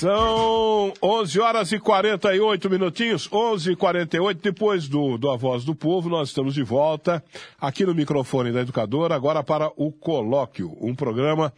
São 0.00 0.94
11 1.02 1.40
horas 1.40 1.72
e 1.72 1.78
48 1.78 2.70
minutinhos, 2.70 3.28
11 3.30 3.72
e 3.72 3.76
48 3.76 4.40
depois 4.40 4.88
do, 4.88 5.18
do 5.18 5.28
A 5.28 5.36
Voz 5.36 5.62
do 5.62 5.74
Povo, 5.74 6.08
nós 6.08 6.28
estamos 6.28 6.54
de 6.54 6.62
volta 6.62 7.22
aqui 7.60 7.84
no 7.84 7.94
microfone 7.94 8.50
da 8.50 8.62
Educadora, 8.62 9.14
agora 9.14 9.44
para 9.44 9.70
o 9.76 9.92
Colóquio, 9.92 10.74
um 10.80 10.94
programa 10.94 11.52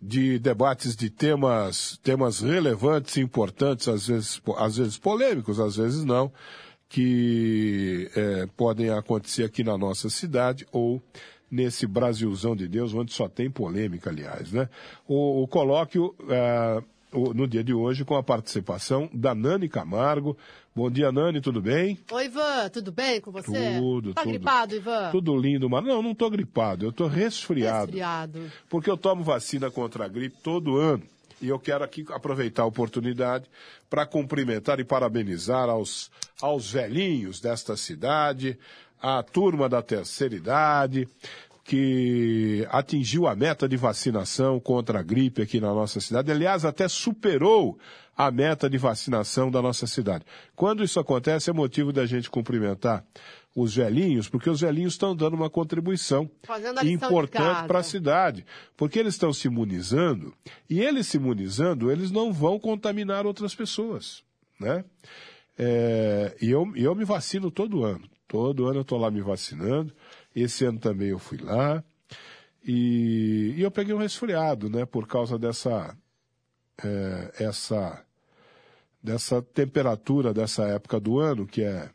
de 0.00 0.38
debates 0.38 0.96
de 0.96 1.10
temas, 1.10 2.00
temas 2.02 2.40
relevantes, 2.40 3.18
importantes, 3.18 3.86
às 3.88 4.06
vezes, 4.06 4.40
às 4.56 4.78
vezes 4.78 4.96
polêmicos, 4.96 5.60
às 5.60 5.76
vezes 5.76 6.02
não, 6.02 6.32
que 6.88 8.10
é, 8.16 8.48
podem 8.56 8.88
acontecer 8.88 9.44
aqui 9.44 9.62
na 9.62 9.76
nossa 9.76 10.08
cidade 10.08 10.66
ou 10.72 10.98
nesse 11.50 11.86
Brasilzão 11.86 12.56
de 12.56 12.66
Deus, 12.66 12.94
onde 12.94 13.12
só 13.12 13.28
tem 13.28 13.50
polêmica, 13.50 14.08
aliás, 14.08 14.50
né? 14.50 14.70
O, 15.06 15.42
o 15.42 15.46
colóquio 15.46 16.14
é, 16.30 16.82
no 17.12 17.46
dia 17.46 17.62
de 17.62 17.74
hoje 17.74 18.04
com 18.04 18.16
a 18.16 18.22
participação 18.22 19.08
da 19.12 19.34
Nani 19.34 19.68
Camargo. 19.68 20.36
Bom 20.74 20.90
dia, 20.90 21.12
Nani, 21.12 21.40
tudo 21.40 21.60
bem? 21.60 21.98
Oi, 22.10 22.24
Ivan, 22.24 22.68
tudo 22.70 22.90
bem 22.90 23.20
com 23.20 23.30
você? 23.30 23.76
Tudo, 23.78 24.14
tá 24.14 24.22
tudo. 24.22 24.30
gripado, 24.30 24.74
Ivan? 24.74 25.10
Tudo 25.10 25.36
lindo, 25.36 25.68
mas 25.68 25.84
não, 25.84 26.02
não 26.02 26.14
tô 26.14 26.30
gripado, 26.30 26.86
eu 26.86 26.92
tô 26.92 27.06
resfriado. 27.06 27.86
Resfriado. 27.86 28.50
Porque 28.68 28.90
eu 28.90 28.96
tomo 28.96 29.22
vacina 29.22 29.70
contra 29.70 30.06
a 30.06 30.08
gripe 30.08 30.36
todo 30.42 30.76
ano. 30.76 31.02
E 31.40 31.48
eu 31.48 31.58
quero 31.58 31.82
aqui 31.82 32.06
aproveitar 32.10 32.62
a 32.62 32.66
oportunidade 32.66 33.46
para 33.90 34.06
cumprimentar 34.06 34.78
e 34.78 34.84
parabenizar 34.84 35.68
aos, 35.68 36.10
aos 36.40 36.70
velhinhos 36.70 37.40
desta 37.40 37.76
cidade, 37.76 38.56
a 39.02 39.22
turma 39.24 39.68
da 39.68 39.82
terceira 39.82 40.36
idade, 40.36 41.08
que 41.64 42.66
atingiu 42.70 43.26
a 43.26 43.36
meta 43.36 43.68
de 43.68 43.76
vacinação 43.76 44.58
contra 44.58 44.98
a 44.98 45.02
gripe 45.02 45.42
aqui 45.42 45.60
na 45.60 45.72
nossa 45.72 46.00
cidade. 46.00 46.30
Aliás, 46.30 46.64
até 46.64 46.88
superou 46.88 47.78
a 48.16 48.30
meta 48.30 48.68
de 48.68 48.76
vacinação 48.78 49.50
da 49.50 49.62
nossa 49.62 49.86
cidade. 49.86 50.24
Quando 50.54 50.82
isso 50.82 50.98
acontece, 50.98 51.50
é 51.50 51.52
motivo 51.52 51.92
da 51.92 52.04
gente 52.04 52.28
cumprimentar 52.28 53.04
os 53.54 53.74
velhinhos, 53.74 54.28
porque 54.28 54.48
os 54.48 54.60
velhinhos 54.60 54.94
estão 54.94 55.14
dando 55.14 55.34
uma 55.34 55.50
contribuição 55.50 56.30
importante 56.84 57.66
para 57.66 57.78
a 57.80 57.82
cidade, 57.82 58.46
porque 58.76 58.98
eles 58.98 59.14
estão 59.14 59.32
se 59.32 59.46
imunizando, 59.46 60.34
e 60.68 60.80
eles 60.80 61.06
se 61.06 61.18
imunizando, 61.18 61.90
eles 61.90 62.10
não 62.10 62.32
vão 62.32 62.58
contaminar 62.58 63.26
outras 63.26 63.54
pessoas, 63.54 64.22
né? 64.58 64.84
É, 65.58 66.34
e 66.40 66.50
eu, 66.50 66.72
eu 66.74 66.94
me 66.94 67.04
vacino 67.04 67.50
todo 67.50 67.84
ano. 67.84 68.08
Todo 68.26 68.66
ano 68.66 68.78
eu 68.78 68.82
estou 68.82 68.98
lá 68.98 69.10
me 69.10 69.20
vacinando. 69.20 69.92
Esse 70.34 70.64
ano 70.64 70.78
também 70.78 71.08
eu 71.08 71.18
fui 71.18 71.38
lá. 71.38 71.82
E, 72.64 73.54
e 73.56 73.62
eu 73.62 73.70
peguei 73.70 73.94
um 73.94 73.98
resfriado, 73.98 74.70
né? 74.70 74.86
Por 74.86 75.06
causa 75.06 75.38
dessa, 75.38 75.96
é, 76.82 77.32
essa, 77.44 78.04
dessa 79.02 79.42
temperatura 79.42 80.32
dessa 80.32 80.64
época 80.64 81.00
do 81.00 81.18
ano, 81.18 81.46
que 81.46 81.62
é, 81.62 81.90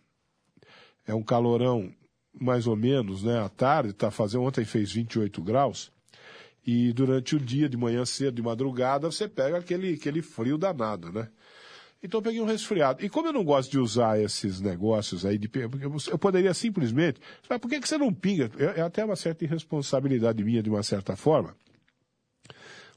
é 1.05 1.13
um 1.13 1.23
calorão 1.23 1.93
mais 2.39 2.67
ou 2.67 2.75
menos, 2.75 3.23
né? 3.23 3.39
À 3.39 3.49
tarde, 3.49 3.93
tá 3.93 4.11
fazendo, 4.11 4.43
ontem 4.43 4.65
fez 4.65 4.91
28 4.91 5.41
graus. 5.41 5.91
E 6.65 6.91
durante 6.91 7.35
o 7.35 7.39
dia, 7.39 7.69
de 7.69 7.77
manhã 7.77 8.05
cedo, 8.05 8.35
de 8.35 8.41
madrugada, 8.41 9.09
você 9.09 9.27
pega 9.27 9.57
aquele, 9.57 9.93
aquele 9.93 10.21
frio 10.21 10.57
danado, 10.57 11.11
né? 11.11 11.29
Então 12.01 12.19
eu 12.19 12.21
peguei 12.21 12.41
um 12.41 12.45
resfriado. 12.45 13.03
E 13.03 13.09
como 13.09 13.27
eu 13.27 13.33
não 13.33 13.43
gosto 13.43 13.71
de 13.71 13.79
usar 13.79 14.19
esses 14.19 14.61
negócios 14.61 15.25
aí, 15.25 15.37
de, 15.37 15.49
eu 16.09 16.17
poderia 16.17 16.53
simplesmente. 16.53 17.19
Mas 17.49 17.59
por 17.59 17.69
que, 17.69 17.79
que 17.79 17.87
você 17.87 17.97
não 17.97 18.13
pinga? 18.13 18.51
É, 18.57 18.79
é 18.79 18.81
até 18.81 19.03
uma 19.03 19.15
certa 19.15 19.43
irresponsabilidade 19.43 20.43
minha, 20.43 20.61
de 20.61 20.69
uma 20.69 20.83
certa 20.83 21.15
forma. 21.15 21.55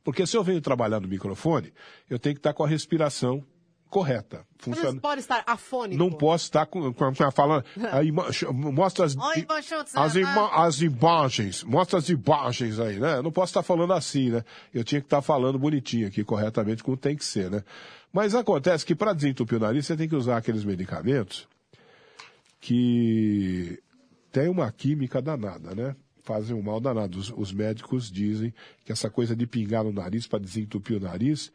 Porque 0.04 0.26
se 0.26 0.36
eu 0.36 0.44
venho 0.44 0.60
trabalhar 0.60 1.00
no 1.00 1.08
microfone, 1.08 1.72
eu 2.08 2.18
tenho 2.18 2.34
que 2.34 2.40
estar 2.40 2.52
com 2.52 2.64
a 2.64 2.68
respiração 2.68 3.44
correta. 3.90 4.46
Funciona. 4.56 4.92
Não 4.92 4.98
pode 4.98 5.20
estar 5.20 5.42
afônico. 5.46 5.98
Não 5.98 6.10
posso 6.10 6.44
estar 6.44 6.64
com, 6.64 6.92
com, 6.92 7.12
com 7.12 7.30
falando. 7.32 7.64
Aí, 7.92 8.12
mostra 8.12 9.04
as, 9.04 9.16
Oi, 9.16 9.46
as, 9.94 10.14
ima, 10.14 10.64
as 10.64 10.80
imagens. 10.80 11.64
Mostra 11.64 11.98
as 11.98 12.08
imagens 12.08 12.78
aí, 12.78 13.00
né? 13.00 13.16
Eu 13.16 13.22
não 13.22 13.32
posso 13.32 13.50
estar 13.50 13.62
falando 13.62 13.92
assim, 13.92 14.30
né? 14.30 14.44
Eu 14.72 14.84
tinha 14.84 15.00
que 15.00 15.06
estar 15.06 15.20
falando 15.20 15.58
bonitinho 15.58 16.06
aqui, 16.06 16.22
corretamente, 16.22 16.84
como 16.84 16.96
tem 16.96 17.16
que 17.16 17.24
ser, 17.24 17.50
né? 17.50 17.64
Mas 18.12 18.34
acontece 18.34 18.86
que 18.86 18.94
para 18.94 19.12
desentupir 19.12 19.58
o 19.58 19.60
nariz 19.60 19.86
você 19.86 19.96
tem 19.96 20.08
que 20.08 20.16
usar 20.16 20.36
aqueles 20.36 20.64
medicamentos 20.64 21.48
que 22.60 23.82
tem 24.30 24.48
uma 24.48 24.70
química 24.70 25.20
danada, 25.20 25.74
né? 25.74 25.96
Fazem 26.22 26.54
um 26.54 26.62
mal 26.62 26.80
danado. 26.80 27.18
Os, 27.18 27.32
os 27.36 27.52
médicos 27.52 28.10
dizem 28.10 28.54
que 28.84 28.92
essa 28.92 29.10
coisa 29.10 29.34
de 29.34 29.46
pingar 29.46 29.82
no 29.82 29.92
nariz 29.92 30.26
para 30.26 30.38
desentupir 30.38 30.96
o 30.96 31.00
nariz 31.00 31.50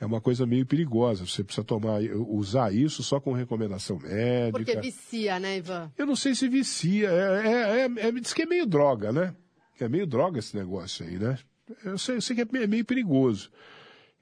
é 0.00 0.06
uma 0.06 0.20
coisa 0.20 0.46
meio 0.46 0.64
perigosa. 0.64 1.26
Você 1.26 1.42
precisa 1.42 1.64
tomar, 1.64 2.00
usar 2.28 2.72
isso 2.72 3.02
só 3.02 3.18
com 3.20 3.32
recomendação 3.32 3.98
médica. 3.98 4.52
Porque 4.52 4.80
vicia, 4.80 5.40
né, 5.40 5.56
Ivan? 5.58 5.90
Eu 5.98 6.06
não 6.06 6.16
sei 6.16 6.34
se 6.34 6.48
vicia. 6.48 7.10
É, 7.10 7.46
é, 7.46 7.80
é, 7.80 8.08
é, 8.08 8.12
diz 8.12 8.32
que 8.32 8.42
é 8.42 8.46
meio 8.46 8.66
droga, 8.66 9.12
né? 9.12 9.34
É 9.80 9.88
meio 9.88 10.06
droga 10.06 10.38
esse 10.38 10.56
negócio 10.56 11.04
aí, 11.04 11.18
né? 11.18 11.38
Eu 11.84 11.98
sei, 11.98 12.16
eu 12.16 12.20
sei 12.20 12.36
que 12.36 12.42
é 12.42 12.66
meio 12.66 12.84
perigoso. 12.84 13.50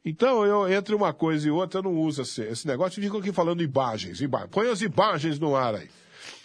Então, 0.05 0.45
eu, 0.47 0.73
entre 0.73 0.95
uma 0.95 1.13
coisa 1.13 1.49
e 1.49 1.51
outra, 1.51 1.81
eu 1.81 1.83
não 1.85 1.95
uso 1.97 2.23
esse, 2.23 2.41
esse 2.43 2.67
negócio 2.67 3.01
e 3.01 3.03
fico 3.03 3.19
aqui 3.19 3.33
falando 3.33 3.63
imagens, 3.63 4.21
imagens. 4.21 4.51
Põe 4.51 4.69
as 4.69 4.81
imagens 4.81 5.39
no 5.39 5.57
ar 5.57 5.75
aí. 5.75 5.89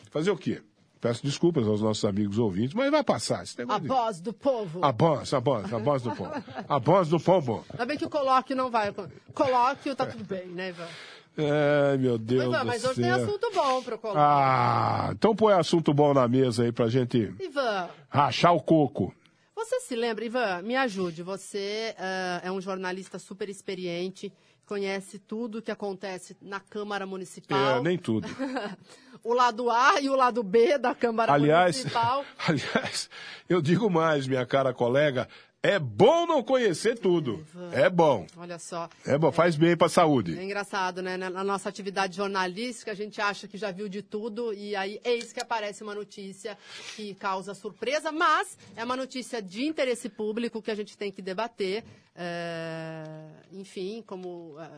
Fazer 0.10 0.32
o 0.32 0.38
quê? 0.38 0.62
Peço 1.02 1.26
desculpas 1.26 1.66
aos 1.66 1.82
nossos 1.82 2.06
amigos 2.06 2.38
ouvintes, 2.38 2.76
mas 2.76 2.92
vai 2.92 3.04
passar. 3.04 3.42
Esse 3.42 3.60
a 3.68 3.80
de... 3.80 3.88
voz 3.88 4.22
do 4.22 4.32
povo. 4.32 4.86
A 4.86 4.92
voz, 4.92 5.34
a 5.34 5.40
voz, 5.40 5.74
a 5.74 5.80
voz 5.80 6.04
do 6.04 6.12
povo. 6.16 6.32
A 6.70 6.78
voz 6.78 7.10
do 7.10 7.20
povo. 7.20 7.66
Ainda 7.72 7.86
bem 7.88 7.98
que 7.98 8.06
o 8.06 8.10
colóquio 8.10 8.56
não 8.56 8.70
vai. 8.70 8.94
Colóquio 9.34 9.96
tá 9.96 10.06
tudo 10.06 10.24
bem, 10.24 10.46
né, 10.50 10.70
Ivan? 10.70 10.88
É, 11.36 11.98
meu 11.98 12.20
Deus 12.20 12.44
Ivan, 12.44 12.64
mas 12.66 12.84
hoje 12.84 13.02
tem 13.02 13.10
assunto 13.10 13.52
bom 13.52 13.82
pro 13.82 13.98
colóquio. 13.98 14.22
Ah, 14.22 15.10
então 15.14 15.36
põe 15.36 15.54
assunto 15.54 15.92
bom 15.92 16.14
na 16.14 16.28
mesa 16.28 16.64
aí 16.64 16.72
pra 16.72 16.88
gente 16.88 17.34
Ivan. 17.40 17.90
rachar 18.08 18.54
o 18.54 18.62
coco. 18.62 19.12
Você 19.56 19.80
se 19.80 19.96
lembra, 19.96 20.24
Ivan, 20.24 20.62
me 20.62 20.76
ajude, 20.76 21.24
você 21.24 21.96
uh, 21.98 22.48
é 22.48 22.52
um 22.52 22.62
jornalista 22.62 23.18
super 23.18 23.50
experiente, 23.50 24.32
conhece 24.66 25.18
tudo 25.20 25.60
o 25.60 25.62
que 25.62 25.72
acontece 25.72 26.36
na 26.42 26.60
Câmara 26.60 27.06
Municipal. 27.06 27.78
É, 27.78 27.82
nem 27.82 27.98
tudo. 27.98 28.28
o 29.24 29.34
lado 29.34 29.70
A 29.70 30.02
e 30.02 30.10
o 30.10 30.16
lado 30.16 30.44
B 30.44 30.78
da 30.78 30.96
Câmara 30.96 31.34
aliás, 31.34 31.78
Municipal. 31.78 32.26
Aliás, 32.48 33.10
eu 33.48 33.62
digo 33.62 33.90
mais, 33.90 34.28
minha 34.28 34.46
cara 34.46 34.74
colega, 34.74 35.28
é 35.64 35.78
bom 35.78 36.26
não 36.26 36.42
conhecer 36.42 36.98
tudo. 36.98 37.46
É 37.72 37.88
bom. 37.88 38.26
Olha 38.36 38.58
só. 38.58 38.90
É 39.06 39.16
bom, 39.16 39.32
faz 39.32 39.56
bem 39.56 39.78
para 39.78 39.86
a 39.86 39.90
saúde. 39.92 40.38
É 40.38 40.44
engraçado, 40.44 41.04
né? 41.04 41.18
Na 41.18 41.44
nossa 41.44 41.70
atividade 41.70 42.18
jornalística, 42.18 42.92
a 42.92 42.96
gente 42.96 43.22
acha 43.22 43.48
que 43.48 43.60
já 43.60 43.70
viu 43.70 43.88
de 43.88 44.02
tudo 44.02 44.52
e 44.54 44.76
aí 44.76 45.00
eis 45.04 45.32
que 45.32 45.40
aparece 45.40 45.84
uma 45.84 45.94
notícia 45.94 46.58
que 46.96 47.14
causa 47.14 47.54
surpresa, 47.54 48.12
mas 48.12 48.58
é 48.76 48.84
uma 48.84 48.96
notícia 48.96 49.40
de 49.40 49.64
interesse 49.64 50.10
público 50.10 50.64
que 50.64 50.72
a 50.72 50.76
gente 50.76 50.98
tem 50.98 51.12
que 51.12 51.22
debater. 51.22 51.84
É... 52.16 53.04
Enfim, 53.52 54.04
como 54.06 54.56
é, 54.60 54.70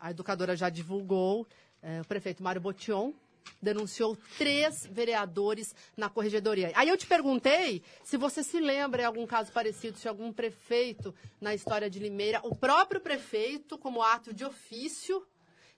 a 0.00 0.10
educadora 0.10 0.56
já 0.56 0.68
divulgou, 0.68 1.46
é, 1.80 2.00
o 2.00 2.04
prefeito 2.04 2.42
Mário 2.42 2.60
Botion 2.60 3.12
denunciou 3.60 4.16
três 4.38 4.86
vereadores 4.86 5.74
na 5.96 6.08
corregedoria. 6.08 6.72
Aí 6.74 6.88
eu 6.88 6.96
te 6.96 7.06
perguntei 7.06 7.82
se 8.04 8.16
você 8.16 8.42
se 8.42 8.60
lembra 8.60 9.02
em 9.02 9.06
algum 9.06 9.26
caso 9.26 9.52
parecido, 9.52 9.98
se 9.98 10.08
algum 10.08 10.32
prefeito 10.32 11.14
na 11.40 11.54
história 11.54 11.90
de 11.90 11.98
Limeira, 11.98 12.40
o 12.44 12.54
próprio 12.54 13.00
prefeito, 13.00 13.78
como 13.78 14.02
ato 14.02 14.32
de 14.32 14.44
ofício, 14.44 15.26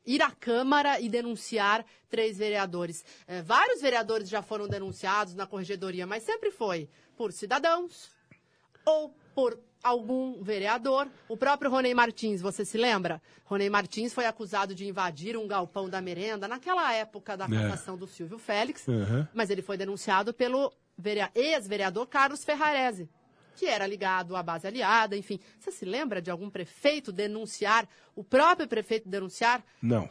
ir 0.06 0.22
à 0.22 0.30
Câmara 0.30 1.00
e 1.00 1.08
denunciar 1.08 1.84
três 2.08 2.38
vereadores. 2.38 3.04
É, 3.26 3.42
vários 3.42 3.82
vereadores 3.82 4.28
já 4.28 4.40
foram 4.42 4.66
denunciados 4.66 5.34
na 5.34 5.46
corregedoria, 5.46 6.06
mas 6.06 6.22
sempre 6.22 6.50
foi 6.50 6.88
por 7.16 7.32
cidadãos 7.32 8.10
ou 8.86 9.14
por 9.34 9.58
algum 9.82 10.42
vereador. 10.42 11.08
O 11.28 11.36
próprio 11.36 11.70
Ronei 11.70 11.94
Martins, 11.94 12.40
você 12.40 12.64
se 12.64 12.76
lembra? 12.76 13.20
Ronei 13.44 13.70
Martins 13.70 14.12
foi 14.12 14.26
acusado 14.26 14.74
de 14.74 14.86
invadir 14.86 15.36
um 15.36 15.46
galpão 15.46 15.88
da 15.88 16.00
merenda 16.00 16.46
naquela 16.48 16.92
época 16.94 17.36
da 17.36 17.48
cassação 17.48 17.96
do 17.96 18.06
Silvio 18.06 18.38
Félix, 18.38 18.86
Uhum. 18.88 19.26
mas 19.34 19.50
ele 19.50 19.62
foi 19.62 19.76
denunciado 19.76 20.34
pelo 20.34 20.72
verea- 20.96 21.30
ex-vereador 21.34 22.06
Carlos 22.06 22.44
Ferrarese, 22.44 23.08
que 23.56 23.66
era 23.66 23.86
ligado 23.86 24.36
à 24.36 24.42
base 24.42 24.66
aliada, 24.66 25.16
enfim. 25.16 25.38
Você 25.58 25.70
se 25.70 25.84
lembra 25.84 26.20
de 26.20 26.30
algum 26.30 26.50
prefeito 26.50 27.10
denunciar, 27.12 27.88
o 28.14 28.22
próprio 28.24 28.68
prefeito 28.68 29.08
denunciar 29.08 29.64
Não. 29.82 30.08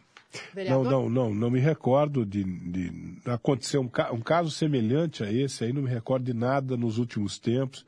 Não, 0.53 0.83
não, 0.83 1.09
não, 1.09 1.33
não 1.33 1.49
me 1.49 1.59
recordo 1.59 2.25
de, 2.25 2.43
de 2.43 3.17
acontecer 3.25 3.77
um, 3.77 3.87
ca- 3.87 4.11
um 4.11 4.19
caso 4.19 4.51
semelhante 4.51 5.23
a 5.23 5.31
esse 5.31 5.63
aí, 5.63 5.71
não 5.71 5.81
me 5.83 5.89
recordo 5.89 6.25
de 6.25 6.33
nada 6.33 6.75
nos 6.75 6.97
últimos 6.97 7.39
tempos. 7.39 7.85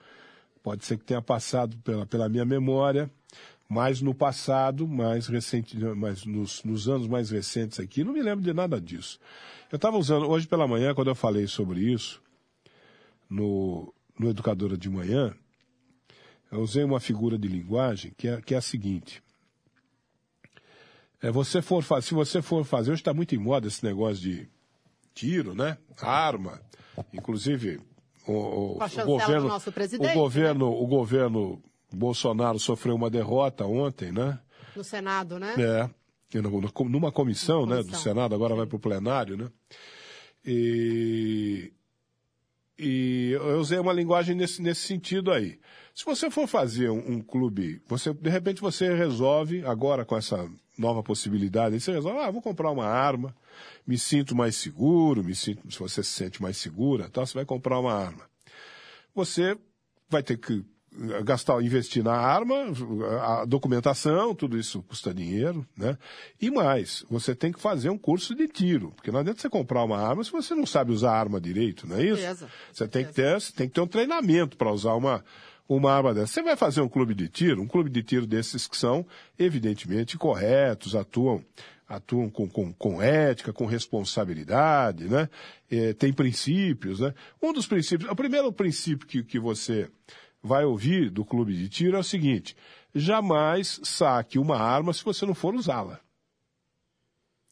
Pode 0.64 0.86
ser 0.86 0.98
que 0.98 1.06
tenha 1.06 1.22
passado 1.22 1.78
pela, 1.78 2.06
pela 2.06 2.30
minha 2.30 2.46
memória, 2.46 3.10
mas 3.68 4.02
no 4.02 4.14
passado, 4.14 4.88
mais 4.88 5.28
recente, 5.28 5.78
mas 5.78 6.26
nos, 6.26 6.64
nos 6.64 6.90
anos 6.90 7.08
mais 7.08 7.30
recentes 7.30 7.80
aqui, 7.80 8.04
não 8.04 8.14
me 8.14 8.22
lembro 8.22 8.44
de 8.44 8.54
nada 8.54 8.82
disso. 8.82 9.20
Eu 9.72 9.76
estava 9.76 9.98
usando, 9.98 10.28
hoje 10.28 10.48
pela 10.48 10.68
manhã, 10.68 10.94
quando 10.94 11.10
eu 11.10 11.16
falei 11.16 11.48
sobre 11.48 11.82
isso, 11.82 12.22
no, 13.30 13.94
no 14.18 14.30
Educadora 14.30 14.76
de 14.76 14.90
Manhã, 14.90 15.36
eu 16.52 16.62
usei 16.62 16.84
uma 16.84 17.00
figura 17.00 17.38
de 17.38 17.48
linguagem 17.48 18.12
que 18.18 18.28
é, 18.28 18.42
que 18.42 18.56
é 18.56 18.58
a 18.58 18.62
seguinte. 18.62 19.22
É, 21.22 21.30
você 21.30 21.62
for 21.62 21.84
se 22.02 22.14
você 22.14 22.42
for 22.42 22.66
fazer, 22.66 22.92
hoje 22.92 23.02
está 23.02 23.14
muito 23.14 23.36
em 23.36 23.38
moda 23.38 23.68
esse 23.68 23.84
negócio 23.84 24.24
de 24.24 24.50
tiro, 25.14 25.54
né? 25.54 25.78
Arma. 26.02 26.62
Inclusive, 27.14 27.80
o, 28.32 28.76
o- 28.76 28.78
o 28.78 29.06
governo. 29.06 29.42
do 29.42 29.48
nosso 29.48 29.72
presidente, 29.72 30.12
o 30.12 30.20
governo, 30.22 30.72
o 30.72 30.88
governo 30.88 31.62
Bolsonaro 31.92 32.60
sofreu 32.60 32.96
uma 32.96 33.10
derrota 33.10 33.66
ontem, 33.66 34.12
né? 34.12 34.40
no 34.76 34.84
Senado, 34.84 35.40
né? 35.40 35.54
É. 35.58 35.90
Numa 36.90 37.12
comissão, 37.12 37.62
Numa 37.66 37.78
né, 37.78 37.84
do. 37.84 37.96
Senado, 37.98 38.36
agora 38.36 38.54
vai 38.56 38.66
para 38.68 38.76
o 38.76 38.80
plenário, 38.80 39.36
né? 39.36 39.50
E, 40.46 41.74
e 42.78 43.32
eu 43.34 43.60
usei 43.60 43.78
uma 43.80 43.92
linguagem 43.92 44.36
nesse, 44.36 44.62
nesse 44.62 44.82
sentido 44.82 45.32
aí. 45.32 45.60
Se 46.00 46.06
você 46.06 46.32
for 46.32 46.48
fazer 46.48 46.90
um, 46.90 47.16
um 47.16 47.22
clube, 47.22 47.82
você 47.86 48.14
de 48.14 48.30
repente 48.30 48.62
você 48.62 48.96
resolve, 48.96 49.66
agora 49.66 50.06
com 50.06 50.16
essa 50.16 50.50
nova 50.78 51.04
possibilidade, 51.04 51.78
você 51.78 51.92
resolve, 51.92 52.20
ah, 52.20 52.32
vou 52.32 52.42
comprar 52.42 52.72
uma 52.72 52.86
arma, 52.86 53.36
me 53.86 53.98
sinto 53.98 54.34
mais 54.34 54.56
seguro, 54.56 55.22
me 55.22 55.36
sinto, 55.36 55.70
se 55.70 55.78
você 55.78 56.02
se 56.02 56.12
sente 56.12 56.42
mais 56.42 56.56
segura, 56.56 57.10
tal, 57.10 57.28
você 57.28 57.34
vai 57.34 57.44
comprar 57.44 57.78
uma 57.82 57.94
arma. 57.94 58.22
Você 59.14 59.58
vai 60.10 60.24
ter 60.24 60.38
que 60.38 60.64
eh, 61.02 61.22
gastar, 61.22 61.62
investir 61.62 62.02
na 62.02 62.16
arma, 62.16 62.56
a 63.22 63.44
documentação, 63.44 64.34
tudo 64.34 64.58
isso 64.58 64.82
custa 64.84 65.14
dinheiro, 65.14 65.68
né? 65.76 65.98
E 66.42 66.50
mais, 66.50 67.04
você 67.10 67.36
tem 67.36 67.52
que 67.52 67.60
fazer 67.60 67.90
um 67.90 67.98
curso 67.98 68.34
de 68.34 68.48
tiro, 68.48 68.94
porque 68.96 69.12
não 69.12 69.20
adianta 69.20 69.42
você 69.42 69.50
comprar 69.50 69.84
uma 69.84 70.00
arma 70.00 70.24
se 70.24 70.32
você 70.32 70.56
não 70.56 70.66
sabe 70.66 70.94
usar 70.94 71.12
a 71.12 71.20
arma 71.20 71.42
direito, 71.42 71.86
não 71.86 71.98
é 71.98 72.06
isso? 72.06 72.22
Certeza, 72.22 72.50
Você 72.72 72.88
tem 72.88 73.06
que 73.06 73.12
ter, 73.12 73.34
você 73.42 73.52
tem 73.52 73.68
que 73.68 73.74
ter 73.74 73.82
um 73.82 73.88
treinamento 73.88 74.56
para 74.56 74.72
usar 74.72 74.94
uma 74.94 75.26
uma 75.70 75.94
arma 75.94 76.14
dessa. 76.14 76.34
Você 76.34 76.42
vai 76.42 76.58
fazer 76.58 76.82
um 76.82 76.90
clube 76.90 77.14
de 77.14 77.30
tiro, 77.30 77.62
um 77.62 77.68
clube 77.68 77.92
de 77.92 78.02
tiro 78.02 78.26
desses 78.26 78.68
que 78.68 78.76
são 78.76 79.06
evidentemente 79.38 80.18
corretos, 80.18 80.96
atuam 80.96 81.46
atuam 81.88 82.30
com, 82.30 82.48
com, 82.48 82.72
com 82.72 83.02
ética, 83.02 83.52
com 83.52 83.66
responsabilidade, 83.66 85.06
né? 85.06 85.28
Eh, 85.72 85.94
tem 85.94 86.14
princípios, 86.14 87.00
né? 87.00 87.16
Um 87.42 87.52
dos 87.52 87.66
princípios, 87.66 88.12
o 88.12 88.16
primeiro 88.16 88.54
princípio 88.54 89.08
que, 89.08 89.24
que 89.24 89.40
você 89.40 89.90
vai 90.42 90.66
ouvir 90.66 91.10
do 91.10 91.26
clube 91.26 91.56
de 91.56 91.68
tiro 91.68 91.98
é 91.98 92.00
o 92.00 92.04
seguinte: 92.04 92.56
jamais 92.94 93.80
saque 93.84 94.38
uma 94.38 94.58
arma 94.58 94.94
se 94.94 95.04
você 95.04 95.26
não 95.26 95.34
for 95.34 95.56
usá-la. 95.56 96.00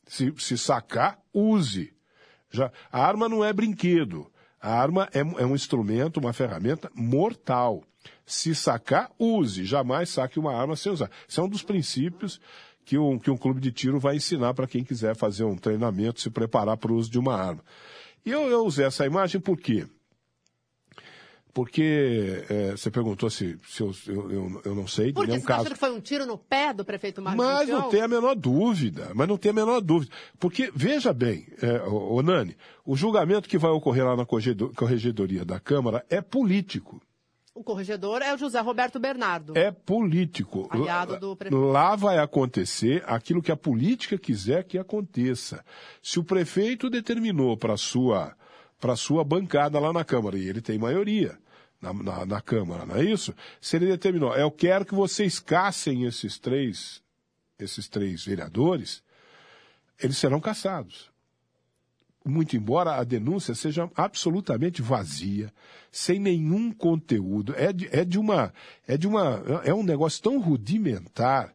Se, 0.05 0.31
se 0.37 0.57
sacar, 0.57 1.19
use. 1.33 1.93
Já, 2.51 2.71
a 2.91 3.03
arma 3.03 3.27
não 3.27 3.43
é 3.43 3.51
brinquedo. 3.51 4.31
A 4.61 4.71
arma 4.71 5.09
é, 5.13 5.19
é 5.19 5.45
um 5.45 5.55
instrumento, 5.55 6.19
uma 6.19 6.31
ferramenta 6.31 6.89
mortal. 6.93 7.83
Se 8.25 8.53
sacar, 8.55 9.11
use. 9.19 9.63
Jamais 9.65 10.09
saque 10.09 10.39
uma 10.39 10.53
arma 10.55 10.75
sem 10.75 10.91
usar. 10.91 11.09
Esse 11.29 11.39
é 11.39 11.43
um 11.43 11.49
dos 11.49 11.63
princípios 11.63 12.39
que 12.85 12.97
um, 12.97 13.19
que 13.19 13.29
um 13.29 13.37
clube 13.37 13.59
de 13.59 13.71
tiro 13.71 13.99
vai 13.99 14.15
ensinar 14.15 14.53
para 14.53 14.67
quem 14.67 14.83
quiser 14.83 15.15
fazer 15.15 15.43
um 15.43 15.57
treinamento, 15.57 16.21
se 16.21 16.29
preparar 16.29 16.77
para 16.77 16.91
o 16.91 16.95
uso 16.95 17.11
de 17.11 17.19
uma 17.19 17.35
arma. 17.35 17.61
E 18.25 18.31
eu, 18.31 18.43
eu 18.49 18.65
usei 18.65 18.85
essa 18.85 19.05
imagem 19.05 19.39
por 19.41 19.57
quê? 19.57 19.85
Porque 21.53 22.45
é, 22.49 22.71
você 22.71 22.91
perguntou 22.91 23.31
se, 23.31 23.57
se 23.67 23.81
eu, 23.81 23.91
eu, 24.07 24.31
eu, 24.31 24.61
eu 24.65 24.75
não 24.75 24.85
sei 24.85 25.11
Porque 25.11 25.27
nenhum 25.31 25.39
você 25.41 25.47
tá 25.47 25.53
caso. 25.55 25.61
achando 25.61 25.73
que 25.73 25.79
foi 25.79 25.91
um 25.91 25.99
tiro 25.99 26.23
no 26.25 26.37
pé 26.37 26.71
do 26.71 26.85
prefeito 26.85 27.19
Marcos 27.19 27.43
Mas 27.43 27.67
não 27.67 27.89
tem 27.89 28.01
a 28.01 28.07
menor 28.07 28.35
dúvida, 28.35 29.11
mas 29.15 29.27
não 29.27 29.37
tem 29.37 29.49
a 29.49 29.53
menor 29.55 29.81
dúvida. 29.81 30.13
Porque, 30.39 30.71
veja 30.75 31.11
bem, 31.11 31.47
é, 31.59 31.81
ô, 31.81 32.15
ô, 32.17 32.21
Nani, 32.21 32.55
o 32.85 32.95
julgamento 32.95 33.49
que 33.49 33.57
vai 33.57 33.71
ocorrer 33.71 34.05
lá 34.05 34.15
na 34.15 34.23
corregedo- 34.23 34.71
corregedoria 34.75 35.43
da 35.43 35.59
Câmara 35.59 36.05
é 36.11 36.21
político. 36.21 37.01
O 37.57 37.63
corregedor 37.63 38.21
é 38.21 38.31
o 38.31 38.37
José 38.37 38.59
Roberto 38.59 38.99
Bernardo. 38.99 39.57
É 39.57 39.71
político. 39.71 40.67
Aliado 40.69 41.19
do 41.19 41.35
prefeito. 41.35 41.59
Lá 41.65 41.95
vai 41.95 42.19
acontecer 42.19 43.03
aquilo 43.07 43.41
que 43.41 43.51
a 43.51 43.57
política 43.57 44.15
quiser 44.15 44.63
que 44.63 44.77
aconteça. 44.77 45.65
Se 45.99 46.19
o 46.19 46.23
prefeito 46.23 46.87
determinou 46.87 47.57
para 47.57 47.73
a 47.73 47.77
sua, 47.77 48.37
pra 48.79 48.95
sua 48.95 49.23
bancada 49.23 49.79
lá 49.79 49.91
na 49.91 50.05
Câmara, 50.05 50.37
e 50.37 50.47
ele 50.47 50.61
tem 50.61 50.77
maioria 50.77 51.35
na, 51.81 51.91
na, 51.93 52.25
na 52.27 52.41
Câmara, 52.41 52.85
não 52.85 52.95
é 52.95 53.03
isso? 53.03 53.33
Se 53.59 53.75
ele 53.75 53.87
determinou, 53.87 54.35
eu 54.35 54.51
quero 54.51 54.85
que 54.85 54.93
vocês 54.93 55.39
caçem 55.39 56.03
esses 56.05 56.37
três, 56.37 57.01
esses 57.57 57.87
três 57.87 58.23
vereadores, 58.23 59.01
eles 59.99 60.17
serão 60.17 60.39
caçados 60.39 61.09
muito 62.27 62.55
embora 62.55 62.95
a 62.95 63.03
denúncia 63.03 63.55
seja 63.55 63.89
absolutamente 63.95 64.81
vazia, 64.81 65.51
sem 65.91 66.19
nenhum 66.19 66.71
conteúdo, 66.71 67.53
é 67.57 67.71
de, 67.71 67.87
é 67.91 68.03
de 68.03 68.19
uma, 68.19 68.53
é 68.87 68.97
de 68.97 69.07
uma, 69.07 69.41
é 69.63 69.73
um 69.73 69.83
negócio 69.83 70.21
tão 70.21 70.39
rudimentar 70.39 71.53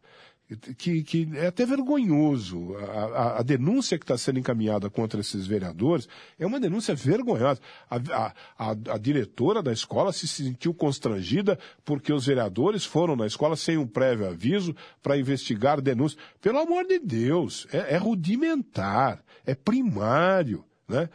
que, 0.56 1.02
que 1.02 1.28
é 1.34 1.46
até 1.46 1.64
vergonhoso. 1.66 2.74
A, 2.76 2.82
a, 2.82 3.38
a 3.40 3.42
denúncia 3.42 3.98
que 3.98 4.04
está 4.04 4.16
sendo 4.16 4.38
encaminhada 4.38 4.88
contra 4.90 5.20
esses 5.20 5.46
vereadores 5.46 6.08
é 6.38 6.46
uma 6.46 6.60
denúncia 6.60 6.94
vergonhosa. 6.94 7.60
A, 7.90 8.32
a, 8.58 8.98
diretora 8.98 9.62
da 9.62 9.72
escola 9.72 10.12
se 10.12 10.28
sentiu 10.28 10.72
constrangida 10.72 11.58
porque 11.84 12.12
os 12.12 12.26
vereadores 12.26 12.84
foram 12.84 13.16
na 13.16 13.26
escola 13.26 13.56
sem 13.56 13.76
um 13.76 13.86
prévio 13.86 14.28
aviso 14.28 14.74
para 15.02 15.16
investigar 15.16 15.80
denúncias. 15.80 16.20
Pelo 16.40 16.58
amor 16.58 16.86
de 16.86 16.98
Deus, 16.98 17.66
é, 17.72 17.94
é 17.94 17.96
rudimentar, 17.96 19.22
é 19.46 19.54
primário, 19.54 20.64
né? 20.88 21.08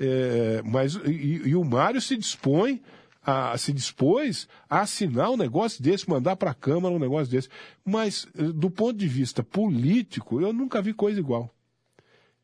É, 0.00 0.62
mas 0.64 0.94
e, 1.06 1.42
e 1.44 1.54
o 1.54 1.62
Mário 1.62 2.00
se 2.00 2.16
dispõe 2.16 2.82
a, 3.24 3.56
se 3.56 3.72
dispôs 3.72 4.48
a 4.68 4.80
assinar 4.80 5.30
um 5.30 5.36
negócio 5.36 5.82
desse, 5.82 6.08
mandar 6.08 6.36
para 6.36 6.50
a 6.50 6.54
Câmara 6.54 6.94
um 6.94 6.98
negócio 6.98 7.30
desse. 7.30 7.48
Mas, 7.84 8.26
eh, 8.36 8.42
do 8.44 8.70
ponto 8.70 8.94
de 8.98 9.06
vista 9.06 9.42
político, 9.42 10.40
eu 10.40 10.52
nunca 10.52 10.82
vi 10.82 10.92
coisa 10.92 11.20
igual. 11.20 11.50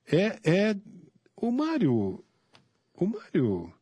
É, 0.06 0.38
é 0.44 0.76
o 1.36 1.50
Mário, 1.50 2.24
o 2.94 3.06
Mário, 3.06 3.72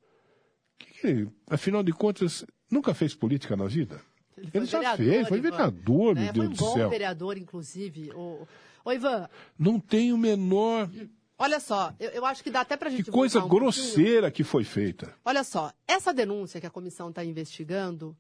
que 0.79 0.93
que 0.93 1.07
ele, 1.07 1.29
afinal 1.49 1.83
de 1.83 1.93
contas, 1.93 2.45
nunca 2.71 2.93
fez 2.95 3.15
política 3.15 3.57
na 3.57 3.67
vida? 3.67 4.01
Ele 4.37 4.51
Ele 4.53 4.67
já 4.67 4.79
vereador, 4.79 5.07
fez, 5.07 5.29
foi 5.29 5.39
Ivan, 5.39 5.51
vereador, 5.51 6.15
né? 6.15 6.23
meu 6.25 6.33
Deus 6.33 6.47
Foi 6.47 6.47
um 6.47 6.51
do 6.51 6.57
bom 6.57 6.75
céu. 6.75 6.91
vereador, 6.91 7.39
inclusive. 7.39 8.11
O... 8.15 8.47
Ô, 8.85 8.93
Ivan, 8.93 9.29
Não 9.59 9.81
tem 9.81 10.13
o 10.13 10.19
menor. 10.19 10.91
Olha 11.39 11.61
só, 11.61 11.93
eu, 12.01 12.11
eu 12.11 12.25
acho 12.27 12.43
que 12.43 12.51
dá 12.51 12.61
até 12.63 12.77
pra 12.77 12.91
gente 12.91 13.05
Que 13.05 13.11
coisa 13.11 13.39
um 13.39 13.43
pouquinho. 13.43 13.61
grosseira 13.63 14.31
que 14.31 14.43
foi 14.45 14.65
feita. 14.65 15.15
Olha 15.25 15.45
só, 15.45 15.73
essa 15.87 16.13
denúncia 16.13 16.61
que 16.61 16.67
a 16.67 16.71
comissão 16.71 17.09
está 17.11 17.25
investigando, 17.25 18.17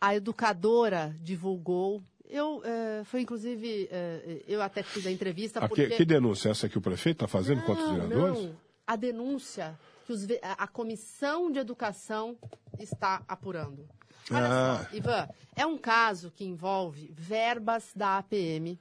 a 0.00 0.14
educadora 0.14 1.14
divulgou. 1.20 2.02
Eu, 2.30 2.60
eh, 2.64 3.02
foi 3.04 3.22
inclusive, 3.22 3.88
eh, 3.90 4.42
eu 4.46 4.60
até 4.60 4.82
fiz 4.82 5.06
a 5.06 5.10
entrevista 5.10 5.60
A 5.60 5.68
porque... 5.68 5.86
que, 5.88 5.96
que 5.96 6.04
denúncia? 6.04 6.50
Essa 6.50 6.68
que 6.68 6.76
o 6.76 6.80
prefeito 6.80 7.24
está 7.24 7.26
fazendo 7.28 7.62
contra 7.62 7.82
os 7.84 7.88
Não, 7.90 7.94
vereadores? 8.08 8.44
não. 8.44 8.56
A 8.86 8.96
denúncia 8.96 9.78
que 10.06 10.12
os 10.12 10.24
a 10.42 10.64
a 10.64 10.66
comissão 10.66 11.50
de 11.50 11.58
educação 11.58 12.36
está 12.78 13.22
apurando. 13.26 13.88
Olha 14.30 14.46
Ah. 14.46 14.86
só, 14.90 14.96
Ivan, 14.96 15.28
é 15.56 15.64
um 15.66 15.78
caso 15.78 16.30
que 16.30 16.44
envolve 16.44 17.10
verbas 17.16 17.92
da 17.96 18.18
APM 18.18 18.78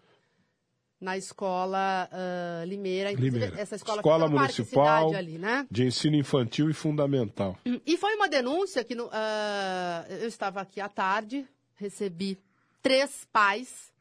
na 0.99 1.15
escola 1.17 2.09
ah, 2.11 2.63
Limeira, 2.65 3.11
Limeira. 3.11 3.59
essa 3.59 3.75
escola, 3.75 3.99
Escola 3.99 4.27
Municipal 4.27 5.13
ali, 5.13 5.37
né? 5.37 5.67
de 5.69 5.85
ensino 5.85 6.15
infantil 6.15 6.69
e 6.69 6.73
fundamental. 6.73 7.57
E 7.85 7.97
foi 7.97 8.15
uma 8.15 8.27
denúncia 8.27 8.83
que 8.83 8.95
no- 8.95 9.09
ah, 9.11 10.05
eu 10.09 10.27
estava 10.27 10.61
aqui 10.61 10.81
à 10.81 10.89
tarde, 10.89 11.47
recebi 11.75 12.37
três 12.81 13.27
pais, 13.31 13.91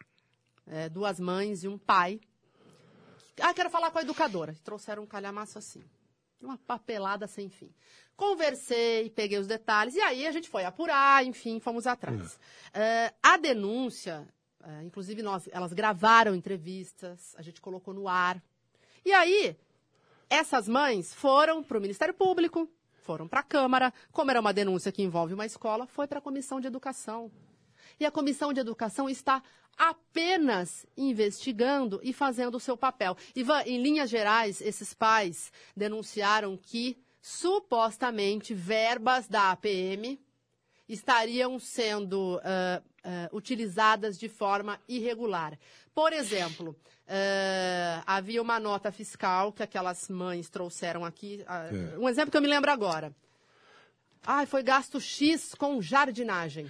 eh, 0.66 0.88
duas 0.88 1.20
mães 1.20 1.64
e 1.64 1.68
um 1.68 1.76
pai, 1.78 2.20
Ah, 3.38 3.52
quero 3.52 3.68
falar 3.68 3.90
com 3.90 3.98
a 3.98 4.02
educadora. 4.02 4.56
Trouxeram 4.64 5.02
um 5.02 5.06
calhamaço 5.06 5.58
assim. 5.58 5.82
Uma 6.40 6.56
papelada 6.56 7.26
sem 7.26 7.50
fim. 7.50 7.68
Conversei, 8.16 9.10
peguei 9.10 9.38
os 9.38 9.46
detalhes, 9.46 9.94
e 9.94 10.00
aí 10.00 10.26
a 10.26 10.32
gente 10.32 10.48
foi 10.48 10.64
apurar, 10.64 11.22
enfim, 11.22 11.60
fomos 11.60 11.86
atrás. 11.86 12.38
É, 12.72 13.12
a 13.22 13.36
denúncia, 13.36 14.26
é, 14.66 14.82
inclusive 14.82 15.22
nós, 15.22 15.48
elas 15.52 15.72
gravaram 15.72 16.34
entrevistas, 16.34 17.34
a 17.38 17.42
gente 17.42 17.60
colocou 17.60 17.94
no 17.94 18.08
ar. 18.08 18.42
E 19.04 19.12
aí, 19.12 19.56
essas 20.28 20.66
mães 20.66 21.14
foram 21.14 21.62
para 21.62 21.78
o 21.78 21.80
Ministério 21.80 22.12
Público, 22.12 22.68
foram 23.02 23.28
para 23.28 23.40
a 23.40 23.44
Câmara. 23.44 23.94
Como 24.10 24.28
era 24.30 24.40
uma 24.40 24.52
denúncia 24.52 24.90
que 24.90 25.02
envolve 25.02 25.34
uma 25.34 25.46
escola, 25.46 25.86
foi 25.86 26.08
para 26.08 26.18
a 26.18 26.22
Comissão 26.22 26.60
de 26.60 26.66
Educação. 26.66 27.30
E 28.00 28.04
a 28.04 28.10
Comissão 28.10 28.52
de 28.52 28.58
Educação 28.58 29.08
está 29.08 29.40
apenas 29.78 30.84
investigando 30.96 32.00
e 32.02 32.12
fazendo 32.12 32.56
o 32.56 32.60
seu 32.60 32.76
papel. 32.76 33.16
Ivan, 33.36 33.62
em 33.66 33.80
linhas 33.80 34.10
gerais, 34.10 34.60
esses 34.60 34.92
pais 34.92 35.52
denunciaram 35.76 36.56
que 36.56 36.98
supostamente 37.20 38.52
verbas 38.52 39.28
da 39.28 39.52
APM 39.52 40.20
estariam 40.88 41.58
sendo 41.58 42.36
uh, 42.36 42.95
uh, 43.06 43.36
utilizadas 43.36 44.18
de 44.18 44.28
forma 44.28 44.80
irregular. 44.88 45.56
Por 45.94 46.12
exemplo, 46.12 46.70
uh, 46.70 48.02
havia 48.06 48.42
uma 48.42 48.58
nota 48.58 48.90
fiscal 48.90 49.52
que 49.52 49.62
aquelas 49.62 50.08
mães 50.08 50.50
trouxeram 50.50 51.04
aqui. 51.04 51.44
É. 51.48 51.98
Um 51.98 52.08
exemplo 52.08 52.30
que 52.30 52.36
eu 52.36 52.42
me 52.42 52.48
lembro 52.48 52.70
agora. 52.70 53.14
Ah, 54.26 54.44
foi 54.44 54.62
gasto 54.62 55.00
X 55.00 55.54
com 55.54 55.80
jardinagem. 55.80 56.68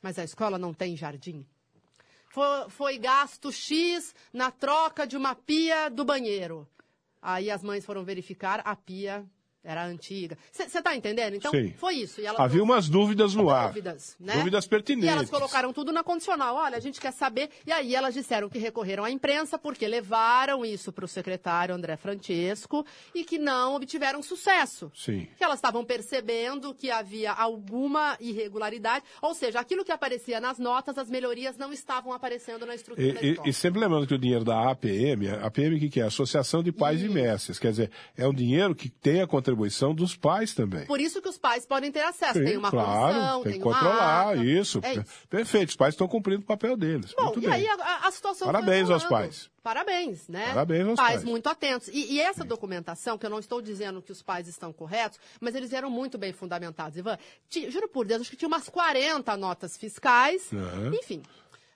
Mas 0.00 0.18
a 0.18 0.24
escola 0.24 0.56
não 0.56 0.72
tem 0.72 0.96
jardim. 0.96 1.44
Foi, 2.28 2.70
foi 2.70 2.98
gasto 2.98 3.50
X 3.50 4.14
na 4.32 4.50
troca 4.50 5.06
de 5.06 5.16
uma 5.16 5.34
pia 5.34 5.88
do 5.88 6.04
banheiro. 6.04 6.68
Aí 7.20 7.50
as 7.50 7.62
mães 7.62 7.84
foram 7.84 8.04
verificar, 8.04 8.62
a 8.64 8.76
pia 8.76 9.26
era 9.66 9.84
antiga. 9.84 10.38
Você 10.52 10.62
está 10.64 10.94
entendendo? 10.94 11.34
Então, 11.34 11.50
Sim. 11.50 11.74
foi 11.76 11.94
isso. 11.96 12.20
E 12.20 12.26
Havia 12.26 12.62
umas 12.62 12.88
dúvidas 12.88 13.34
no 13.34 13.50
ar. 13.50 13.68
dúvidas, 13.68 14.16
né? 14.20 14.34
Dúvidas 14.36 14.64
E 14.64 14.68
pertinentes. 14.68 15.10
elas 15.10 15.30
colocaram 15.30 15.72
tudo 15.72 15.92
na 15.92 16.02
condicional. 16.04 16.54
Olha, 16.56 16.76
a 16.76 16.80
gente 16.80 17.00
quer 17.00 17.12
saber. 17.12 17.50
E 17.66 17.72
aí 17.72 17.94
elas 17.94 18.14
disseram 18.14 18.48
que 18.48 18.58
recorreram 18.58 19.04
à 19.04 19.10
imprensa 19.10 19.58
porque 19.58 19.86
levaram 19.86 20.64
isso 20.64 20.92
para 20.92 21.04
o 21.04 21.08
secretário 21.08 21.74
André 21.74 21.96
Francesco 21.96 22.86
e 23.14 23.24
que 23.24 23.38
não 23.38 23.74
obtiveram 23.74 24.22
sucesso. 24.22 24.90
Sim. 24.94 25.26
Que 25.36 25.42
elas 25.44 25.58
estavam 25.58 25.84
percebendo 25.84 26.72
que 26.74 26.90
havia 26.90 27.32
alguma 27.32 28.16
irregularidade. 28.20 29.04
Ou 29.20 29.34
seja, 29.34 29.58
aquilo 29.60 29.84
que 29.84 29.92
aparecia 29.92 30.40
nas 30.40 30.58
notas, 30.58 30.96
as 30.98 31.10
melhorias 31.10 31.56
não 31.56 31.72
estavam 31.72 32.12
aparecendo 32.12 32.64
na 32.64 32.74
estrutura 32.74 33.12
da 33.14 33.20
E, 33.22 33.30
escola. 33.30 33.46
e- 33.48 33.50
e 33.50 33.52
sempre 33.52 33.80
lembrando 33.80 34.06
que 34.06 34.14
o 34.14 34.18
dinheiro 34.18 34.44
da 34.44 34.70
APM, 34.70 35.28
a 35.28 35.46
APM 35.46 35.76
o 35.76 35.78
que, 35.80 35.88
que 35.88 36.00
é? 36.00 36.04
Associação 36.04 36.62
de 36.62 36.70
Pais 36.70 37.00
e 37.00 37.06
Isso. 37.06 37.14
Mestres. 37.14 37.58
Quer 37.58 37.70
dizer, 37.70 37.90
é 38.16 38.26
um 38.28 38.32
dinheiro 38.34 38.74
que 38.74 38.88
tem 38.88 39.20
a 39.20 39.26
contribuição 39.26 39.55
dos 39.94 40.16
pais 40.16 40.54
também. 40.54 40.86
Por 40.86 41.00
isso 41.00 41.20
que 41.22 41.28
os 41.28 41.38
pais 41.38 41.64
podem 41.66 41.90
ter 41.90 42.02
acesso. 42.02 42.38
Sim, 42.38 42.44
tem 42.44 42.56
uma 42.56 42.70
claro, 42.70 43.14
comissão, 43.14 43.42
tem 43.42 43.52
tem, 43.52 43.60
que 43.60 43.64
controlar 43.64 44.28
ata. 44.32 44.36
isso. 44.44 44.80
É 44.82 44.94
isso. 44.94 45.04
Perfeito, 45.28 45.68
os 45.70 45.76
pais 45.76 45.94
estão 45.94 46.06
cumprindo 46.08 46.42
o 46.42 46.46
papel 46.46 46.76
deles. 46.76 47.12
Bom, 47.16 47.24
Muito 47.26 47.38
e 47.40 47.42
bem. 47.42 47.52
aí 47.52 47.66
a, 47.68 48.06
a- 48.06 48.10
situação 48.10 48.46
Parabéns 48.46 48.86
foi 48.86 48.94
aos 48.94 49.04
pais. 49.04 49.50
Parabéns, 49.62 50.28
né? 50.28 50.46
Parabéns 50.48 50.86
aos 50.88 50.96
pais. 51.00 51.24
muito 51.24 51.48
atentos. 51.48 51.88
E, 51.88 52.12
e 52.14 52.20
essa 52.20 52.44
documentação, 52.44 53.18
que 53.18 53.26
eu 53.26 53.30
não 53.30 53.38
estou 53.40 53.60
dizendo 53.60 54.00
que 54.00 54.12
os 54.12 54.22
pais 54.22 54.46
estão 54.46 54.72
corretos, 54.72 55.18
mas 55.40 55.54
eles 55.54 55.72
eram 55.72 55.90
muito 55.90 56.16
bem 56.16 56.32
fundamentados, 56.32 56.96
Ivan. 56.96 57.18
Juro 57.68 57.88
por 57.88 58.06
Deus, 58.06 58.20
acho 58.22 58.30
que 58.30 58.36
tinha 58.36 58.48
umas 58.48 58.68
40 58.68 59.36
notas 59.36 59.76
fiscais. 59.76 60.48
Aham. 60.52 60.94
Enfim. 60.94 61.22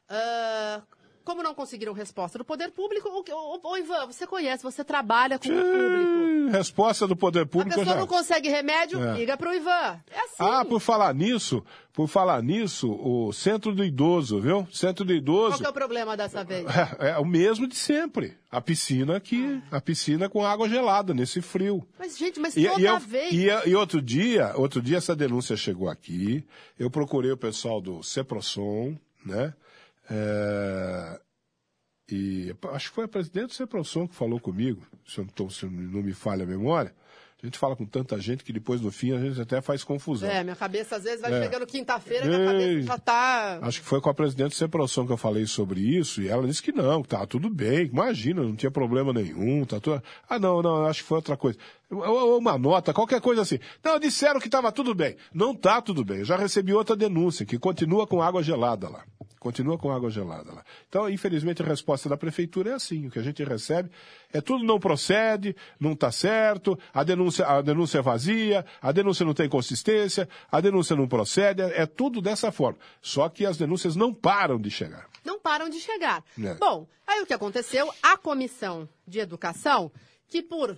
ah, 0.08 0.80
como 1.24 1.42
não 1.42 1.54
conseguiram 1.54 1.92
resposta 1.92 2.38
do 2.38 2.44
poder 2.44 2.70
público, 2.70 3.08
o, 3.08 3.24
ô, 3.32 3.60
ô, 3.72 3.76
Ivan, 3.76 4.06
você 4.06 4.26
conhece, 4.26 4.62
você 4.62 4.82
trabalha 4.84 5.38
com 5.38 5.48
o 5.48 5.52
público. 5.52 6.50
Resposta 6.50 7.06
do 7.06 7.14
poder 7.16 7.42
A 7.42 7.46
público 7.46 7.76
pessoa 7.78 7.94
já. 7.94 8.00
não 8.00 8.06
consegue 8.06 8.48
remédio, 8.48 9.00
É. 9.02 9.14
liga 9.16 9.36
pro 9.36 9.54
Ivan. 9.54 10.00
É 10.10 10.18
assim. 10.24 10.34
Ah, 10.40 10.64
por 10.64 10.80
falar 10.80 11.14
nisso, 11.14 11.64
por 11.92 12.08
falar 12.08 12.42
nisso, 12.42 12.90
o 12.90 13.32
centro 13.32 13.72
do 13.74 13.84
idoso, 13.84 14.40
viu? 14.40 14.66
Centro 14.72 15.04
do 15.04 15.12
Qual 15.12 15.18
idoso 15.18 15.58
que 15.58 15.66
é 15.66 15.68
o 15.68 15.72
problema 15.72 16.16
dessa 16.16 16.42
vez? 16.42 16.66
é, 16.98 17.10
é 17.10 17.18
o 17.18 17.24
mesmo 17.24 17.68
de 17.68 17.76
sempre. 17.76 18.36
A 18.50 18.60
piscina 18.60 19.16
aqui, 19.16 19.62
a 19.70 19.80
piscina 19.80 20.28
com 20.28 20.44
água 20.44 20.68
gelada 20.68 21.14
nesse 21.14 21.40
frio. 21.40 21.86
Mas, 21.98 22.18
gente, 22.18 22.40
mas 22.40 22.56
E, 22.56 22.66
toda 22.66 22.80
e 22.80 22.84
eu- 22.84 22.98
vez. 22.98 23.32
e, 23.32 23.68
e 23.70 23.74
outro 23.76 24.02
dia, 24.02 24.52
outro 24.56 24.82
dia 24.82 24.96
essa 24.98 25.14
denúncia 25.14 25.56
chegou 25.56 25.88
aqui. 25.88 26.44
Eu 26.78 26.90
procurei 26.90 27.30
o 27.30 27.36
pessoal 27.36 27.80
do 27.80 28.02
Ceprosom, 28.02 28.96
né? 29.24 29.54
É, 30.10 31.20
e 32.10 32.54
acho 32.72 32.88
que 32.88 32.94
foi 32.94 33.04
a 33.04 33.08
presidente 33.08 33.48
do 33.48 33.54
Ceprosom 33.54 34.06
que 34.08 34.14
falou 34.14 34.40
comigo, 34.40 34.82
se, 35.06 35.18
eu 35.18 35.24
não, 35.24 35.32
tô- 35.32 35.48
se 35.50 35.64
não 35.66 36.02
me 36.02 36.12
falha 36.12 36.42
a 36.42 36.46
memória. 36.46 36.92
A 37.42 37.46
gente 37.46 37.56
fala 37.56 37.74
com 37.74 37.86
tanta 37.86 38.20
gente 38.20 38.44
que 38.44 38.52
depois 38.52 38.82
no 38.82 38.90
fim 38.92 39.12
a 39.12 39.18
gente 39.18 39.40
até 39.40 39.62
faz 39.62 39.82
confusão. 39.82 40.28
É, 40.28 40.44
minha 40.44 40.54
cabeça 40.56 40.96
às 40.96 41.04
vezes 41.04 41.22
vai 41.22 41.32
É. 41.32 41.42
chegando 41.42 41.66
quinta-feira 41.66 42.26
minha 42.26 42.44
cabeça 42.44 42.82
já 42.82 42.98
tá. 42.98 43.58
Acho 43.62 43.80
que 43.80 43.86
foi 43.86 43.98
com 43.98 44.10
a 44.10 44.14
presidente 44.14 44.50
do 44.50 44.54
Ceprosom 44.56 45.06
que 45.06 45.12
eu 45.12 45.16
falei 45.16 45.46
sobre 45.46 45.80
isso, 45.80 46.20
e 46.20 46.28
ela 46.28 46.46
disse 46.46 46.62
que 46.62 46.70
não, 46.70 47.00
que 47.02 47.08
tá 47.08 47.24
tudo 47.26 47.48
bem, 47.48 47.86
imagina, 47.86 48.42
não 48.42 48.54
tinha 48.54 48.70
problema 48.70 49.10
nenhum, 49.14 49.64
tá 49.64 49.80
tudo... 49.80 50.02
Ah, 50.28 50.38
não, 50.38 50.60
não, 50.60 50.84
acho 50.84 51.00
que 51.02 51.08
foi 51.08 51.16
outra 51.16 51.34
coisa. 51.34 51.58
Uma 51.90 52.58
nota, 52.58 52.92
qualquer 52.92 53.22
coisa 53.22 53.40
assim. 53.40 53.58
Não, 53.82 53.98
disseram 53.98 54.38
que 54.38 54.46
estava 54.48 54.70
tudo 54.70 54.94
bem. 54.94 55.16
Não 55.32 55.54
tá 55.54 55.80
tudo 55.80 56.04
bem. 56.04 56.18
Eu 56.18 56.24
já 56.26 56.36
recebi 56.36 56.74
outra 56.74 56.94
denúncia, 56.94 57.46
que 57.46 57.58
continua 57.58 58.06
com 58.06 58.20
água 58.20 58.42
gelada 58.42 58.86
lá. 58.88 59.02
Continua 59.40 59.78
com 59.78 59.90
água 59.90 60.10
gelada 60.10 60.52
lá. 60.52 60.62
Então, 60.86 61.08
infelizmente, 61.08 61.62
a 61.62 61.64
resposta 61.64 62.10
da 62.10 62.16
prefeitura 62.16 62.72
é 62.72 62.74
assim. 62.74 63.06
O 63.06 63.10
que 63.10 63.18
a 63.18 63.22
gente 63.22 63.42
recebe 63.42 63.90
é 64.30 64.38
tudo 64.38 64.62
não 64.62 64.78
procede, 64.78 65.56
não 65.80 65.92
está 65.92 66.12
certo, 66.12 66.78
a 66.92 67.02
denúncia, 67.02 67.46
a 67.46 67.62
denúncia 67.62 68.00
é 68.00 68.02
vazia, 68.02 68.66
a 68.82 68.92
denúncia 68.92 69.24
não 69.24 69.32
tem 69.32 69.48
consistência, 69.48 70.28
a 70.52 70.60
denúncia 70.60 70.94
não 70.94 71.08
procede, 71.08 71.62
é, 71.62 71.82
é 71.82 71.86
tudo 71.86 72.20
dessa 72.20 72.52
forma. 72.52 72.78
Só 73.00 73.30
que 73.30 73.46
as 73.46 73.56
denúncias 73.56 73.96
não 73.96 74.12
param 74.12 74.60
de 74.60 74.70
chegar. 74.70 75.08
Não 75.24 75.40
param 75.40 75.70
de 75.70 75.80
chegar. 75.80 76.22
É. 76.38 76.54
Bom, 76.56 76.86
aí 77.06 77.22
o 77.22 77.26
que 77.26 77.32
aconteceu? 77.32 77.90
A 78.02 78.18
comissão 78.18 78.86
de 79.08 79.20
educação, 79.20 79.90
que 80.28 80.42
por 80.42 80.76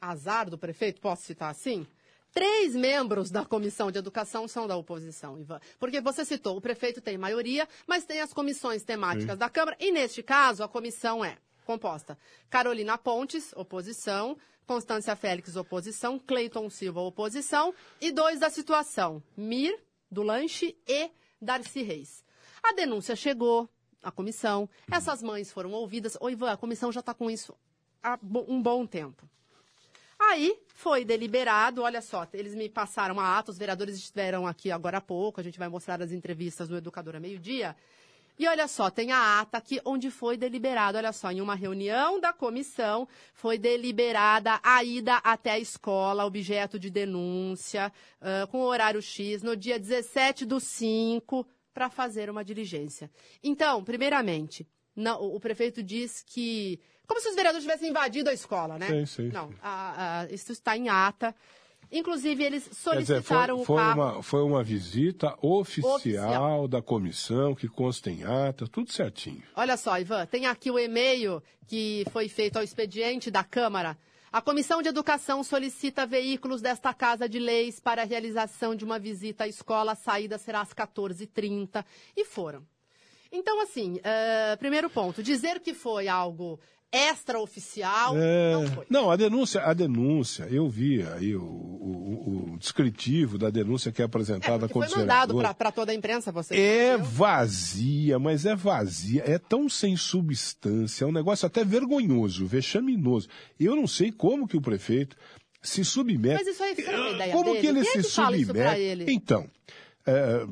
azar 0.00 0.48
do 0.48 0.56
prefeito, 0.56 1.00
posso 1.00 1.22
citar 1.22 1.50
assim? 1.50 1.84
Três 2.34 2.74
membros 2.74 3.30
da 3.30 3.44
comissão 3.44 3.92
de 3.92 3.98
educação 3.98 4.48
são 4.48 4.66
da 4.66 4.76
oposição, 4.76 5.38
Ivan. 5.38 5.60
Porque 5.78 6.00
você 6.00 6.24
citou, 6.24 6.56
o 6.56 6.60
prefeito 6.60 7.00
tem 7.00 7.16
maioria, 7.16 7.68
mas 7.86 8.04
tem 8.04 8.20
as 8.20 8.32
comissões 8.32 8.82
temáticas 8.82 9.38
da 9.38 9.48
Câmara, 9.48 9.76
e 9.78 9.92
neste 9.92 10.20
caso 10.20 10.64
a 10.64 10.68
comissão 10.68 11.24
é 11.24 11.38
composta 11.64 12.18
Carolina 12.50 12.98
Pontes, 12.98 13.52
oposição, 13.54 14.36
Constância 14.66 15.14
Félix, 15.14 15.54
oposição, 15.54 16.18
Cleiton 16.18 16.68
Silva, 16.68 17.00
oposição, 17.02 17.72
e 18.00 18.10
dois 18.10 18.40
da 18.40 18.50
situação, 18.50 19.22
Mir, 19.36 19.78
do 20.10 20.24
Lanche, 20.24 20.76
e 20.88 21.10
Darcy 21.40 21.82
Reis. 21.82 22.24
A 22.62 22.72
denúncia 22.72 23.14
chegou 23.14 23.68
à 24.02 24.10
comissão, 24.10 24.68
essas 24.90 25.22
mães 25.22 25.52
foram 25.52 25.70
ouvidas. 25.70 26.16
Ô, 26.20 26.28
Ivan, 26.28 26.50
a 26.50 26.56
comissão 26.56 26.90
já 26.90 26.98
está 26.98 27.14
com 27.14 27.30
isso 27.30 27.54
há 28.02 28.18
um 28.48 28.60
bom 28.60 28.84
tempo. 28.84 29.28
Aí 30.34 30.58
foi 30.66 31.04
deliberado, 31.04 31.82
olha 31.82 32.02
só, 32.02 32.26
eles 32.32 32.56
me 32.56 32.68
passaram 32.68 33.20
a 33.20 33.38
ata, 33.38 33.52
os 33.52 33.56
vereadores 33.56 33.94
estiveram 33.94 34.48
aqui 34.48 34.68
agora 34.68 34.98
há 34.98 35.00
pouco, 35.00 35.40
a 35.40 35.44
gente 35.44 35.60
vai 35.60 35.68
mostrar 35.68 36.02
as 36.02 36.10
entrevistas 36.10 36.66
do 36.66 36.76
Educador 36.76 37.14
a 37.14 37.20
meio-dia. 37.20 37.76
E 38.36 38.48
olha 38.48 38.66
só, 38.66 38.90
tem 38.90 39.12
a 39.12 39.38
ata 39.40 39.58
aqui 39.58 39.80
onde 39.84 40.10
foi 40.10 40.36
deliberado, 40.36 40.98
olha 40.98 41.12
só, 41.12 41.30
em 41.30 41.40
uma 41.40 41.54
reunião 41.54 42.18
da 42.18 42.32
comissão, 42.32 43.06
foi 43.32 43.56
deliberada 43.58 44.58
a 44.60 44.82
ida 44.82 45.18
até 45.18 45.52
a 45.52 45.58
escola, 45.60 46.26
objeto 46.26 46.80
de 46.80 46.90
denúncia, 46.90 47.92
ãh, 48.20 48.48
com 48.48 48.62
horário 48.62 49.00
X, 49.00 49.40
no 49.40 49.56
dia 49.56 49.78
17 49.78 50.44
do 50.44 50.58
5, 50.58 51.46
para 51.72 51.88
fazer 51.88 52.28
uma 52.28 52.44
diligência. 52.44 53.08
Então, 53.40 53.84
primeiramente, 53.84 54.66
não, 54.96 55.22
o 55.22 55.40
prefeito 55.40 55.82
diz 55.82 56.22
que. 56.22 56.80
Como 57.06 57.20
se 57.20 57.28
os 57.28 57.34
vereadores 57.34 57.64
tivessem 57.64 57.90
invadido 57.90 58.30
a 58.30 58.32
escola, 58.32 58.78
né? 58.78 58.88
Sim, 58.88 59.06
sim, 59.06 59.28
Não, 59.28 59.50
a- 59.62 60.20
a- 60.22 60.32
isso 60.32 60.52
está 60.52 60.76
em 60.76 60.88
ata. 60.88 61.34
Inclusive, 61.92 62.42
eles 62.42 62.64
Quer 62.64 62.70
dizer, 62.70 63.22
solicitaram 63.22 63.56
foi, 63.64 63.76
foi 63.76 63.92
uma, 63.92 64.22
foi 64.22 64.42
uma 64.42 64.64
visita 64.64 65.36
oficial, 65.40 65.94
Oficial. 65.96 66.68
da 66.68 66.82
comissão, 66.82 67.54
que 67.54 67.68
consta 67.68 68.10
em 68.10 68.24
ata, 68.24 68.66
tudo 68.66 68.90
certinho. 68.90 69.42
Olha 69.54 69.76
só, 69.76 69.98
Ivan, 69.98 70.26
tem 70.26 70.46
aqui 70.46 70.70
o 70.70 70.78
e-mail 70.78 71.42
que 71.68 72.04
foi 72.10 72.28
feito 72.28 72.56
ao 72.56 72.62
expediente 72.64 73.30
da 73.30 73.44
Câmara. 73.44 73.96
A 74.32 74.40
Comissão 74.42 74.82
de 74.82 74.88
Educação 74.88 75.44
solicita 75.44 76.04
veículos 76.04 76.60
desta 76.60 76.92
Casa 76.92 77.28
de 77.28 77.38
Leis 77.38 77.78
para 77.78 78.02
a 78.02 78.04
realização 78.04 78.74
de 78.74 78.84
uma 78.84 78.98
visita 78.98 79.44
à 79.44 79.48
escola. 79.48 79.92
A 79.92 79.94
saída 79.94 80.36
será 80.38 80.62
às 80.62 80.72
14h30. 80.72 81.84
E 82.16 82.24
foram. 82.24 82.66
Então, 83.30 83.60
assim, 83.60 84.00
eh, 84.02 84.56
primeiro 84.56 84.90
ponto, 84.90 85.22
dizer 85.22 85.60
que 85.60 85.72
foi 85.74 86.08
algo 86.08 86.58
extraoficial 86.94 88.14
É, 88.16 88.52
não 88.54 88.66
foi. 88.68 88.86
não, 88.88 89.10
a 89.10 89.16
denúncia, 89.16 89.60
a 89.62 89.72
denúncia, 89.72 90.44
eu 90.50 90.68
vi 90.68 91.02
aí 91.02 91.34
o, 91.34 91.42
o- 91.42 92.52
o- 92.54 92.58
descritivo 92.58 93.36
da 93.36 93.50
denúncia 93.50 93.90
que 93.92 94.00
é 94.00 94.04
É, 94.04 94.06
apresentada 94.06 94.60
porque 94.60 94.72
contra 94.74 94.88
foi 94.90 94.98
mandado 95.00 95.34
para 95.56 95.72
toda 95.72 95.92
a 95.92 95.94
imprensa, 95.94 96.30
você 96.30 96.54
É 96.54 96.88
entendeu? 96.94 97.04
vazia, 97.10 98.18
mas 98.18 98.46
é 98.46 98.54
vazia, 98.54 99.22
é 99.26 99.38
tão 99.38 99.68
sem 99.68 99.96
substância, 99.96 101.04
é 101.04 101.08
um 101.08 101.12
negócio 101.12 101.46
até 101.46 101.64
vergonhoso, 101.64 102.46
vexaminoso. 102.46 103.28
Eu 103.58 103.74
não 103.74 103.86
sei 103.86 104.12
como 104.12 104.46
que 104.46 104.56
o 104.56 104.60
prefeito 104.60 105.16
se 105.62 105.84
submete. 105.84 106.34
Mas 106.44 106.46
isso 106.46 106.62
aí 106.62 106.74
foi 106.74 106.94
uma 106.94 107.10
ideia 107.10 107.32
Como 107.32 107.44
dele? 107.52 107.60
que 107.60 107.66
ele 107.66 107.80
Quem 107.80 107.88
é 107.88 107.92
se 107.92 107.92
que 107.92 107.98
isso 108.06 108.14
pra 108.14 108.26
submete? 108.30 108.80
ele? 108.80 109.12
Então, 109.12 109.48
é, 110.06 110.44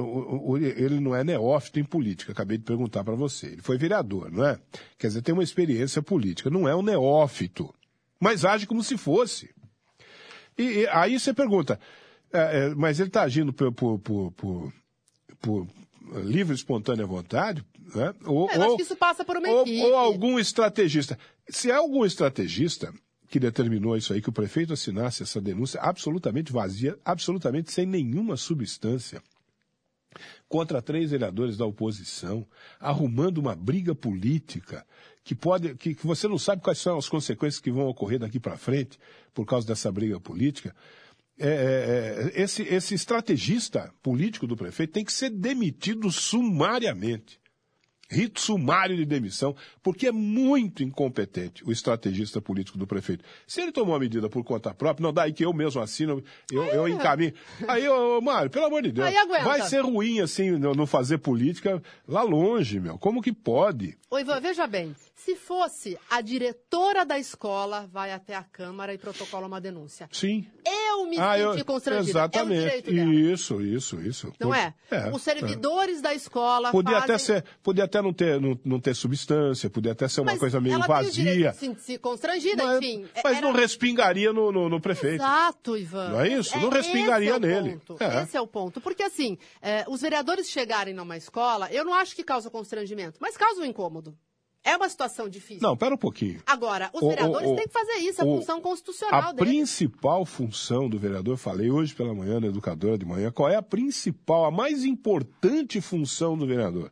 o- 0.00 0.52
o- 0.52 0.56
ele 0.58 1.00
não 1.00 1.14
é 1.14 1.24
neófito 1.24 1.80
em 1.80 1.84
política, 1.84 2.32
acabei 2.32 2.56
de 2.58 2.64
perguntar 2.64 3.02
para 3.04 3.14
você. 3.14 3.46
Ele 3.48 3.62
foi 3.62 3.76
vereador, 3.76 4.30
não 4.30 4.44
é? 4.44 4.58
Quer 4.98 5.08
dizer, 5.08 5.22
tem 5.22 5.32
uma 5.32 5.42
experiência 5.42 6.00
política, 6.02 6.48
não 6.50 6.68
é 6.68 6.74
um 6.76 6.82
neófito, 6.82 7.74
mas 8.20 8.44
age 8.44 8.66
como 8.66 8.82
se 8.82 8.96
fosse. 8.96 9.50
E, 10.56 10.62
e 10.62 10.86
aí 10.88 11.18
você 11.18 11.34
pergunta, 11.34 11.78
é, 12.32 12.38
é, 12.66 12.68
mas 12.74 13.00
ele 13.00 13.08
está 13.08 13.22
agindo 13.22 13.52
por, 13.52 13.72
por, 13.72 13.98
por, 13.98 14.32
por- 14.32 14.72
por 15.40 15.66
livre 16.24 16.52
e 16.52 16.56
espontânea 16.56 17.04
vontade? 17.06 17.64
Né? 17.94 18.14
Ou, 18.24 18.48
É, 18.50 18.56
eu 18.56 18.62
acho 18.62 18.76
que 18.76 18.82
isso 18.82 18.96
passa 18.96 19.24
por 19.24 19.36
uma 19.36 19.48
ou, 19.48 19.62
equipe. 19.62 19.82
ou 19.82 19.94
algum 19.96 20.38
estrategista. 20.38 21.18
Se 21.48 21.70
é 21.70 21.74
algum 21.74 22.04
estrategista 22.04 22.92
que 23.34 23.40
determinou 23.40 23.96
isso 23.96 24.12
aí, 24.12 24.22
que 24.22 24.28
o 24.28 24.32
prefeito 24.32 24.72
assinasse 24.72 25.24
essa 25.24 25.40
denúncia 25.40 25.80
absolutamente 25.80 26.52
vazia, 26.52 26.96
absolutamente 27.04 27.72
sem 27.72 27.84
nenhuma 27.84 28.36
substância, 28.36 29.20
contra 30.48 30.80
três 30.80 31.10
vereadores 31.10 31.56
da 31.56 31.66
oposição, 31.66 32.46
arrumando 32.78 33.38
uma 33.38 33.56
briga 33.56 33.92
política 33.92 34.86
que 35.24 35.34
pode, 35.34 35.74
que, 35.74 35.96
que 35.96 36.06
você 36.06 36.28
não 36.28 36.38
sabe 36.38 36.62
quais 36.62 36.78
são 36.78 36.96
as 36.96 37.08
consequências 37.08 37.60
que 37.60 37.72
vão 37.72 37.88
ocorrer 37.88 38.20
daqui 38.20 38.38
para 38.38 38.56
frente 38.56 39.00
por 39.34 39.44
causa 39.44 39.66
dessa 39.66 39.90
briga 39.90 40.20
política. 40.20 40.72
É, 41.36 41.48
é, 41.48 42.38
é, 42.38 42.40
esse, 42.40 42.62
esse 42.62 42.94
estrategista 42.94 43.92
político 44.00 44.46
do 44.46 44.56
prefeito 44.56 44.92
tem 44.92 45.04
que 45.04 45.12
ser 45.12 45.30
demitido 45.30 46.08
sumariamente. 46.08 47.40
Rito 48.10 48.40
sumário 48.40 48.96
de 48.96 49.04
demissão, 49.04 49.56
porque 49.82 50.06
é 50.08 50.12
muito 50.12 50.82
incompetente 50.82 51.64
o 51.64 51.72
estrategista 51.72 52.40
político 52.40 52.76
do 52.76 52.86
prefeito. 52.86 53.24
Se 53.46 53.60
ele 53.62 53.72
tomou 53.72 53.94
uma 53.94 53.98
medida 54.00 54.28
por 54.28 54.44
conta 54.44 54.74
própria, 54.74 55.02
não, 55.02 55.12
daí 55.12 55.32
que 55.32 55.44
eu 55.44 55.52
mesmo 55.52 55.80
assino, 55.80 56.22
eu, 56.52 56.64
eu 56.64 56.88
encaminho. 56.88 57.32
Aí, 57.66 57.88
ô, 57.88 58.20
Mário, 58.20 58.50
pelo 58.50 58.66
amor 58.66 58.82
de 58.82 58.92
Deus, 58.92 59.08
Aí 59.08 59.14
vai 59.42 59.62
ser 59.62 59.80
ruim 59.80 60.20
assim 60.20 60.50
no 60.52 60.86
fazer 60.86 61.18
política 61.18 61.82
lá 62.06 62.22
longe, 62.22 62.78
meu. 62.78 62.98
Como 62.98 63.22
que 63.22 63.32
pode? 63.32 63.96
Ô, 64.10 64.18
Ivan, 64.18 64.38
veja 64.40 64.66
bem, 64.66 64.94
se 65.14 65.34
fosse 65.34 65.98
a 66.10 66.20
diretora 66.20 67.04
da 67.04 67.18
escola, 67.18 67.88
vai 67.92 68.12
até 68.12 68.34
a 68.36 68.42
Câmara 68.44 68.92
e 68.94 68.98
protocola 68.98 69.46
uma 69.46 69.60
denúncia. 69.60 70.08
Sim. 70.12 70.46
Eu 70.64 71.06
me 71.06 71.18
Ah, 71.18 71.36
senti 71.36 71.58
eu- 71.60 71.64
constrangida. 71.64 72.10
Exatamente. 72.10 72.58
É 72.60 72.64
direito 72.80 72.92
dela. 72.92 73.14
Isso, 73.14 73.60
isso, 73.62 74.00
isso. 74.00 74.32
Não 74.38 74.50
Pode- 74.50 74.60
é? 74.60 75.10
Os 75.12 75.22
servidores 75.22 76.00
da 76.00 76.14
escola 76.14 76.70
Podia 76.70 77.00
fazem... 77.00 77.14
até, 77.14 77.18
ser, 77.18 77.44
podia 77.62 77.84
até 77.84 78.00
não, 78.04 78.12
ter, 78.12 78.40
não, 78.40 78.56
não 78.64 78.78
ter 78.78 78.94
substância, 78.94 79.68
podia 79.68 79.90
até 79.92 80.06
ser 80.06 80.20
uma 80.20 80.30
Mas 80.32 80.38
coisa 80.38 80.60
meio 80.60 80.74
ela 80.76 80.86
tem 80.86 80.94
vazia. 80.94 81.50
de 81.50 81.58
se 81.58 81.58
sentir 81.66 81.98
constrangida, 81.98 82.62
Mas, 82.64 82.78
enfim. 82.78 83.04
mas 83.24 83.36
era- 83.38 83.40
não 83.40 83.52
respingaria 83.52 84.32
no, 84.32 84.52
no, 84.52 84.68
no 84.68 84.80
prefeito. 84.80 85.16
Exato, 85.22 85.76
Ivan. 85.76 86.10
Não 86.10 86.20
é 86.20 86.28
isso? 86.28 86.56
Não 86.58 86.68
respingaria 86.68 87.30
esse 87.30 87.36
é 87.36 87.40
nele. 87.40 87.80
ponto. 87.84 88.02
É. 88.02 88.22
Esse 88.22 88.36
é 88.36 88.40
o 88.40 88.46
ponto. 88.46 88.80
Porque, 88.80 89.02
assim, 89.02 89.36
é, 89.60 89.84
os 89.88 90.00
vereadores 90.02 90.48
chegarem 90.48 90.94
numa 90.94 91.16
escola, 91.16 91.68
eu 91.72 91.84
não 91.84 91.94
acho 91.94 92.14
que 92.14 92.22
causa 92.22 92.48
constrangimento, 92.50 93.18
mas 93.20 93.36
causa 93.36 93.60
um 93.60 93.64
incômodo. 93.64 94.16
É 94.66 94.74
uma 94.78 94.88
situação 94.88 95.28
difícil. 95.28 95.60
Não, 95.62 95.76
pera 95.76 95.94
um 95.94 95.98
pouquinho. 95.98 96.40
Agora, 96.46 96.88
os 96.94 97.02
O- 97.02 97.08
vereadores 97.10 97.50
o- 97.50 97.54
têm 97.54 97.66
que 97.66 97.72
fazer 97.72 97.98
isso, 97.98 98.22
é 98.22 98.24
a 98.24 98.26
função 98.26 98.62
constitucional 98.62 99.28
A 99.28 99.32
deles. 99.32 99.46
principal 99.52 100.24
função 100.24 100.88
do 100.88 100.98
vereador, 100.98 101.36
falei 101.36 101.70
hoje 101.70 101.94
pela 101.94 102.14
manhã 102.14 102.40
na 102.40 102.46
educadora 102.46 102.96
de 102.96 103.04
manhã, 103.04 103.30
qual 103.30 103.50
é 103.50 103.56
a 103.56 103.62
principal, 103.62 104.46
a 104.46 104.50
mais 104.50 104.82
importante 104.82 105.82
função 105.82 106.34
do 106.38 106.46
vereador? 106.46 106.90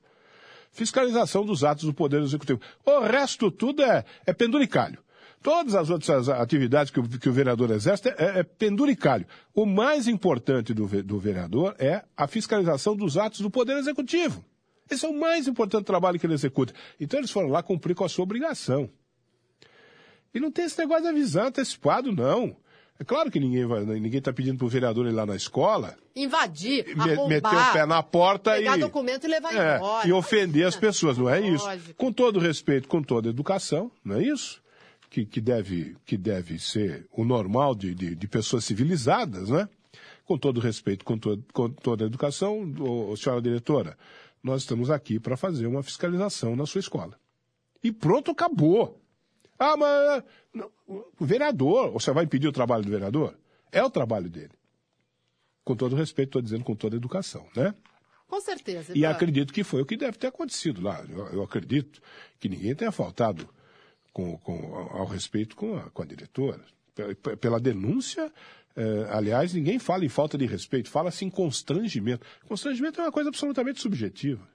Fiscalização 0.73 1.45
dos 1.45 1.63
atos 1.63 1.85
do 1.85 1.95
Poder 1.95 2.23
Executivo. 2.23 2.61
O 2.85 3.01
resto 3.01 3.51
tudo 3.51 3.83
é, 3.83 4.05
é 4.27 4.33
penduricalho. 4.33 4.99
Todas 5.43 5.75
as 5.75 5.91
outras 5.91 6.29
atividades 6.29 6.91
que 6.91 7.01
o, 7.01 7.03
que 7.07 7.29
o 7.29 7.33
vereador 7.33 7.71
exerce 7.73 8.09
é, 8.09 8.41
é 8.41 8.43
penduricalho. 8.43 9.27
O 9.55 9.67
mais 9.67 10.09
importante 10.09 10.73
do, 10.73 10.87
do 11.03 11.19
vereador 11.19 11.75
é 11.79 12.03
a 12.17 12.27
fiscalização 12.27 12.97
dos 12.97 13.19
atos 13.19 13.41
do 13.41 13.51
Poder 13.51 13.77
Executivo. 13.77 14.45
Esse 14.89 15.05
é 15.05 15.09
o 15.09 15.19
mais 15.19 15.49
importante 15.49 15.85
trabalho 15.85 16.19
que 16.19 16.27
ele 16.27 16.35
executa. 16.35 16.73
Então 16.99 17.19
eles 17.19 17.31
foram 17.31 17.49
lá 17.49 17.63
cumprir 17.63 17.95
com 17.95 18.05
a 18.05 18.09
sua 18.09 18.23
obrigação. 18.23 18.89
E 20.35 20.41
não 20.41 20.51
tem 20.51 20.65
esse 20.65 20.79
negócio 20.79 21.03
de 21.03 21.09
avisar 21.09 21.47
antecipado, 21.47 22.13
não. 22.13 22.57
É 22.99 23.05
claro 23.05 23.31
que 23.31 23.41
ninguém 23.41 23.67
vai, 23.67 23.85
ninguém 23.85 24.19
está 24.19 24.33
pedindo 24.33 24.59
para 24.59 24.67
o 24.67 24.69
vereador 24.71 25.07
ir 25.07 25.13
lá 25.13 25.27
na 25.27 25.35
escola, 25.35 25.97
Invadir, 26.15 26.87
me- 26.95 27.03
arrombar, 27.03 27.29
meter 27.29 27.49
o 27.49 27.73
pé 27.73 27.87
na 27.87 28.03
porta 28.03 28.53
pegar 28.53 28.77
e, 28.77 28.81
documento 28.81 29.25
e 29.25 29.29
levar 29.29 29.53
é, 29.55 29.77
embora. 29.77 30.07
e 30.09 30.13
ofender 30.13 30.67
as 30.67 30.77
pessoas, 30.77 31.19
não 31.19 31.29
é 31.29 31.41
isso? 31.41 31.65
Lógico. 31.65 31.95
Com 31.95 32.13
todo 32.13 32.39
respeito, 32.39 32.87
com 32.87 33.03
toda 33.03 33.29
educação, 33.29 33.91
não 34.05 34.17
é 34.17 34.23
isso? 34.23 34.63
Que, 35.11 35.25
que, 35.27 35.41
deve, 35.41 35.97
que 36.07 36.17
deve 36.17 36.59
ser 36.59 37.07
o 37.13 37.25
normal 37.25 37.75
de, 37.75 37.95
de, 37.95 38.15
de 38.15 38.29
pessoas 38.29 38.65
civilizadas, 38.65 39.49
né? 39.49 39.69
Com 40.25 40.39
todo 40.39 40.61
respeito, 40.61 41.05
com, 41.05 41.19
to, 41.19 41.43
com 41.53 41.69
toda 41.71 42.05
a 42.05 42.07
educação, 42.07 42.73
ô, 42.79 43.17
senhora 43.17 43.43
diretora, 43.43 43.99
nós 44.43 44.63
estamos 44.63 44.91
aqui 44.91 45.19
para 45.19 45.37
fazer 45.37 45.67
uma 45.67 45.83
fiscalização 45.83 46.55
na 46.55 46.67
sua 46.67 46.79
escola. 46.79 47.19
E 47.83 47.91
pronto, 47.91 48.31
acabou. 48.31 49.02
Ah, 49.63 49.77
mas 49.77 50.25
não, 50.53 50.71
o 50.89 51.25
vereador, 51.25 51.91
você 51.93 52.11
vai 52.13 52.25
impedir 52.25 52.49
o 52.49 52.53
trabalho 52.53 52.85
do 52.85 52.91
vereador? 52.91 53.39
É 53.71 53.83
o 53.83 53.91
trabalho 53.91 54.29
dele. 54.29 54.51
Com 55.65 55.77
todo 55.77 55.95
respeito, 55.95 56.29
estou 56.31 56.43
dizendo 56.43 56.65
com 56.65 56.75
toda 56.75 56.97
educação, 56.97 57.47
né? 57.55 57.75
Com 58.27 58.41
certeza. 58.41 58.93
E 58.97 59.05
acredito 59.07 59.53
que 59.53 59.63
foi 59.63 59.83
o 59.83 59.87
que 59.87 59.97
deve 59.97 60.19
ter 60.19 60.27
acontecido 60.29 60.81
lá. 60.83 61.05
Eu, 61.09 61.27
eu 61.29 61.43
acredito 61.43 62.01
que 62.41 62.49
ninguém 62.49 62.75
tenha 62.75 62.91
faltado 62.91 63.49
com, 64.13 64.37
com- 64.39 64.75
ao 64.91 65.07
respeito 65.07 65.55
com 65.55 65.77
a, 65.77 65.91
com 65.91 66.03
a 66.03 66.07
diretora. 66.07 66.61
Pe- 66.95 67.37
Pela 67.37 67.61
denúncia, 67.61 68.33
eh, 68.75 69.07
aliás, 69.11 69.55
ninguém 69.55 69.79
fala 69.79 70.05
em 70.05 70.09
falta 70.09 70.37
de 70.37 70.47
respeito, 70.47 70.91
fala-se 70.91 71.25
em 71.25 71.31
constrangimento. 71.31 72.27
Constrangimento 72.49 73.01
é 73.01 73.05
uma 73.05 73.13
coisa 73.13 73.29
absolutamente 73.29 73.81
subjetiva. 73.81 74.47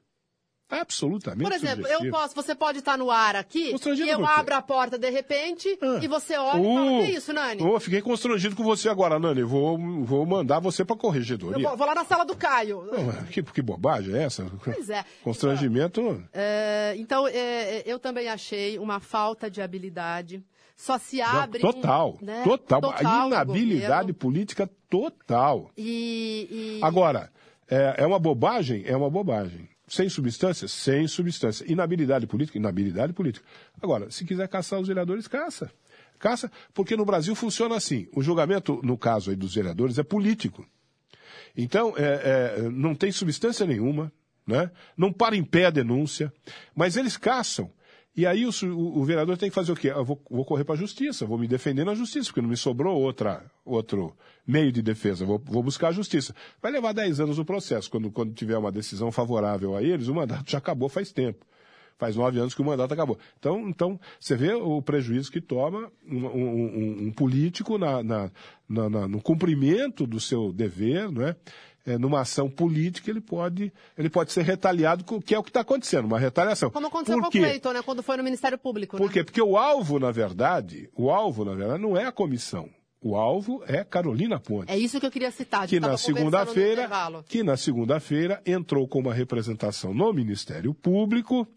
Absolutamente 0.70 1.44
Por 1.44 1.54
exemplo, 1.54 1.88
eu 1.88 2.12
posso, 2.12 2.36
você 2.36 2.54
pode 2.54 2.80
estar 2.80 2.98
no 2.98 3.10
ar 3.10 3.36
aqui 3.38 3.74
e 3.74 4.10
eu 4.10 4.26
abro 4.26 4.54
a 4.54 4.62
porta 4.62 4.98
de 4.98 5.10
repente 5.10 5.78
Ah. 5.82 6.00
e 6.02 6.08
você 6.08 6.36
olha 6.38 6.60
e 6.60 6.76
fala, 6.76 7.06
que 7.06 7.12
isso, 7.12 7.32
Nani? 7.34 7.64
Oh, 7.64 7.80
fiquei 7.80 8.02
constrangido 8.02 8.56
com 8.56 8.64
você 8.64 8.90
agora, 8.90 9.18
Nani. 9.18 9.44
Vou, 9.44 9.78
vou 10.04 10.26
mandar 10.26 10.60
você 10.60 10.84
para 10.84 10.96
Eu 10.96 11.00
corregedoria. 11.00 11.68
vou, 11.70 11.78
vou 11.78 11.88
lá 11.88 11.96
na 11.96 12.04
sala 12.04 12.26
do 12.26 12.36
Caio. 12.36 12.84
Ah, 12.92 13.24
Que, 13.32 13.42
que 13.42 13.62
bobagem 13.62 14.14
é 14.16 14.24
essa? 14.24 14.46
Pois 14.64 14.90
é. 14.90 15.06
Constrangimento. 15.24 16.22
É, 16.34 16.94
então, 16.98 17.28
é, 17.28 17.32
é, 17.38 17.84
eu 17.86 17.98
também 17.98 18.28
achei 18.28 18.78
uma 18.78 19.00
falta 19.00 19.50
de 19.50 19.62
habilidade. 19.62 20.44
Só 20.76 20.98
se 21.00 21.20
abre. 21.22 21.60
total, 21.60 22.18
né, 22.22 22.44
total. 22.44 22.94
A 22.94 23.26
inabilidade 23.28 24.14
política 24.14 24.70
total. 24.90 25.72
E, 25.76 26.78
e- 26.80 26.80
Agora, 26.84 27.32
é, 27.70 27.96
é 27.98 28.06
uma 28.06 28.20
bobagem? 28.20 28.84
É 28.86 28.96
uma 28.96 29.10
bobagem. 29.10 29.68
Sem 29.88 30.10
substância? 30.10 30.68
Sem 30.68 31.08
substância. 31.08 31.66
Inabilidade 31.72 32.28
política? 32.28 32.58
Inabilidade 32.58 33.14
política. 33.14 33.46
Agora, 33.82 34.12
se 34.12 34.26
quiser 34.26 34.48
caçar 34.48 34.80
os 34.80 34.88
vereadores, 34.88 35.28
caça. 35.28 35.72
Caça, 36.20 36.52
porque 36.74 36.96
no 36.98 37.06
Brasil 37.06 37.34
funciona 37.36 37.76
assim. 37.76 38.08
O 38.14 38.22
julgamento, 38.22 38.82
no 38.84 38.98
caso 38.98 39.30
aí 39.30 39.36
dos 39.36 39.56
vereadores, 39.56 39.98
é 39.98 40.04
político. 40.04 40.68
Então, 41.56 41.94
é, 41.98 42.60
é, 42.60 42.70
não 42.70 42.94
tem 42.94 43.12
substância 43.12 43.66
nenhuma, 43.66 44.12
né? 44.46 44.70
não 44.98 45.12
para 45.12 45.36
em 45.36 45.44
pé 45.44 45.66
a 45.66 45.72
denúncia, 45.72 46.34
mas 46.76 46.98
eles 46.98 47.16
caçam. 47.16 47.72
E 48.18 48.26
aí 48.26 48.46
o, 48.48 48.50
o- 48.50 49.04
vereador 49.06 49.38
tem 49.38 49.48
que 49.48 49.54
fazer 49.54 49.72
o 49.72 49.76
quê? 49.76 49.90
Eu 49.90 50.04
vou, 50.04 50.20
vou 50.30 50.44
correr 50.44 50.64
para 50.64 50.74
a 50.74 50.78
justiça, 50.78 51.24
vou 51.24 51.38
me 51.38 51.48
defender 51.48 51.86
na 51.86 51.94
justiça, 51.94 52.26
porque 52.30 52.42
não 52.42 52.50
me 52.50 52.58
sobrou 52.58 53.00
outra, 53.00 53.46
outro 53.64 54.12
meio 54.46 54.72
de 54.72 54.82
defesa, 54.82 55.24
vou, 55.24 55.40
vou 55.46 55.62
buscar 55.62 55.90
a 55.90 55.92
justiça. 55.92 56.34
Vai 56.60 56.72
levar 56.72 56.94
10 56.94 57.20
anos 57.20 57.38
o 57.38 57.46
processo. 57.46 57.92
Quando, 57.92 58.10
quando 58.10 58.34
tiver 58.34 58.58
uma 58.58 58.72
decisão 58.72 59.12
favorável 59.12 59.76
a 59.76 59.84
eles, 59.84 60.08
o 60.08 60.16
mandato 60.16 60.50
já 60.50 60.58
acabou 60.58 60.90
faz 60.90 61.12
tempo. 61.12 61.46
Faz 62.00 62.16
nove 62.16 62.40
anos 62.40 62.54
que 62.54 62.62
o 62.62 62.66
mandato 62.66 62.92
acabou. 62.94 63.18
Então, 63.40 63.70
então 63.70 64.00
você 64.20 64.36
vê 64.36 64.54
o 64.54 64.82
prejuízo 64.82 65.32
que 65.32 65.42
toma 65.42 65.92
um, 66.08 66.26
um- 66.28 67.08
um- 67.08 67.12
político 67.12 67.78
na- 67.80 68.04
na- 68.04 68.32
na- 68.70 69.08
no 69.08 69.20
cumprimento 69.22 70.06
do 70.08 70.20
seu 70.20 70.52
dever, 70.54 71.12
não 71.12 71.24
é? 71.26 71.36
É, 71.88 71.98
numa 71.98 72.20
ação 72.20 72.50
política, 72.50 73.10
ele 73.10 73.22
pode, 73.22 73.72
ele 73.98 74.10
pode 74.10 74.34
ser 74.34 74.44
retaliado, 74.44 75.06
com- 75.06 75.22
que 75.22 75.34
é 75.34 75.40
o 75.40 75.44
que 75.44 75.50
está 75.50 75.62
acontecendo, 75.62 76.04
uma 76.04 76.20
retaliação. 76.20 76.70
Como 76.70 76.88
aconteceu 76.88 77.18
com 77.22 77.28
o? 77.28 77.32
Cleiton, 77.32 77.72
né? 77.72 77.82
Quando 77.82 78.04
foi 78.04 78.18
no 78.18 78.24
Ministério 78.26 78.58
Público. 78.58 78.98
Por 78.98 79.08
né? 79.08 79.14
quê? 79.14 79.24
Porque 79.24 79.42
o 79.42 79.58
alvo, 79.58 79.98
na 79.98 80.12
verdade, 80.12 80.90
o 80.94 81.10
alvo, 81.10 81.46
na 81.46 81.56
verdade, 81.56 81.82
não 81.82 81.96
é 81.96 82.04
a 82.04 82.12
comissão. 82.12 82.70
O 83.02 83.16
alvo 83.16 83.64
é 83.68 83.86
Carolina 83.86 84.38
Ponte. 84.38 84.70
É 84.70 84.78
isso 84.78 85.00
que 85.00 85.06
eu 85.06 85.12
queria 85.12 85.32
citar. 85.32 85.66
que 85.66 85.80
na 85.80 85.96
segunda-feira, 85.96 86.90
que 87.26 87.42
na 87.42 87.56
segunda-feira 87.56 88.42
entrou 88.46 88.86
com 88.86 89.00
uma 89.00 89.14
representação 89.14 89.94
no 89.94 90.12
Ministério 90.12 90.74
Público 90.74 91.48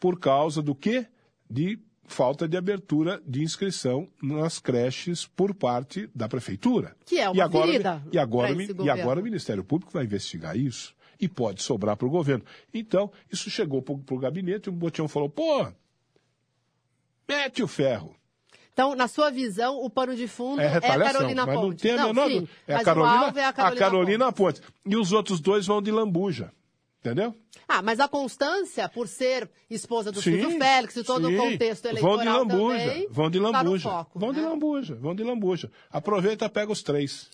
por 0.00 0.18
causa 0.18 0.60
do 0.60 0.74
quê? 0.74 1.06
De 1.48 1.78
falta 2.12 2.48
de 2.48 2.56
abertura 2.56 3.20
de 3.26 3.42
inscrição 3.42 4.08
nas 4.22 4.58
creches 4.58 5.26
por 5.26 5.54
parte 5.54 6.08
da 6.14 6.28
prefeitura. 6.28 6.96
Que 7.04 7.18
é 7.18 7.28
uma 7.28 7.36
e 7.36 7.40
agora, 7.40 7.66
ferida 7.66 8.02
e 8.12 8.18
agora, 8.18 8.52
e 8.52 8.90
agora 8.90 9.20
o 9.20 9.22
Ministério 9.22 9.64
Público 9.64 9.92
vai 9.92 10.04
investigar 10.04 10.56
isso 10.56 10.94
e 11.20 11.28
pode 11.28 11.62
sobrar 11.62 11.96
para 11.96 12.06
o 12.06 12.10
governo. 12.10 12.44
Então, 12.72 13.10
isso 13.30 13.50
chegou 13.50 13.82
para 13.82 14.14
o 14.14 14.18
gabinete 14.18 14.66
e 14.66 14.70
o 14.70 14.72
Botião 14.72 15.06
falou, 15.06 15.28
pô, 15.28 15.66
mete 17.28 17.62
o 17.62 17.68
ferro. 17.68 18.16
Então, 18.72 18.94
na 18.94 19.08
sua 19.08 19.30
visão, 19.30 19.78
o 19.78 19.90
pano 19.90 20.16
de 20.16 20.26
fundo 20.26 20.60
É 20.60 20.76
é, 20.76 20.80
Carolina 20.80 21.44
mas 21.44 21.54
não 21.54 21.62
Pontes. 21.62 21.82
tem 21.82 21.92
a 21.92 22.06
menor 22.06 22.28
sim. 22.28 22.48
É 22.66 22.74
a 22.74 22.82
Carolina, 22.82 23.32
é 23.36 23.44
a 23.44 23.52
Carolina, 23.52 23.52
a 23.52 23.90
Carolina 23.90 24.32
Pontes. 24.32 24.62
E 24.86 24.96
os 24.96 25.12
outros 25.12 25.40
dois 25.40 25.66
vão 25.66 25.82
de 25.82 25.90
lambuja. 25.90 26.52
Entendeu? 27.00 27.34
Ah, 27.66 27.80
mas 27.80 27.98
a 27.98 28.06
Constância, 28.06 28.86
por 28.86 29.08
ser 29.08 29.50
esposa 29.70 30.12
do 30.12 30.20
Silvio 30.20 30.58
Félix 30.58 30.96
e 30.96 31.02
todo 31.02 31.28
sim. 31.28 31.34
o 31.34 31.38
contexto 31.38 31.84
Vão 31.84 31.92
de 31.92 31.98
eleitoral 31.98 32.38
lambuja, 32.40 32.78
também, 32.78 33.08
vão 33.10 33.30
de 33.30 33.40
tá 33.40 33.50
lambuja. 33.50 33.88
foco, 33.88 34.18
vão 34.18 34.32
de 34.34 34.40
né? 34.40 34.48
lambuja, 34.48 34.94
vão 34.96 35.14
de 35.14 35.22
lambuja. 35.24 35.70
Aproveita, 35.90 36.48
pega 36.50 36.70
os 36.70 36.82
três. 36.82 37.30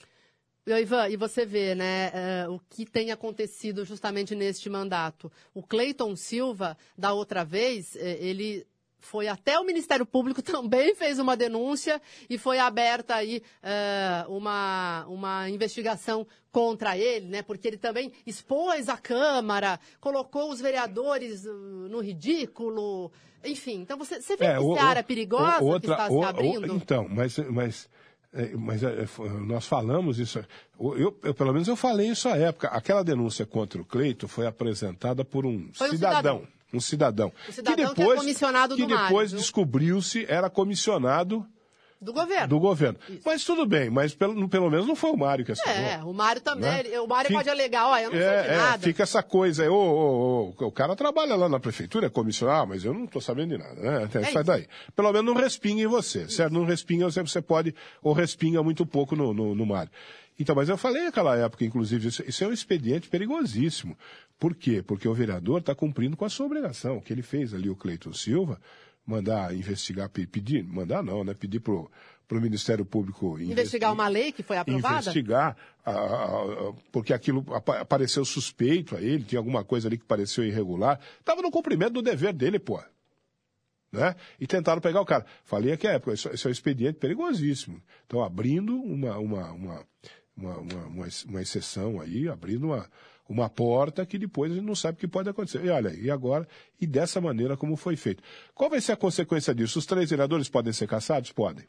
E, 0.64 0.72
Ivan, 0.72 1.08
e 1.08 1.16
você 1.16 1.44
vê, 1.44 1.74
né, 1.74 2.10
eh, 2.14 2.46
o 2.48 2.60
que 2.70 2.86
tem 2.86 3.10
acontecido 3.10 3.84
justamente 3.84 4.36
neste 4.36 4.70
mandato. 4.70 5.30
O 5.52 5.62
Cleiton 5.64 6.14
Silva, 6.14 6.76
da 6.96 7.12
outra 7.12 7.44
vez, 7.44 7.96
eh, 7.96 8.18
ele 8.20 8.64
foi 8.98 9.28
até 9.28 9.58
o 9.58 9.64
Ministério 9.64 10.04
Público, 10.04 10.42
também 10.42 10.94
fez 10.94 11.18
uma 11.18 11.36
denúncia 11.36 12.00
e 12.28 12.36
foi 12.36 12.58
aberta 12.58 13.14
aí 13.14 13.42
eh, 13.62 14.24
uma, 14.28 15.06
uma 15.08 15.48
investigação 15.48 16.26
contra 16.56 16.96
ele, 16.96 17.26
né, 17.26 17.42
porque 17.42 17.68
ele 17.68 17.76
também 17.76 18.10
expôs 18.26 18.88
a 18.88 18.96
Câmara, 18.96 19.78
colocou 20.00 20.50
os 20.50 20.58
vereadores 20.58 21.44
uh, 21.44 21.52
no 21.52 22.00
ridículo, 22.00 23.12
enfim. 23.44 23.80
Então, 23.82 23.98
você, 23.98 24.22
você 24.22 24.36
vê 24.38 24.46
É, 24.46 24.52
que 24.56 24.64
o- 24.64 24.72
seara 24.74 25.00
o- 25.00 25.04
perigosa 25.04 25.62
o- 25.62 25.78
que 25.78 25.86
está 25.86 26.08
se 26.08 26.22
abrindo? 26.24 26.74
então, 26.74 27.06
mas, 27.10 27.36
mas, 27.50 27.90
é, 28.32 28.56
mas 28.56 28.82
é, 28.82 29.02
f- 29.02 29.20
nós 29.22 29.66
falamos 29.66 30.18
isso. 30.18 30.42
Eu, 30.80 31.14
eu, 31.22 31.34
pelo 31.34 31.52
menos 31.52 31.68
eu 31.68 31.76
falei 31.76 32.08
isso 32.08 32.26
à 32.26 32.38
época. 32.38 32.68
Aquela 32.68 33.04
denúncia 33.04 33.44
contra 33.44 33.78
o 33.78 33.84
Cleito 33.84 34.26
foi 34.26 34.46
apresentada 34.46 35.26
por 35.26 35.44
um 35.44 35.68
Foi 35.74 35.88
um 35.88 35.90
cidadão. 35.90 36.16
cidadão. 36.38 36.48
Um 36.72 36.80
cidadão. 36.80 37.32
O 37.48 37.52
cidadão 37.52 37.94
que 37.94 38.02
é 38.02 38.14
comissionado 38.16 38.76
que 38.76 38.86
depois 38.86 39.30
descobriu-se 39.30 40.24
era 40.26 40.48
comissionado 40.48 41.46
Do 42.00 42.12
governo. 42.12 42.46
do 42.48 42.60
governo. 42.60 42.98
Mas 43.24 43.42
tudo 43.44 43.64
bem, 43.64 43.88
mas 43.88 44.14
pelo, 44.14 44.48
pelo 44.48 44.70
menos 44.70 44.86
não 44.86 44.94
foi 44.94 45.10
o 45.10 45.16
Mário 45.16 45.44
que 45.44 45.52
assinou. 45.52 45.74
É, 45.74 46.04
o 46.04 46.12
Mário 46.12 46.42
também. 46.42 46.82
Né? 46.84 47.00
o 47.00 47.06
Mário 47.06 47.28
Fica- 47.28 47.38
pode 47.38 47.48
alegar, 47.50 47.88
ó, 47.88 47.96
eu 47.98 48.10
não 48.10 48.18
sei 48.18 48.20
de 48.20 48.26
É, 48.26 48.46
é, 48.52 48.56
nada. 48.58 48.78
fica 48.82 49.02
essa 49.02 49.22
coisa 49.22 49.62
aí, 49.62 49.68
ô, 49.68 49.74
ô, 49.74 50.54
ô, 50.58 50.66
o 50.66 50.72
cara 50.72 50.94
trabalha 50.94 51.34
lá 51.34 51.48
na 51.48 51.58
prefeitura, 51.58 52.06
é 52.06 52.10
comissionário, 52.10 52.62
ah, 52.62 52.66
mas 52.66 52.84
eu 52.84 52.92
não 52.92 53.04
estou 53.04 53.20
sabendo 53.22 53.56
de 53.56 53.58
nada, 53.62 53.80
né? 53.80 54.04
Até 54.04 54.18
É 54.18 54.22
sai 54.24 54.32
isso. 54.32 54.44
daí. 54.44 54.66
Pelo 54.94 55.10
menos 55.12 55.34
não 55.34 55.40
respinga 55.40 55.82
em 55.82 55.86
você, 55.86 56.28
certo? 56.28 56.52
Não 56.52 56.64
respinga, 56.66 57.08
você 57.10 57.40
pode, 57.40 57.74
ou 58.02 58.12
respinga 58.12 58.62
muito 58.62 58.84
pouco 58.84 59.16
no, 59.16 59.32
no, 59.32 59.54
no 59.54 59.66
Mário. 59.66 59.90
Então, 60.38 60.54
mas 60.54 60.68
eu 60.68 60.76
falei 60.76 61.02
naquela 61.02 61.34
época, 61.34 61.64
inclusive, 61.64 62.08
isso, 62.08 62.22
isso 62.28 62.44
é 62.44 62.46
um 62.46 62.52
expediente 62.52 63.08
perigosíssimo. 63.08 63.96
Por 64.38 64.54
quê? 64.54 64.82
Porque 64.86 65.08
o 65.08 65.14
vereador 65.14 65.60
está 65.60 65.74
cumprindo 65.74 66.14
com 66.14 66.26
a 66.26 66.28
sua 66.28 66.44
obrigação. 66.44 66.98
O 66.98 67.00
que 67.00 67.10
ele 67.10 67.22
fez 67.22 67.54
ali, 67.54 67.70
o 67.70 67.74
Cleiton 67.74 68.12
Silva, 68.12 68.60
mandar 69.06 69.54
investigar, 69.54 70.08
pe- 70.08 70.26
pedir, 70.26 70.62
mandar 70.64 71.02
não, 71.02 71.22
né? 71.22 71.32
Pedir 71.32 71.60
pro, 71.60 71.90
pro 72.26 72.40
Ministério 72.40 72.84
Público 72.84 73.38
Investigar 73.38 73.92
uma 73.92 74.08
lei 74.08 74.32
que 74.32 74.42
foi 74.42 74.56
aprovada? 74.58 74.98
investigar, 75.00 75.56
ah, 75.84 75.90
ah, 75.92 76.26
ah, 76.70 76.74
porque 76.90 77.12
aquilo 77.14 77.44
apa- 77.54 77.78
apareceu 77.80 78.24
suspeito 78.24 78.96
a 78.96 79.00
ele, 79.00 79.22
tinha 79.24 79.38
alguma 79.38 79.62
coisa 79.64 79.88
ali 79.88 79.96
que 79.96 80.04
pareceu 80.04 80.44
irregular. 80.44 80.98
Estava 81.20 81.40
no 81.40 81.50
cumprimento 81.50 81.92
do 81.94 82.02
dever 82.02 82.32
dele, 82.32 82.58
pô. 82.58 82.82
Né? 83.92 84.14
E 84.40 84.46
tentaram 84.46 84.80
pegar 84.80 85.00
o 85.00 85.06
cara. 85.06 85.24
Falei 85.44 85.72
aqui 85.72 85.86
a 85.86 85.92
época, 85.92 86.12
isso, 86.12 86.28
isso 86.34 86.46
é 86.46 86.50
um 86.50 86.52
expediente 86.52 86.98
perigosíssimo. 86.98 87.80
Então, 88.04 88.22
abrindo 88.22 88.74
uma, 88.76 89.16
uma, 89.18 89.52
uma, 89.52 89.86
uma, 90.36 90.56
uma, 90.58 91.08
uma, 91.26 91.40
exceção 91.42 92.00
aí, 92.00 92.28
abrindo 92.28 92.66
uma, 92.66 92.86
uma 93.28 93.48
porta 93.48 94.04
que 94.04 94.18
depois 94.18 94.52
a 94.52 94.54
gente 94.54 94.64
não 94.66 94.74
sabe 94.74 94.96
o 94.96 95.00
que 95.00 95.08
pode 95.08 95.28
acontecer. 95.28 95.64
E 95.64 95.70
olha, 95.70 95.94
e 95.94 96.10
agora, 96.10 96.46
e 96.80 96.86
dessa 96.86 97.20
maneira 97.20 97.56
como 97.56 97.76
foi 97.76 97.96
feito. 97.96 98.22
Qual 98.54 98.68
vai 98.70 98.80
ser 98.80 98.92
a 98.92 98.96
consequência 98.96 99.54
disso? 99.54 99.78
Os 99.78 99.86
três 99.86 100.10
vereadores 100.10 100.48
podem 100.48 100.72
ser 100.72 100.86
caçados? 100.86 101.32
Podem. 101.32 101.64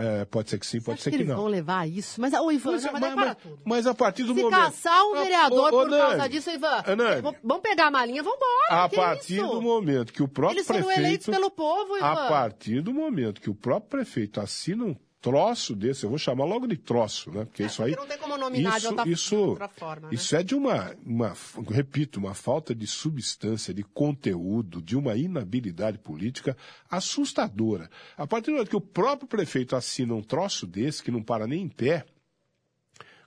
É, 0.00 0.24
pode 0.26 0.48
ser 0.48 0.60
que 0.60 0.66
sim, 0.66 0.78
Você 0.78 0.84
pode 0.84 0.94
acha 0.94 1.02
ser 1.04 1.10
que 1.10 1.16
que 1.16 1.22
eles 1.24 1.28
não. 1.34 1.38
vão 1.42 1.46
levar 1.48 1.88
isso? 1.88 2.20
Mas, 2.20 2.32
ô, 2.32 2.52
Ivan, 2.52 2.70
Mas, 2.70 2.84
não, 2.84 2.92
mas, 2.92 3.00
mas- 3.00 3.00
daí 3.02 3.14
para 3.16 3.26
mas- 3.26 3.36
tudo. 3.42 3.62
mas 3.64 3.86
a 3.88 3.94
partir 3.94 4.22
do 4.22 4.32
Se 4.32 4.42
momento. 4.42 4.60
caçar 4.60 5.04
um 5.06 5.14
Ah, 5.16 5.22
vereador 5.24 5.58
ô, 5.58 5.66
ô, 5.66 5.70
por 5.82 5.90
causa 5.90 6.16
Nani, 6.18 6.28
disso, 6.30 6.50
Ivan, 6.50 6.82
Nani, 6.96 7.20
vamos- 7.20 7.40
vamos 7.42 7.62
pegar 7.64 7.86
a 7.88 7.90
malinha, 7.90 8.22
vamos 8.22 8.38
embora. 8.38 8.84
a 8.84 8.88
partir 8.88 9.40
do 9.40 9.60
momento 9.60 10.12
que 10.12 10.22
o 10.22 10.28
próprio 10.28 10.58
Eles 10.58 10.66
foram 10.68 10.82
prefeito. 10.84 11.00
eleitos 11.04 11.26
pelo 11.26 11.50
povo, 11.50 11.96
Ivan. 11.96 12.06
A 12.06 12.28
partir 12.28 12.80
do 12.80 12.94
momento 12.94 13.40
que 13.40 13.50
o 13.50 13.54
próprio 13.56 13.88
prefeito 13.90 14.40
assina 14.40 14.84
um 14.84 14.94
troço 15.20 15.74
desse, 15.74 16.04
eu 16.04 16.10
vou 16.10 16.18
chamar 16.18 16.44
logo 16.44 16.66
de 16.66 16.76
troço, 16.76 17.30
né? 17.32 17.44
Porque 17.44 17.64
É, 17.64 17.66
isso 17.66 17.82
aí. 17.82 17.90
porque 17.90 18.00
não 18.02 18.08
tem 18.08 18.18
como 18.18 18.36
nominar 18.38 18.70
de 18.72 18.76
isso, 18.78 18.88
outra- 18.88 19.08
isso, 19.08 19.28
de 19.30 19.36
outra 19.36 19.68
forma, 19.68 20.08
né? 20.08 20.14
Isso 20.14 20.36
é 20.36 20.42
de 20.42 20.54
uma, 20.54 20.94
uma, 21.04 21.34
repito, 21.70 22.20
uma 22.20 22.34
falta 22.34 22.74
de 22.74 22.86
substância, 22.86 23.74
de 23.74 23.82
conteúdo, 23.82 24.80
de 24.80 24.96
uma 24.96 25.16
inabilidade 25.16 25.98
política 25.98 26.56
assustadora. 26.88 27.90
A 28.16 28.26
partir 28.26 28.46
do 28.46 28.52
momento 28.52 28.70
que 28.70 28.76
o 28.76 28.80
próprio 28.80 29.26
prefeito 29.28 29.74
assina 29.74 30.14
um 30.14 30.22
troço 30.22 30.66
desse, 30.66 31.02
que 31.02 31.10
não 31.10 31.22
para 31.22 31.46
nem 31.46 31.62
em 31.62 31.68
pé, 31.68 32.06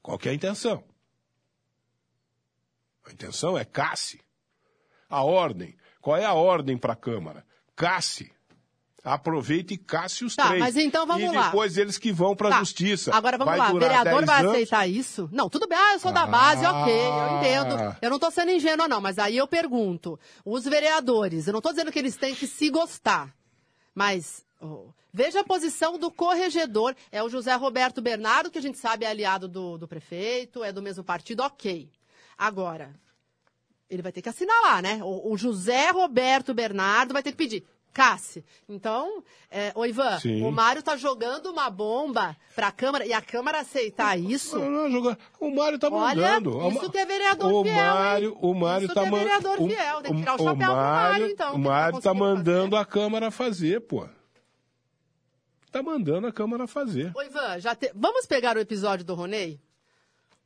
qual 0.01 0.17
que 0.17 0.29
é 0.29 0.31
a 0.31 0.35
intenção? 0.35 0.83
A 3.05 3.11
intenção 3.11 3.57
é 3.57 3.65
casse. 3.65 4.21
A 5.09 5.23
ordem. 5.23 5.75
Qual 5.99 6.15
é 6.15 6.23
a 6.25 6.33
ordem 6.33 6.77
para 6.77 6.93
a 6.93 6.95
Câmara? 6.95 7.45
Casse. 7.75 8.31
Aproveite 9.03 9.73
e 9.73 9.77
casse 9.77 10.23
os 10.23 10.35
Tá, 10.35 10.47
três. 10.47 10.59
mas 10.59 10.77
então 10.77 11.07
vamos 11.07 11.23
e 11.23 11.35
lá. 11.35 11.45
depois 11.45 11.75
eles 11.75 11.97
que 11.97 12.11
vão 12.11 12.35
para 12.35 12.49
a 12.49 12.51
Tá, 12.51 12.59
justiça. 12.59 13.11
Agora 13.15 13.35
vamos 13.37 13.49
vai 13.51 13.57
lá, 13.59 13.73
o 13.73 13.79
vereador 13.79 14.13
10 14.19 14.25
vai 14.27 14.39
anos. 14.41 14.51
aceitar 14.51 14.87
isso? 14.87 15.27
Não, 15.31 15.49
tudo 15.49 15.67
bem, 15.67 15.77
ah, 15.77 15.93
eu 15.93 15.99
sou 15.99 16.11
da 16.11 16.27
base, 16.27 16.63
Ah. 16.63 16.81
ok, 16.81 16.93
eu 16.93 17.37
entendo. 17.37 17.97
Eu 17.99 18.09
não 18.11 18.19
tô 18.19 18.29
sendo 18.29 18.51
ingênua, 18.51 18.87
não, 18.87 19.01
mas 19.01 19.17
aí 19.17 19.35
eu 19.35 19.47
pergunto: 19.47 20.19
os 20.45 20.65
vereadores, 20.65 21.47
eu 21.47 21.53
não 21.53 21.61
tô 21.61 21.69
dizendo 21.71 21.91
que 21.91 21.97
eles 21.97 22.15
têm 22.15 22.35
que 22.35 22.45
se 22.45 22.69
gostar, 22.69 23.33
mas. 23.95 24.45
oh, 24.61 24.89
veja 25.11 25.39
a 25.39 25.43
posição 25.43 25.97
do 25.97 26.11
corregedor. 26.11 26.95
É 27.11 27.23
o 27.23 27.27
José 27.29 27.55
Roberto 27.55 28.01
Bernardo, 28.03 28.51
que 28.51 28.59
a 28.59 28.61
gente 28.61 28.77
sabe 28.77 29.03
é 29.03 29.09
aliado 29.09 29.47
do, 29.47 29.79
do 29.79 29.87
prefeito, 29.87 30.63
é 30.63 30.71
do 30.71 30.81
mesmo 30.81 31.03
partido, 31.03 31.41
ok. 31.41 31.89
Agora, 32.37 32.93
ele 33.89 34.01
vai 34.03 34.11
ter 34.11 34.21
que 34.21 34.29
assinar 34.29 34.61
lá, 34.61 34.81
né? 34.81 34.99
O, 35.03 35.31
o 35.33 35.37
José 35.37 35.89
Roberto 35.89 36.53
Bernardo 36.53 37.13
vai 37.13 37.23
ter 37.23 37.31
que 37.31 37.37
pedir. 37.37 37.65
Cassi. 37.93 38.43
Então, 38.69 39.23
é, 39.49 39.71
ô 39.75 39.85
Ivan, 39.85 40.17
Sim. 40.19 40.43
o 40.43 40.51
Mário 40.51 40.81
tá 40.81 40.95
jogando 40.95 41.47
uma 41.47 41.69
bomba 41.69 42.35
pra 42.55 42.71
Câmara 42.71 43.05
e 43.05 43.11
a 43.13 43.21
Câmara 43.21 43.59
aceitar 43.59 44.17
isso. 44.17 44.57
Não, 44.57 44.69
não, 44.69 44.91
joga- 44.91 45.17
O 45.39 45.49
Mário 45.53 45.77
tá 45.77 45.89
Olha, 45.89 46.39
mandando. 46.39 46.69
isso 46.71 46.89
que 46.89 46.97
é 46.97 47.05
vereador 47.05 47.51
o 47.53 47.63
fiel, 47.63 47.75
Mário, 47.75 48.29
hein? 48.29 48.37
O 48.41 48.53
Mário 48.53 48.85
Isso 48.85 48.93
tá 48.93 49.01
que 49.01 49.07
é 49.07 49.11
vereador 49.11 49.57
fiel, 49.57 50.01
tem 50.01 50.13
que 50.13 50.19
tirar 50.19 50.31
o 50.31 50.35
o 50.35 50.37
chapéu 50.45 50.67
pro 50.67 50.75
Mário, 50.75 51.27
então, 51.27 51.49
O 51.49 51.51
tá 51.53 51.57
Mário 51.59 52.01
tá 52.01 52.13
mandando 52.13 52.71
fazer. 52.71 52.81
a 52.81 52.85
Câmara 52.85 53.31
fazer, 53.31 53.81
pô. 53.81 54.07
Tá 55.71 55.81
mandando 55.81 56.27
a 56.27 56.31
Câmara 56.33 56.67
fazer. 56.67 57.11
Ô 57.15 57.21
Ivan, 57.21 57.59
já 57.59 57.73
te- 57.75 57.91
vamos 57.95 58.25
pegar 58.25 58.57
o 58.57 58.59
episódio 58.59 59.05
do 59.05 59.15
Ronei? 59.15 59.59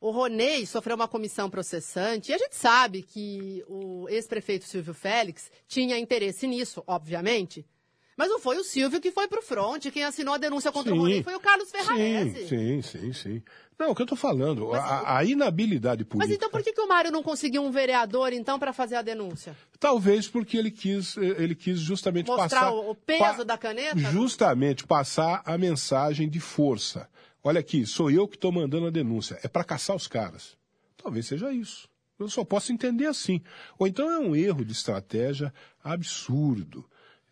O 0.06 0.10
Ronei 0.12 0.64
sofreu 0.66 0.94
uma 0.94 1.08
comissão 1.08 1.50
processante 1.50 2.30
e 2.30 2.34
a 2.34 2.38
gente 2.38 2.54
sabe 2.54 3.02
que 3.02 3.64
o 3.66 4.06
ex-prefeito 4.08 4.64
Silvio 4.64 4.94
Félix 4.94 5.50
tinha 5.66 5.98
interesse 5.98 6.46
nisso, 6.46 6.80
obviamente. 6.86 7.66
Mas 8.16 8.28
não 8.30 8.38
foi 8.38 8.56
o 8.56 8.62
Silvio 8.64 9.00
que 9.00 9.10
foi 9.10 9.26
pro 9.26 9.42
front, 9.42 9.84
quem 9.90 10.04
assinou 10.04 10.34
a 10.34 10.38
denúncia 10.38 10.70
contra 10.70 10.94
o 10.94 10.96
Ronei 10.98 11.22
foi 11.24 11.34
o 11.34 11.40
Carlos 11.40 11.70
Ferrarese. 11.70 12.46
Sim, 12.46 12.80
sim, 12.80 12.98
sim, 13.00 13.12
sim. 13.12 13.42
Não, 13.78 13.90
o 13.90 13.94
que 13.96 14.00
eu 14.02 14.06
tô 14.06 14.14
falando, 14.16 14.72
a, 14.72 15.18
a 15.18 15.24
inabilidade 15.24 16.04
política. 16.04 16.26
Mas 16.28 16.34
então 16.36 16.48
por 16.50 16.62
que, 16.62 16.72
que 16.72 16.80
o 16.80 16.86
Mário 16.88 17.10
não 17.10 17.22
conseguiu 17.22 17.62
um 17.64 17.70
vereador, 17.72 18.32
então, 18.32 18.58
para 18.60 18.72
fazer 18.72 18.94
a 18.94 19.02
denúncia? 19.02 19.56
Talvez 19.78 20.28
porque 20.28 20.56
ele 20.56 20.70
quis, 20.70 21.16
eh, 21.18 21.34
ele 21.42 21.54
quis 21.56 21.78
justamente 21.80 22.28
Mostrar 22.28 22.48
passar... 22.48 22.70
o- 22.72 22.90
o 22.90 22.94
peso 22.94 23.44
da 23.44 23.58
caneta? 23.58 23.98
Justamente 23.98 24.86
passar 24.86 25.42
a 25.44 25.58
mensagem 25.58 26.28
de 26.28 26.38
força. 26.40 27.08
Olha 27.46 27.60
aqui, 27.60 27.86
sou 27.86 28.10
eu 28.10 28.26
que 28.26 28.34
estou 28.34 28.50
mandando 28.50 28.88
a 28.88 28.90
denúncia. 28.90 29.38
É 29.40 29.46
para 29.46 29.62
caçar 29.62 29.94
os 29.94 30.08
caras. 30.08 30.56
Talvez 31.00 31.26
seja 31.26 31.52
isso. 31.52 31.88
Eu 32.18 32.28
só 32.28 32.44
posso 32.44 32.72
entender 32.72 33.06
assim. 33.06 33.40
Ou 33.78 33.86
então 33.86 34.10
é 34.10 34.18
um 34.18 34.34
erro 34.34 34.64
de 34.64 34.72
estratégia 34.72 35.54
absurdo. 35.84 36.84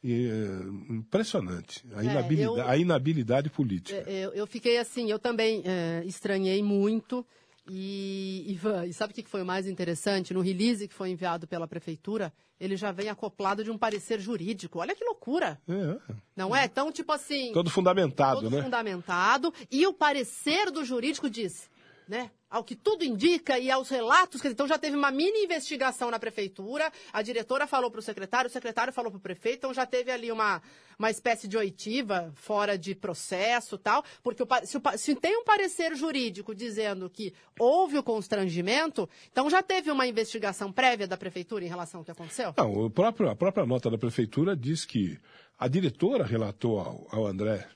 E, 0.05 0.29
eh, 0.29 0.93
impressionante. 0.93 1.85
A, 1.95 2.01
É, 2.03 2.05
inabilidade, 2.05 2.59
eu- 2.61 2.69
a 2.69 2.77
inabilidade 2.77 3.51
política. 3.51 4.05
É, 4.09 4.27
Eu, 4.27 4.31
eu 4.35 4.47
fiquei 4.47 4.79
assim, 4.79 5.11
eu 5.11 5.19
também 5.19 5.63
é, 5.65 6.05
estranhei 6.07 6.63
muito. 6.63 7.27
E, 7.69 8.45
Ivan, 8.49 8.87
e 8.87 8.93
sabe 8.93 9.13
o 9.13 9.15
que 9.15 9.29
foi 9.29 9.43
o 9.43 9.47
mais 9.47 9.67
interessante? 9.67 10.35
No 10.35 10.41
release 10.41 10.87
que 10.87 10.95
foi 10.95 11.11
enviado 11.11 11.47
pela 11.47 11.67
prefeitura, 11.67 12.33
ele 12.61 12.77
já 12.77 12.93
vem 12.93 13.09
acoplado 13.09 13.65
de 13.65 13.71
um 13.71 13.79
parecer 13.79 14.21
jurídico. 14.21 14.81
Olha 14.81 14.95
que 14.95 15.05
loucura! 15.05 15.61
É, 15.69 16.15
Não 16.37 16.55
é? 16.55 16.67
Então, 16.67 16.93
tipo 16.93 17.11
assim. 17.11 17.53
todo 17.53 17.71
fundamentado, 17.71 18.43
todo 18.43 18.55
né? 18.55 18.63
fundamentado. 18.63 19.53
E 19.71 19.87
o 19.87 19.95
parecer 19.95 20.71
do 20.71 20.85
jurídico 20.85 21.31
diz, 21.31 21.71
né? 22.09 22.31
ao 22.55 22.63
que 22.63 22.77
tudo 22.77 23.05
indica 23.05 23.59
e 23.59 23.69
aos 23.69 23.89
relatos, 23.89 24.41
dizer, 24.41 24.53
então 24.53 24.69
já 24.69 24.79
teve 24.79 24.97
uma 24.97 25.11
mini 25.11 25.43
investigação 25.43 26.09
na 26.09 26.21
prefeitura, 26.21 26.89
a 27.13 27.21
diretora 27.21 27.67
falou 27.67 27.91
para 27.91 27.99
o 27.99 28.03
secretário, 28.03 28.49
o 28.49 28.53
secretário 28.53 28.93
falou 28.93 29.11
para 29.11 29.19
o 29.19 29.21
prefeito, 29.21 29.57
então 29.57 29.75
já 29.75 29.85
teve 29.85 30.13
ali 30.13 30.31
uma, 30.31 30.63
uma 30.97 31.11
espécie 31.11 31.49
de 31.49 31.57
oitiva 31.57 32.33
fora 32.37 32.79
de 32.79 32.95
processo 32.95 33.77
tal, 33.77 34.05
porque 34.23 34.45
o, 34.45 34.47
se, 34.63 34.77
o, 34.77 34.83
se 34.97 35.17
tem 35.17 35.37
um 35.37 35.43
parecer 35.43 35.97
jurídico 35.97 36.55
dizendo 36.55 37.11
que 37.11 37.35
houve 37.59 37.99
o 37.99 38.05
constrangimento, 38.05 39.11
então 39.33 39.51
já 39.51 39.61
teve 39.61 39.91
uma 39.91 40.07
investigação 40.07 40.71
prévia 40.71 41.09
da 41.09 41.17
prefeitura 41.17 41.65
em 41.65 41.69
relação 41.69 42.03
ao 42.03 42.05
que 42.05 42.13
aconteceu? 42.13 42.55
Não, 42.57 42.85
o 42.85 42.89
próprio, 42.89 43.31
a 43.31 43.35
própria 43.35 43.67
nota 43.67 43.91
da 43.91 43.99
prefeitura 43.99 44.55
diz 44.55 44.85
que 44.85 45.19
a 45.59 45.67
diretora 45.67 46.25
relatou 46.25 46.79
ao, 46.79 47.09
ao 47.11 47.27
André 47.27 47.67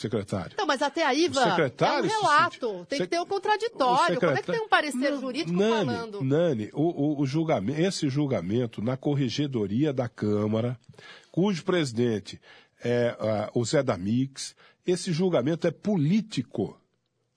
secretário. 0.00 0.56
Não, 0.58 0.66
mas 0.66 0.82
até 0.82 1.04
aí, 1.04 1.26
Ivan, 1.26 1.42
é 1.42 2.00
um 2.00 2.02
relato. 2.02 2.86
Tem 2.88 3.00
que 3.00 3.06
ter 3.06 3.20
o 3.20 3.26
contraditório. 3.26 4.16
O 4.16 4.20
Como 4.20 4.32
é 4.32 4.42
que 4.42 4.50
tem 4.50 4.60
um 4.60 4.68
parecer 4.68 5.16
jurídico 5.18 5.52
Nani, 5.52 5.86
falando? 5.86 6.24
Nani, 6.24 6.70
o, 6.72 6.82
o, 6.82 7.20
o 7.20 7.26
julgamento, 7.26 7.80
esse 7.80 8.08
julgamento 8.08 8.82
na 8.82 8.96
corregedoria 8.96 9.92
da 9.92 10.08
Câmara, 10.08 10.78
cujo 11.30 11.64
presidente 11.64 12.40
é 12.82 13.16
uh, 13.54 13.58
o 13.60 13.64
Zé 13.64 13.82
da 13.82 13.96
Mix, 13.96 14.54
esse 14.86 15.12
julgamento 15.12 15.66
é 15.66 15.70
político. 15.70 16.78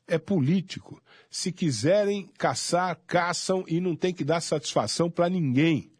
É 0.07 0.17
político. 0.17 1.01
Se 1.29 1.51
quiserem 1.51 2.29
caçar, 2.37 2.99
caçam 3.07 3.63
e 3.67 3.79
não 3.79 3.95
tem 3.95 4.13
que 4.13 4.23
dar 4.23 4.41
satisfação 4.41 5.09
para 5.09 5.29
ninguém. 5.29 5.92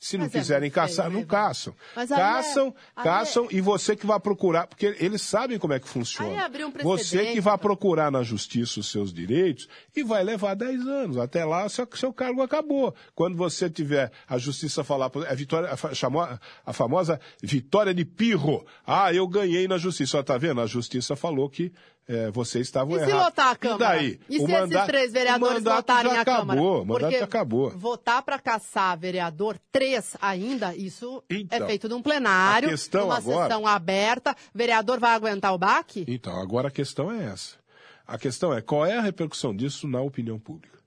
Se 0.00 0.16
não 0.16 0.24
Mas 0.24 0.34
é 0.34 0.38
quiserem 0.38 0.66
é 0.68 0.70
caçar, 0.70 1.06
feio, 1.10 1.18
não 1.18 1.26
caçam. 1.26 1.74
Mas 1.94 2.08
caçam, 2.08 2.74
é, 2.96 3.02
caçam 3.02 3.44
é... 3.44 3.56
e 3.56 3.60
você 3.60 3.94
que 3.94 4.06
vai 4.06 4.18
procurar, 4.18 4.66
porque 4.66 4.96
eles 4.98 5.20
sabem 5.20 5.58
como 5.58 5.74
é 5.74 5.78
que 5.78 5.86
funciona. 5.86 6.48
Um 6.48 6.82
você 6.82 7.32
que 7.32 7.40
vai 7.40 7.58
procurar 7.58 8.10
na 8.10 8.22
justiça 8.22 8.80
os 8.80 8.90
seus 8.90 9.12
direitos 9.12 9.68
e 9.94 10.02
vai 10.02 10.24
levar 10.24 10.54
10 10.54 10.86
anos. 10.86 11.18
Até 11.18 11.44
lá, 11.44 11.68
seu, 11.68 11.86
seu 11.92 12.14
cargo 12.14 12.40
acabou. 12.40 12.94
Quando 13.14 13.36
você 13.36 13.68
tiver 13.68 14.10
a 14.26 14.38
justiça 14.38 14.82
falar, 14.82 15.10
a 15.28 15.34
vitória, 15.34 15.68
a, 15.70 15.94
chamou 15.94 16.26
a 16.64 16.72
famosa 16.72 17.20
vitória 17.42 17.92
de 17.92 18.06
pirro. 18.06 18.64
Ah, 18.86 19.12
eu 19.12 19.28
ganhei 19.28 19.68
na 19.68 19.76
justiça. 19.76 20.18
Ó, 20.18 20.22
tá 20.22 20.38
vendo? 20.38 20.62
A 20.62 20.66
justiça 20.66 21.14
falou 21.14 21.50
que 21.50 21.74
é, 22.08 22.30
vocês 22.30 22.66
estavam 22.66 22.96
errados. 22.96 23.14
E 23.14 23.16
se 23.16 23.24
lotar 23.24 23.48
a 23.48 23.56
Câmara? 23.56 23.96
E 23.96 23.98
daí? 23.98 24.20
E 24.28 24.38
se 24.38 24.46
manda... 24.46 24.74
esses 24.74 24.86
três 24.86 25.12
vereadores 25.12 25.62
votarem 25.62 26.16
a 26.16 26.20
acabou, 26.22 26.40
Câmara? 26.40 26.60
O 26.60 26.84
mandato 26.84 27.10
Porque 27.10 27.16
acabou. 27.24 27.70
votar 27.70 28.22
para 28.22 28.38
caçar 28.38 28.98
vereador, 28.98 29.56
três 29.70 30.16
ainda, 30.20 30.74
isso 30.74 31.22
é 31.28 31.36
então, 31.36 31.62
é 31.62 31.66
feito 31.66 31.88
num 31.88 32.02
plenário, 32.02 32.68
a 32.68 32.72
questão 32.72 33.02
numa 33.02 33.18
agora... 33.18 33.48
sessão 33.48 33.66
aberta. 33.66 34.36
Vereador 34.52 34.98
vai 34.98 35.14
aguentar 35.14 35.54
o 35.54 35.58
baque? 35.58 36.04
Então, 36.08 36.36
agora 36.40 36.68
a 36.68 36.70
questão 36.72 37.12
é 37.12 37.26
essa. 37.26 37.60
A 38.06 38.18
questão 38.18 38.52
é 38.52 38.60
qual 38.60 38.84
é 38.84 38.96
a 38.96 39.00
repercussão 39.00 39.54
disso 39.54 39.86
na 39.86 40.00
opinião 40.00 40.38
pública? 40.38 40.79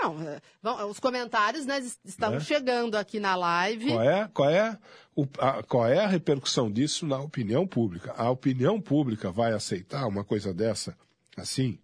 Não, 0.00 0.16
é, 0.22 0.84
os 0.84 1.00
comentários 1.00 1.66
né, 1.66 1.78
estão 2.04 2.34
é. 2.34 2.40
chegando 2.40 2.96
aqui 2.96 3.18
na 3.18 3.34
live. 3.34 3.90
Qual 3.90 4.02
é, 4.02 4.30
qual, 4.32 4.50
é 4.50 4.78
o, 5.14 5.26
a, 5.38 5.62
qual 5.62 5.86
é 5.86 6.04
a 6.04 6.06
repercussão 6.06 6.70
disso 6.70 7.06
na 7.06 7.18
opinião 7.18 7.66
pública? 7.66 8.14
A 8.16 8.30
opinião 8.30 8.80
pública 8.80 9.30
vai 9.30 9.52
aceitar 9.52 10.06
uma 10.06 10.24
coisa 10.24 10.54
dessa 10.54 10.96
assim, 11.36 11.78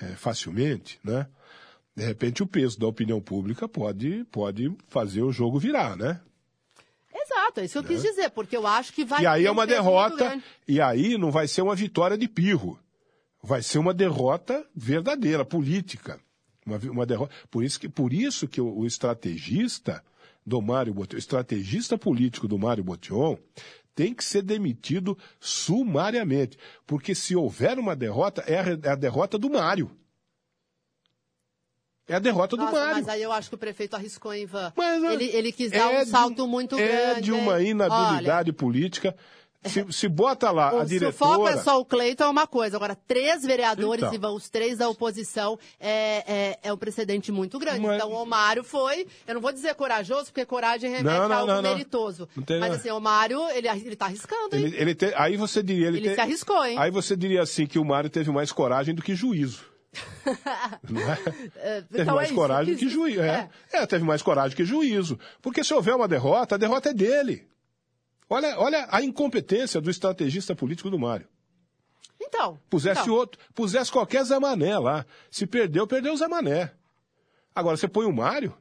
é, 0.00 0.06
facilmente, 0.16 0.98
né? 1.04 1.26
De 1.94 2.04
repente 2.04 2.42
o 2.42 2.46
peso 2.46 2.78
da 2.78 2.86
opinião 2.86 3.20
pública 3.20 3.68
pode, 3.68 4.24
pode 4.30 4.74
fazer 4.88 5.22
o 5.22 5.32
jogo 5.32 5.58
virar, 5.58 5.96
né? 5.96 6.20
Exato, 7.12 7.60
é 7.60 7.64
isso 7.64 7.72
que 7.72 7.78
eu 7.78 7.96
quis 7.96 8.02
né? 8.02 8.10
dizer, 8.10 8.30
porque 8.30 8.56
eu 8.56 8.66
acho 8.66 8.92
que 8.92 9.04
vai. 9.04 9.22
E 9.22 9.26
aí 9.26 9.46
é 9.46 9.50
uma 9.50 9.66
derrota, 9.66 10.40
e 10.66 10.80
aí 10.80 11.18
não 11.18 11.30
vai 11.30 11.46
ser 11.46 11.62
uma 11.62 11.74
vitória 11.74 12.16
de 12.16 12.28
pirro. 12.28 12.78
Vai 13.42 13.62
ser 13.62 13.78
uma 13.78 13.94
derrota 13.94 14.64
verdadeira, 14.74 15.44
política. 15.44 16.20
Uma, 16.70 16.90
uma 16.90 17.06
derrota. 17.06 17.34
Por 17.50 17.64
isso 17.64 17.78
que, 17.80 17.88
por 17.88 18.12
isso 18.12 18.48
que 18.48 18.60
o, 18.60 18.78
o 18.78 18.86
estrategista 18.86 20.02
do 20.44 20.60
Mário 20.60 20.94
Botion, 20.94 21.16
o 21.16 21.18
estrategista 21.18 21.98
político 21.98 22.48
do 22.48 22.58
Mário 22.58 22.82
Botion, 22.82 23.36
tem 23.94 24.14
que 24.14 24.24
ser 24.24 24.42
demitido 24.42 25.16
sumariamente. 25.38 26.56
Porque 26.86 27.14
se 27.14 27.36
houver 27.36 27.78
uma 27.78 27.94
derrota, 27.94 28.42
é 28.46 28.58
a, 28.58 28.88
é 28.88 28.92
a 28.92 28.96
derrota 28.96 29.38
do 29.38 29.50
Mário. 29.50 29.90
É 32.08 32.16
a 32.16 32.18
derrota 32.18 32.56
Nossa, 32.56 32.70
do 32.70 32.76
Mário. 32.76 32.94
Mas 32.96 33.08
aí 33.08 33.22
eu 33.22 33.30
acho 33.30 33.48
que 33.48 33.54
o 33.54 33.58
prefeito 33.58 33.94
arriscou, 33.94 34.34
Ivan. 34.34 34.72
Mas, 34.76 35.02
ele, 35.04 35.26
ele 35.26 35.52
quis 35.52 35.70
dar 35.70 35.92
é 35.92 36.02
um 36.02 36.06
salto 36.06 36.46
muito 36.48 36.76
é 36.76 36.86
grande. 36.86 37.18
É 37.18 37.20
de 37.20 37.32
uma 37.32 37.62
inabilidade 37.62 38.50
Olha, 38.50 38.52
política 38.52 39.16
se, 39.64 39.84
se 39.92 40.08
bota 40.08 40.50
lá 40.50 40.74
o, 40.74 40.80
a 40.80 40.84
diretora... 40.84 41.12
Se 41.12 41.16
o 41.16 41.26
foco 41.26 41.48
é 41.48 41.56
só 41.58 41.80
o 41.80 41.84
Cleiton, 41.84 42.24
é 42.24 42.28
uma 42.28 42.46
coisa. 42.46 42.76
Agora, 42.76 42.94
três 42.94 43.42
vereadores 43.42 44.04
então. 44.04 44.14
e 44.14 44.18
vão 44.18 44.34
os 44.34 44.48
três 44.48 44.78
da 44.78 44.88
oposição 44.88 45.58
é, 45.78 46.24
é, 46.26 46.58
é 46.62 46.72
um 46.72 46.78
precedente 46.78 47.30
muito 47.30 47.58
grande. 47.58 47.80
Mas... 47.80 47.96
Então, 47.96 48.10
o 48.12 48.24
Mário 48.24 48.64
foi, 48.64 49.06
eu 49.26 49.34
não 49.34 49.40
vou 49.40 49.52
dizer 49.52 49.74
corajoso, 49.74 50.26
porque 50.26 50.46
coragem 50.46 50.90
remete 50.90 51.04
não, 51.04 51.28
não, 51.28 51.36
a 51.36 51.38
algo 51.40 51.52
não, 51.52 51.62
meritoso. 51.62 52.28
Mas 52.58 52.74
assim, 52.74 52.90
o 52.90 53.00
Mário, 53.00 53.40
ele, 53.50 53.68
ele 53.68 53.96
tá 53.96 54.06
arriscando, 54.06 54.56
hein? 54.56 54.64
Ele, 54.64 54.76
ele 54.76 54.94
te, 54.94 55.12
aí 55.14 55.36
você 55.36 55.62
diria... 55.62 55.88
Ele, 55.88 55.98
ele 55.98 56.08
te, 56.10 56.14
se 56.14 56.20
arriscou, 56.20 56.64
hein? 56.64 56.76
Aí 56.78 56.90
você 56.90 57.14
diria 57.14 57.42
assim, 57.42 57.66
que 57.66 57.78
o 57.78 57.84
Mário 57.84 58.08
teve 58.08 58.30
mais 58.30 58.50
coragem 58.50 58.94
do 58.94 59.02
que 59.02 59.14
juízo. 59.14 59.68
é? 61.56 61.82
teve 61.82 62.02
então 62.02 62.14
mais 62.14 62.30
é 62.30 62.34
coragem 62.34 62.74
que, 62.74 62.86
que 62.86 62.88
juízo. 62.88 63.20
É. 63.20 63.50
é. 63.72 63.78
é, 63.82 63.86
teve 63.86 64.04
mais 64.04 64.22
coragem 64.22 64.56
que 64.56 64.64
juízo. 64.64 65.18
Porque 65.42 65.64
se 65.64 65.74
houver 65.74 65.94
uma 65.94 66.08
derrota, 66.08 66.54
a 66.54 66.58
derrota 66.58 66.90
é 66.90 66.94
dele. 66.94 67.50
Olha, 68.32 68.56
olha 68.60 68.86
a 68.92 69.02
incompetência 69.02 69.80
do 69.80 69.90
estrategista 69.90 70.54
político 70.54 70.88
do 70.88 70.98
Mário. 70.98 71.26
Então. 72.20 72.60
Pusesse 72.70 73.02
então. 73.02 73.14
outro, 73.14 73.40
pusesse 73.52 73.90
qualquer 73.90 74.22
Zé 74.24 74.38
Mané 74.38 74.78
lá. 74.78 75.04
Se 75.28 75.46
perdeu, 75.46 75.84
perdeu 75.84 76.12
o 76.12 76.16
Zé 76.16 76.28
Mané. 76.28 76.72
Agora, 77.52 77.76
você 77.76 77.88
põe 77.88 78.06
o 78.06 78.12
Mário? 78.12 78.56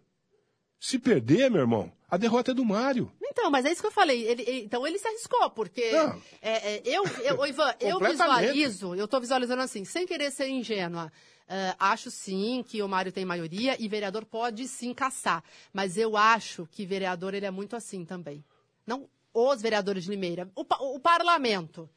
Se 0.80 0.98
perder, 0.98 1.52
meu 1.52 1.62
irmão, 1.62 1.92
a 2.10 2.18
derrota 2.18 2.50
é 2.50 2.54
do 2.54 2.66
Mário. 2.66 3.12
Então, 3.22 3.52
mas 3.52 3.64
é 3.66 3.72
isso 3.72 3.82
que 3.82 3.88
eu 3.88 3.92
falei. 3.92 4.26
Ele, 4.26 4.42
ele, 4.42 4.62
então 4.62 4.88
ele 4.88 4.98
se 4.98 5.08
arriscou, 5.08 5.50
porque 5.52 5.82
é, 5.82 6.18
é, 6.42 6.82
eu, 6.86 7.04
eu, 7.24 7.46
Ivan, 7.46 7.76
eu 7.80 8.00
visualizo, 8.00 8.96
eu 8.96 9.06
estou 9.06 9.22
visualizando 9.22 9.62
assim, 9.62 9.86
sem 9.86 10.08
querer 10.08 10.32
ser 10.32 10.48
ingênua. 10.50 11.12
Uh, 11.48 11.76
acho 11.80 12.10
sim 12.10 12.64
que 12.68 12.82
o 12.82 12.88
Mário 12.88 13.12
tem 13.12 13.26
maioria 13.26 13.76
e 13.80 13.88
vereador 13.88 14.26
pode 14.26 14.68
sim 14.68 14.94
caçar. 14.94 15.44
Mas 15.72 15.98
eu 15.98 16.18
acho 16.18 16.68
que 16.72 16.86
vereador 16.86 17.34
ele 17.34 17.46
é 17.46 17.52
muito 17.52 17.76
assim 17.76 18.06
também. 18.06 18.44
Não, 18.86 19.08
os 19.34 19.62
vereadores 19.62 20.04
de 20.04 20.10
Limeira, 20.10 20.50
o, 20.56 20.66
o 20.96 21.00
parlamento, 21.00 21.90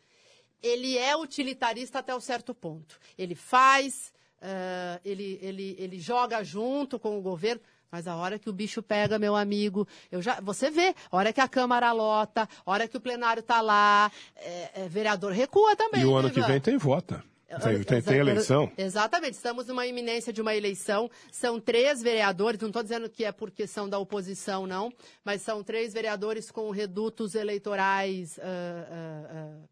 ele 0.62 0.96
é 0.96 1.16
utilitarista 1.16 1.98
até 1.98 2.14
um 2.14 2.20
certo 2.20 2.54
ponto. 2.54 2.98
Ele 3.18 3.34
faz, 3.34 4.12
uh, 4.38 5.00
ele, 5.04 5.38
ele, 5.42 5.76
ele 5.78 5.98
joga 5.98 6.42
junto 6.44 6.98
com 6.98 7.18
o 7.18 7.22
governo. 7.22 7.60
Mas 7.90 8.08
a 8.08 8.16
hora 8.16 8.38
que 8.38 8.48
o 8.48 8.52
bicho 8.54 8.82
pega, 8.82 9.18
meu 9.18 9.36
amigo, 9.36 9.86
eu 10.10 10.22
já, 10.22 10.40
você 10.40 10.70
vê, 10.70 10.94
a 11.10 11.16
hora 11.16 11.30
que 11.30 11.42
a 11.42 11.48
Câmara 11.48 11.92
lota, 11.92 12.48
a 12.64 12.70
hora 12.70 12.88
que 12.88 12.96
o 12.96 13.00
plenário 13.00 13.40
está 13.40 13.60
lá, 13.60 14.10
é, 14.34 14.84
é, 14.84 14.88
vereador 14.88 15.32
recua 15.32 15.76
também. 15.76 16.00
E 16.00 16.06
o 16.06 16.16
ano 16.16 16.30
que 16.30 16.40
vem 16.40 16.58
tem 16.58 16.78
vota. 16.78 17.22
Tem, 17.60 17.82
tem, 17.82 18.02
tem, 18.02 18.18
eleição? 18.18 18.70
Exatamente, 18.78 19.34
estamos 19.34 19.66
numa 19.66 19.86
iminência 19.86 20.32
de 20.32 20.40
uma 20.40 20.54
eleição. 20.54 21.10
São 21.30 21.60
três 21.60 22.02
vereadores, 22.02 22.60
não 22.60 22.68
estou 22.68 22.82
dizendo 22.82 23.08
que 23.10 23.24
é 23.24 23.32
porque 23.32 23.66
são 23.66 23.88
da 23.88 23.98
oposição, 23.98 24.66
não, 24.66 24.92
mas 25.24 25.42
são 25.42 25.62
três 25.62 25.92
vereadores 25.92 26.50
com 26.50 26.70
redutos 26.70 27.34
eleitorais 27.34 28.38
uh, 28.38 28.40
uh, 28.40 29.60
uh, 29.60 29.68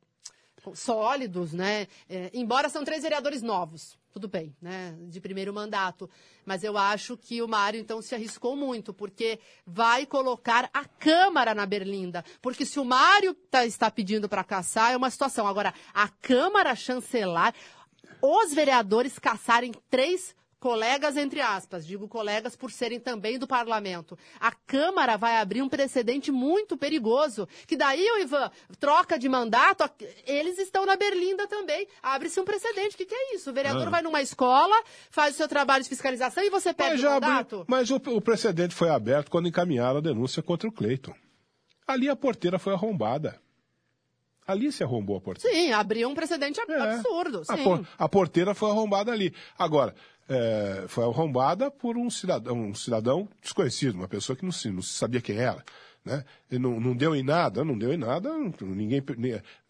sólidos, 0.75 1.53
né? 1.53 1.87
É, 2.09 2.31
embora 2.33 2.69
são 2.69 2.85
três 2.85 3.03
vereadores 3.03 3.43
novos, 3.43 3.99
tudo 4.13 4.29
bem, 4.29 4.55
né? 4.61 4.97
De 5.09 5.21
primeiro 5.21 5.53
mandato. 5.53 6.09
Mas 6.45 6.65
eu 6.65 6.77
acho 6.77 7.17
que 7.17 7.41
o 7.43 7.49
Mário, 7.49 7.81
então, 7.81 8.03
se 8.03 8.15
arriscou 8.15 8.57
muito, 8.57 8.93
porque 8.93 9.39
vai 9.67 10.07
colocar 10.07 10.69
a 10.73 10.85
Câmara 10.85 11.55
na 11.55 11.67
berlinda. 11.67 12.25
Porque 12.43 12.67
se 12.67 12.81
o 12.81 12.85
Mário 12.85 13.35
tá, 13.35 13.65
está 13.65 13.91
pedindo 13.91 14.29
para 14.29 14.45
caçar, 14.45 14.93
é 14.93 14.97
uma 14.97 15.11
situação. 15.11 15.47
Agora, 15.47 15.73
a 15.95 16.09
Câmara 16.09 16.75
chancelar, 16.75 17.55
os 18.21 18.53
vereadores 18.53 19.19
caçarem 19.19 19.73
três 19.89 20.35
colegas, 20.61 21.17
entre 21.17 21.41
aspas, 21.41 21.87
digo 21.87 22.07
colegas 22.07 22.55
por 22.55 22.71
serem 22.71 23.01
também 23.01 23.39
do 23.39 23.47
parlamento. 23.47 24.17
A 24.39 24.53
Câmara 24.53 25.17
vai 25.17 25.39
abrir 25.39 25.63
um 25.63 25.69
precedente 25.69 26.31
muito 26.31 26.77
perigoso, 26.77 27.49
que 27.67 27.77
daí, 27.77 28.07
o 28.13 28.19
Ivan, 28.19 28.51
troca 28.79 29.19
de 29.19 29.29
mandato, 29.29 29.91
eles 30.27 30.59
estão 30.59 30.85
na 30.85 30.97
berlinda 30.97 31.49
também. 31.49 31.89
Abre-se 32.03 32.39
um 32.39 32.45
precedente. 32.45 32.95
O 32.95 32.99
que, 32.99 33.07
que, 33.07 33.15
é 33.15 33.35
isso? 33.35 33.51
O 33.51 33.55
vereador 33.55 33.89
ah. 33.89 33.91
vai 33.91 34.03
numa 34.03 34.21
escola, 34.21 34.77
faz 35.11 35.35
o 35.35 35.37
seu 35.39 35.49
trabalho 35.49 35.83
de 35.83 35.89
fiscalização 35.89 36.45
e 36.45 36.51
você 36.51 36.75
perde 36.75 37.07
o 37.07 37.11
mandato? 37.11 37.61
Abri... 37.61 37.67
Mas 37.67 37.91
o, 37.91 37.97
o 37.97 38.21
precedente 38.21 38.75
foi 38.75 38.91
aberto 38.91 39.31
quando 39.31 39.49
encaminharam 39.49 39.99
a 39.99 40.03
denúncia 40.03 40.43
contra 40.43 40.69
o 40.69 40.73
Cleiton. 40.73 41.15
Ali 41.87 42.09
a 42.09 42.15
porteira 42.15 42.59
foi 42.59 42.75
arrombada. 42.75 43.41
Ali 44.47 44.73
se 44.73 44.83
arrombou 44.83 45.17
a 45.17 45.21
porteira. 45.21 45.57
Sim, 45.57 45.73
abriu 45.73 46.09
um 46.09 46.15
precedente 46.15 46.61
é. 46.61 46.63
absurdo. 46.63 47.43
A, 47.49 47.57
por, 47.57 47.89
a, 47.97 48.09
porteira 48.09 48.55
foi 48.55 48.71
arrombada 48.71 49.13
ali. 49.13 49.33
Agora, 49.57 49.95
é, 50.31 50.85
foi 50.89 51.05
arrombada 51.05 51.71
por 51.71 51.99
um 51.99 52.09
cidadão, 52.09 52.57
um 52.57 52.75
cidadão 52.75 53.29
desconhecido, 53.43 53.97
uma 53.97 54.09
pessoa 54.09 54.35
que 54.35 54.45
não, 54.45 54.53
se, 54.53 54.71
não 54.71 54.81
sabia 54.81 55.21
quem 55.21 55.37
era. 55.37 55.63
Né? 56.03 56.25
Não, 56.53 56.81
não 56.81 56.97
deu 56.97 57.15
em 57.15 57.23
nada, 57.23 57.63
não 57.63 57.77
deu 57.77 57.93
em 57.93 57.99
nada, 57.99 58.31
ninguém, 58.63 59.03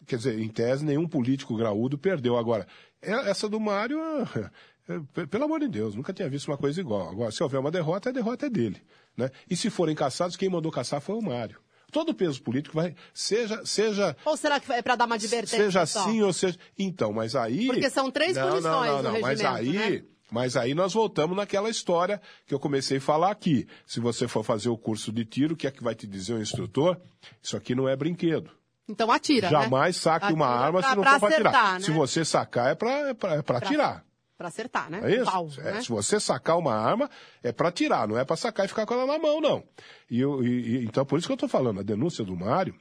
quer 0.07 0.15
dizer, 0.15 0.39
em 0.39 0.47
tese, 0.47 0.85
nenhum 0.85 1.07
político 1.07 1.57
graúdo 1.57 1.97
perdeu. 1.97 2.37
Agora, 2.37 2.65
é, 3.01 3.11
essa 3.29 3.49
do 3.49 3.59
Mário, 3.59 3.99
É, 4.87 5.25
pelo 5.27 5.45
amor 5.45 5.59
de 5.59 5.67
Deus, 5.67 5.95
nunca 5.95 6.13
tinha 6.13 6.29
visto 6.29 6.47
uma 6.47 6.57
coisa 6.57 6.79
igual. 6.79 7.09
Agora, 7.09 7.31
se 7.31 7.41
houver 7.41 7.59
uma 7.59 7.71
derrota, 7.71 8.09
a 8.09 8.11
derrota 8.11 8.47
é 8.47 8.49
dele. 8.49 8.81
Né? 9.15 9.29
E 9.49 9.55
se 9.55 9.69
forem 9.69 9.95
caçados, 9.95 10.35
quem 10.35 10.49
mandou 10.49 10.71
caçar 10.71 10.99
foi 11.01 11.15
o 11.15 11.21
Mário. 11.21 11.59
Todo 11.91 12.09
o 12.09 12.13
peso 12.13 12.41
político 12.41 12.75
vai. 12.75 12.95
Seja. 13.13 13.65
seja 13.65 14.15
ou 14.23 14.37
será 14.37 14.59
que 14.61 14.71
é 14.71 14.81
para 14.81 14.95
dar 14.95 15.05
uma 15.05 15.15
advertência? 15.15 15.57
Seja 15.57 15.81
assim 15.81 16.21
ou 16.21 16.31
seja. 16.31 16.57
Então, 16.79 17.11
mas 17.11 17.35
aí. 17.35 17.67
Porque 17.67 17.89
são 17.89 18.09
três 18.09 18.35
não, 18.35 18.47
punições 18.47 18.63
não, 18.63 19.03
não, 19.03 19.03
no 19.03 19.11
não, 19.11 19.21
Mas 19.21 19.43
aí. 19.43 19.73
Né? 19.73 20.03
Mas 20.31 20.55
aí 20.55 20.73
nós 20.73 20.93
voltamos 20.93 21.35
naquela 21.35 21.69
história 21.69 22.21
que 22.47 22.53
eu 22.53 22.59
comecei 22.59 22.97
a 22.97 23.01
falar 23.01 23.29
aqui. 23.29 23.67
Se 23.85 23.99
você 23.99 24.29
for 24.29 24.43
fazer 24.43 24.69
o 24.69 24.77
curso 24.77 25.11
de 25.11 25.25
tiro, 25.25 25.53
o 25.53 25.57
que 25.57 25.67
é 25.67 25.71
que 25.71 25.83
vai 25.83 25.93
te 25.93 26.07
dizer 26.07 26.33
o 26.33 26.41
instrutor? 26.41 26.97
Isso 27.43 27.57
aqui 27.57 27.75
não 27.75 27.87
é 27.87 27.95
brinquedo. 27.97 28.49
Então 28.87 29.11
atira. 29.11 29.49
Jamais 29.49 29.97
né? 29.97 30.01
saque 30.01 30.25
atira 30.25 30.35
uma 30.35 30.47
arma 30.47 30.79
pra, 30.79 30.89
se 30.89 30.95
não 30.95 31.03
for 31.03 31.19
para 31.19 31.35
atirar. 31.35 31.73
Né? 31.73 31.85
Se 31.85 31.91
você 31.91 32.23
sacar, 32.23 32.71
é 32.71 32.75
para 32.75 33.09
é 33.09 33.13
pra, 33.13 33.35
é 33.35 33.41
pra 33.41 33.57
atirar. 33.57 34.05
Para 34.37 34.47
acertar, 34.47 34.89
né? 34.89 35.01
É 35.03 35.15
isso? 35.17 35.31
Pau, 35.31 35.49
é, 35.59 35.73
né? 35.73 35.81
Se 35.81 35.89
você 35.89 36.19
sacar 36.19 36.57
uma 36.57 36.73
arma, 36.73 37.09
é 37.43 37.51
para 37.51 37.67
atirar, 37.67 38.07
não 38.07 38.17
é 38.17 38.23
para 38.25 38.35
sacar 38.37 38.65
e 38.65 38.69
ficar 38.69 38.85
com 38.85 38.93
ela 38.93 39.05
na 39.05 39.19
mão, 39.19 39.39
não. 39.39 39.63
E, 40.09 40.19
eu, 40.19 40.43
e, 40.43 40.83
então, 40.83 41.05
por 41.05 41.19
isso 41.19 41.27
que 41.27 41.31
eu 41.31 41.35
estou 41.35 41.47
falando, 41.47 41.81
a 41.81 41.83
denúncia 41.83 42.23
do 42.23 42.35
Mário, 42.35 42.73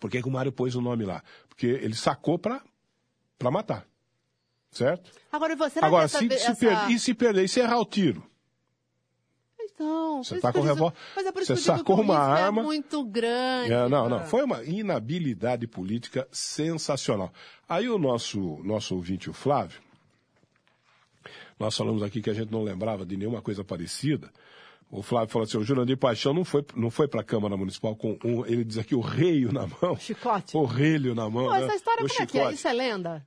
por 0.00 0.10
que, 0.10 0.22
que 0.22 0.28
o 0.28 0.30
Mário 0.30 0.50
pôs 0.50 0.74
o 0.74 0.80
nome 0.80 1.04
lá? 1.04 1.22
Porque 1.48 1.66
ele 1.66 1.94
sacou 1.94 2.38
para 2.38 2.62
matar. 3.50 3.84
Certo? 4.70 5.10
Agora, 5.32 5.56
você 5.56 5.78
Agora, 5.78 6.08
se, 6.08 6.32
essa... 6.32 6.54
se 6.54 6.60
perder, 6.60 6.90
e 6.90 6.98
se 6.98 7.14
perder, 7.14 7.44
e 7.44 7.48
se 7.48 7.60
errar 7.60 7.78
o 7.78 7.84
tiro? 7.84 8.22
Então, 9.76 10.22
você 10.22 10.40
tá 10.40 10.52
com 10.52 10.60
revólver. 10.60 10.96
É 11.16 11.32
você 11.32 11.56
sacou 11.56 12.00
uma 12.00 12.18
arma. 12.18 12.62
É 12.62 12.64
muito 12.64 13.04
grande. 13.04 13.72
É, 13.72 13.88
não, 13.88 14.08
não. 14.08 14.24
Foi 14.24 14.42
uma 14.42 14.64
inabilidade 14.64 15.66
política 15.66 16.26
sensacional. 16.32 17.30
Aí 17.68 17.88
o 17.88 17.98
nosso, 17.98 18.58
nosso 18.64 18.94
ouvinte, 18.94 19.28
o 19.28 19.34
Flávio, 19.34 19.80
nós 21.58 21.76
falamos 21.76 22.02
aqui 22.02 22.22
que 22.22 22.30
a 22.30 22.34
gente 22.34 22.50
não 22.50 22.62
lembrava 22.62 23.04
de 23.04 23.16
nenhuma 23.16 23.42
coisa 23.42 23.62
parecida. 23.62 24.30
O 24.90 25.02
Flávio 25.02 25.30
falou 25.30 25.44
assim: 25.44 25.58
o 25.58 25.64
Jurandir 25.64 25.98
Paixão 25.98 26.32
não 26.32 26.44
foi, 26.44 26.64
não 26.74 26.90
foi 26.90 27.08
para 27.08 27.20
a 27.20 27.24
Câmara 27.24 27.56
Municipal 27.56 27.94
com 27.96 28.16
um, 28.24 28.46
ele 28.46 28.64
diz 28.64 28.78
aqui, 28.78 28.94
o 28.94 29.00
reio 29.00 29.52
na 29.52 29.66
mão. 29.66 29.96
Chicote. 29.98 30.56
O 30.56 30.64
relho 30.64 31.14
na 31.14 31.28
mão. 31.28 31.46
Pô, 31.46 31.52
né? 31.52 31.64
essa 31.64 31.74
história 31.74 32.04
o 32.04 32.08
como 32.08 32.22
é 32.22 32.26
que 32.26 32.38
é? 32.38 32.52
Isso 32.52 32.68
é 32.68 32.72
lenda? 32.72 33.26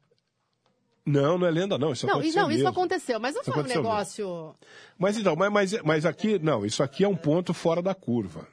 Não, 1.05 1.37
não 1.37 1.47
é 1.47 1.51
lenda, 1.51 1.77
não. 1.77 1.91
Isso 1.91 2.05
não, 2.05 2.15
aconteceu. 2.15 2.41
Não, 2.41 2.47
mesmo. 2.47 2.59
isso 2.59 2.69
aconteceu, 2.69 3.19
mas 3.19 3.35
não 3.35 3.41
isso 3.41 3.51
foi 3.51 3.63
um 3.63 3.67
negócio. 3.67 4.27
Mesmo. 4.27 4.55
Mas 4.97 5.17
então, 5.17 5.35
mas, 5.35 5.51
mas, 5.51 5.81
mas 5.83 6.05
aqui, 6.05 6.39
não, 6.39 6.65
isso 6.65 6.83
aqui 6.83 7.03
é 7.03 7.07
um 7.07 7.15
ponto 7.15 7.53
fora 7.53 7.81
da 7.81 7.95
curva. 7.95 8.47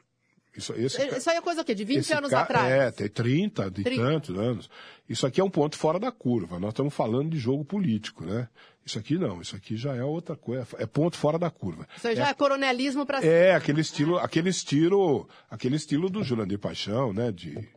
Isso, 0.56 0.72
esse, 0.72 1.06
isso 1.16 1.30
aí 1.30 1.36
é 1.36 1.40
coisa 1.42 1.60
o 1.60 1.64
quê? 1.64 1.74
De 1.74 1.84
20 1.84 2.12
anos 2.14 2.30
ca... 2.30 2.40
atrás? 2.40 2.72
É, 2.72 2.90
tem 2.90 3.08
30, 3.08 3.70
de 3.70 3.84
30. 3.84 4.02
tantos 4.02 4.38
anos. 4.38 4.70
Isso 5.08 5.26
aqui 5.26 5.40
é 5.40 5.44
um 5.44 5.50
ponto 5.50 5.76
fora 5.76 5.98
da 5.98 6.10
curva. 6.10 6.58
Nós 6.58 6.70
estamos 6.70 6.94
falando 6.94 7.30
de 7.30 7.38
jogo 7.38 7.64
político, 7.64 8.24
né? 8.24 8.48
Isso 8.84 8.98
aqui 8.98 9.18
não, 9.18 9.42
isso 9.42 9.54
aqui 9.56 9.76
já 9.76 9.94
é 9.94 10.04
outra 10.04 10.36
coisa, 10.36 10.64
é 10.78 10.86
ponto 10.86 11.16
fora 11.16 11.38
da 11.38 11.50
curva. 11.50 11.88
Isso 11.96 12.06
aí 12.06 12.14
já 12.14 12.28
é, 12.28 12.30
é 12.30 12.34
coronelismo 12.34 13.04
para 13.04 13.20
É, 13.24 13.54
aquele 13.54 13.80
estilo, 13.80 14.16
aquele 14.18 14.48
estilo, 14.48 15.28
aquele 15.50 15.74
estilo 15.74 16.08
do 16.08 16.22
Jurandir 16.22 16.58
Paixão, 16.58 17.12
né? 17.12 17.32
De, 17.32 17.68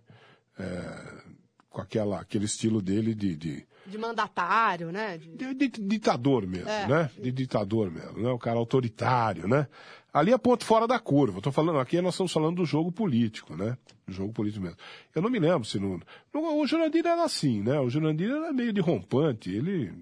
é, 0.58 1.24
com 1.70 1.82
aquela, 1.82 2.22
aquele 2.22 2.46
estilo 2.46 2.82
dele 2.82 3.16
de, 3.16 3.36
de 3.36 3.68
de 3.90 3.98
mandatário, 3.98 4.92
né? 4.92 5.18
De... 5.18 5.54
De, 5.54 5.54
de, 5.54 5.68
ditador 5.68 6.46
mesmo, 6.48 6.70
é. 6.70 6.88
né? 6.88 7.12
De 7.20 7.32
ditador 7.32 7.92
mesmo, 7.92 8.20
né? 8.20 8.30
O 8.30 8.40
cara 8.40 8.58
autoritário, 8.58 9.48
né? 9.48 9.68
Ali 10.14 10.34
é 10.34 10.38
ponto 10.38 10.66
fora 10.66 10.88
da 10.88 10.98
curva. 10.98 11.38
Estou 11.38 11.54
falando 11.54 11.80
aqui, 11.80 12.02
nós 12.02 12.16
estamos 12.16 12.32
falando 12.32 12.58
do 12.58 12.66
jogo 12.66 12.92
político, 12.92 13.56
né? 13.56 13.78
Do 14.08 14.14
jogo 14.14 14.34
político 14.34 14.64
mesmo. 14.64 14.78
Eu 15.14 15.22
não 15.22 15.30
me 15.30 15.40
lembro 15.40 15.66
se 15.66 15.80
no, 15.80 16.00
no 16.34 16.60
o 16.60 16.66
Jurandir 16.66 17.06
era 17.06 17.24
assim, 17.24 17.62
né? 17.62 17.80
O 17.80 17.90
Jurandir 17.90 18.32
era 18.32 18.52
meio 18.52 18.74
de 18.74 18.82
rompante, 18.82 19.52
ele 19.52 19.94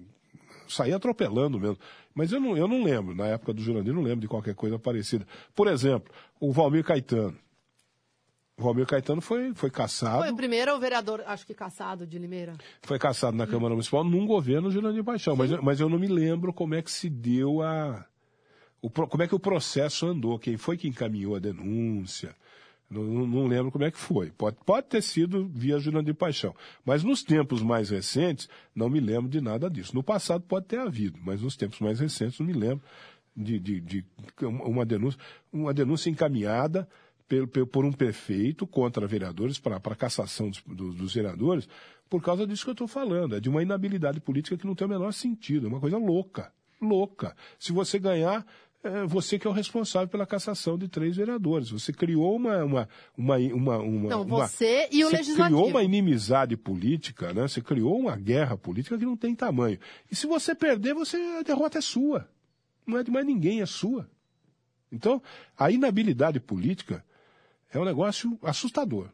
saía 0.66 0.96
atropelando 0.96 1.58
mesmo. 1.60 1.78
Mas 2.14 2.32
eu 2.32 2.40
não, 2.40 2.56
eu 2.56 2.66
não 2.66 2.82
lembro, 2.82 3.14
na 3.14 3.26
época 3.26 3.52
do 3.52 3.62
Jurandir, 3.62 3.94
não 3.94 4.02
lembro 4.02 4.20
de 4.20 4.28
qualquer 4.28 4.54
coisa 4.54 4.78
parecida. 4.78 5.26
Por 5.54 5.68
exemplo, 5.68 6.12
o 6.40 6.52
Valmir 6.52 6.84
Caetano. 6.84 7.36
Valmir 8.58 8.86
Caetano 8.86 9.20
foi, 9.20 9.54
foi 9.54 9.70
caçado. 9.70 10.18
Foi 10.18 10.32
o 10.32 10.36
primeiro 10.36 10.76
vereador, 10.80 11.22
acho 11.26 11.46
que 11.46 11.54
caçado 11.54 12.04
de 12.04 12.18
Limeira. 12.18 12.56
Foi 12.82 12.98
caçado 12.98 13.36
na 13.36 13.46
Câmara 13.46 13.72
Municipal 13.72 14.02
num 14.02 14.26
governo 14.26 14.70
Jurandir 14.70 15.04
Paixão. 15.04 15.36
Mas, 15.36 15.50
mas 15.62 15.78
eu 15.78 15.88
não 15.88 15.98
me 15.98 16.08
lembro 16.08 16.52
como 16.52 16.74
é 16.74 16.82
que 16.82 16.90
se 16.90 17.08
deu 17.08 17.62
a. 17.62 18.04
O, 18.82 18.90
como 18.90 19.22
é 19.22 19.28
que 19.28 19.34
o 19.34 19.40
processo 19.40 20.06
andou, 20.06 20.38
quem 20.38 20.56
foi 20.56 20.76
que 20.76 20.88
encaminhou 20.88 21.36
a 21.36 21.38
denúncia. 21.38 22.34
Não, 22.90 23.02
não, 23.02 23.26
não 23.26 23.46
lembro 23.46 23.70
como 23.70 23.84
é 23.84 23.90
que 23.90 23.98
foi. 23.98 24.30
Pode, 24.30 24.56
pode 24.64 24.88
ter 24.88 25.02
sido 25.02 25.46
via 25.46 25.78
Jurandir 25.78 26.14
Paixão. 26.14 26.54
Mas 26.84 27.04
nos 27.04 27.22
tempos 27.22 27.62
mais 27.62 27.90
recentes, 27.90 28.48
não 28.74 28.88
me 28.88 28.98
lembro 28.98 29.28
de 29.28 29.40
nada 29.40 29.70
disso. 29.70 29.94
No 29.94 30.02
passado 30.02 30.42
pode 30.42 30.66
ter 30.66 30.80
havido, 30.80 31.18
mas 31.22 31.42
nos 31.42 31.56
tempos 31.56 31.78
mais 31.80 32.00
recentes 32.00 32.40
não 32.40 32.46
me 32.46 32.54
lembro 32.54 32.82
de, 33.36 33.60
de, 33.60 33.80
de 33.80 34.04
uma 34.42 34.84
denúncia, 34.84 35.20
uma 35.52 35.72
denúncia 35.72 36.10
encaminhada 36.10 36.88
por 37.70 37.84
um 37.84 37.92
prefeito 37.92 38.66
contra 38.66 39.06
vereadores, 39.06 39.58
para 39.58 39.76
a 39.76 39.94
cassação 39.94 40.50
dos, 40.50 40.94
dos, 40.94 41.14
vereadores, 41.14 41.68
por 42.08 42.22
causa 42.22 42.46
disso 42.46 42.64
que 42.64 42.70
eu 42.70 42.72
estou 42.72 42.88
falando. 42.88 43.36
É 43.36 43.40
de 43.40 43.48
uma 43.48 43.62
inabilidade 43.62 44.20
política 44.20 44.56
que 44.56 44.66
não 44.66 44.74
tem 44.74 44.86
o 44.86 44.90
menor 44.90 45.12
sentido. 45.12 45.66
É 45.66 45.68
uma 45.68 45.80
coisa 45.80 45.98
louca. 45.98 46.52
Louca. 46.80 47.36
Se 47.58 47.72
você 47.72 47.98
ganhar, 47.98 48.46
é 48.82 49.04
você 49.04 49.38
que 49.38 49.46
é 49.46 49.50
o 49.50 49.52
responsável 49.52 50.08
pela 50.08 50.24
cassação 50.24 50.78
de 50.78 50.88
três 50.88 51.16
vereadores. 51.16 51.70
Você 51.70 51.92
criou 51.92 52.36
uma. 52.36 52.64
uma, 52.64 52.88
uma, 53.16 53.36
uma, 53.36 53.78
uma 53.78 54.08
não, 54.08 54.24
você 54.24 54.86
uma, 54.86 54.96
e 54.96 55.04
o 55.04 55.10
você 55.10 55.16
legislativo. 55.16 55.58
criou 55.58 55.68
uma 55.68 55.82
inimizade 55.82 56.56
política, 56.56 57.34
né? 57.34 57.42
Você 57.42 57.60
criou 57.60 57.98
uma 57.98 58.16
guerra 58.16 58.56
política 58.56 58.96
que 58.96 59.04
não 59.04 59.16
tem 59.16 59.34
tamanho. 59.34 59.78
E 60.10 60.16
se 60.16 60.26
você 60.26 60.54
perder, 60.54 60.94
você, 60.94 61.16
a 61.38 61.42
derrota 61.42 61.78
é 61.78 61.82
sua. 61.82 62.28
Não 62.86 62.96
é 62.96 63.02
de 63.02 63.10
mais 63.10 63.26
ninguém, 63.26 63.60
é 63.60 63.66
sua. 63.66 64.08
Então, 64.90 65.20
a 65.56 65.70
inabilidade 65.70 66.40
política 66.40 67.04
é 67.72 67.78
um 67.78 67.84
negócio 67.84 68.38
assustador. 68.42 69.10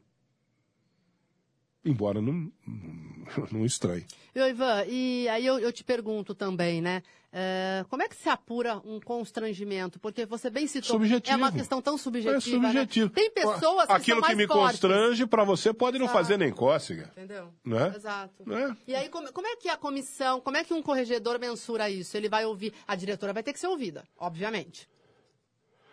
Embora 1.84 2.20
não, 2.22 2.50
não 3.52 3.64
estranhe. 3.64 4.06
Eu, 4.34 4.48
Ivan, 4.48 4.84
e 4.88 5.28
aí 5.28 5.44
eu, 5.44 5.58
eu 5.58 5.70
te 5.70 5.84
pergunto 5.84 6.34
também, 6.34 6.80
né? 6.80 7.02
É, 7.36 7.84
como 7.90 8.00
é 8.00 8.08
que 8.08 8.14
se 8.14 8.28
apura 8.28 8.80
um 8.84 9.00
constrangimento? 9.00 9.98
Porque 9.98 10.24
você 10.24 10.48
bem 10.48 10.68
citou, 10.68 10.92
subjetivo. 10.92 11.34
é 11.34 11.36
uma 11.36 11.50
questão 11.50 11.82
tão 11.82 11.98
subjetiva. 11.98 12.36
É 12.36 12.40
subjetivo. 12.40 13.06
Né? 13.08 13.12
Tem 13.12 13.30
pessoas 13.32 13.86
que 13.86 13.92
Aquilo 13.92 14.22
que 14.22 14.34
me 14.36 14.46
fortes. 14.46 14.80
constrange 14.80 15.26
para 15.26 15.42
você 15.42 15.74
pode 15.74 15.98
não 15.98 16.06
Exato. 16.06 16.18
fazer 16.18 16.38
nem 16.38 16.52
cócega. 16.52 17.10
Entendeu? 17.10 17.52
Né? 17.64 17.92
Exato. 17.94 18.44
É. 18.52 18.76
E 18.86 18.94
aí, 18.94 19.08
como, 19.08 19.32
como 19.32 19.48
é 19.48 19.56
que 19.56 19.68
a 19.68 19.76
comissão, 19.76 20.40
como 20.40 20.56
é 20.56 20.62
que 20.62 20.72
um 20.72 20.80
corregedor 20.80 21.38
mensura 21.40 21.90
isso? 21.90 22.16
Ele 22.16 22.28
vai 22.28 22.44
ouvir, 22.46 22.72
a 22.86 22.94
diretora 22.94 23.32
vai 23.32 23.42
ter 23.42 23.52
que 23.52 23.58
ser 23.58 23.66
ouvida, 23.66 24.04
obviamente. 24.16 24.88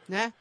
Né? 0.08 0.32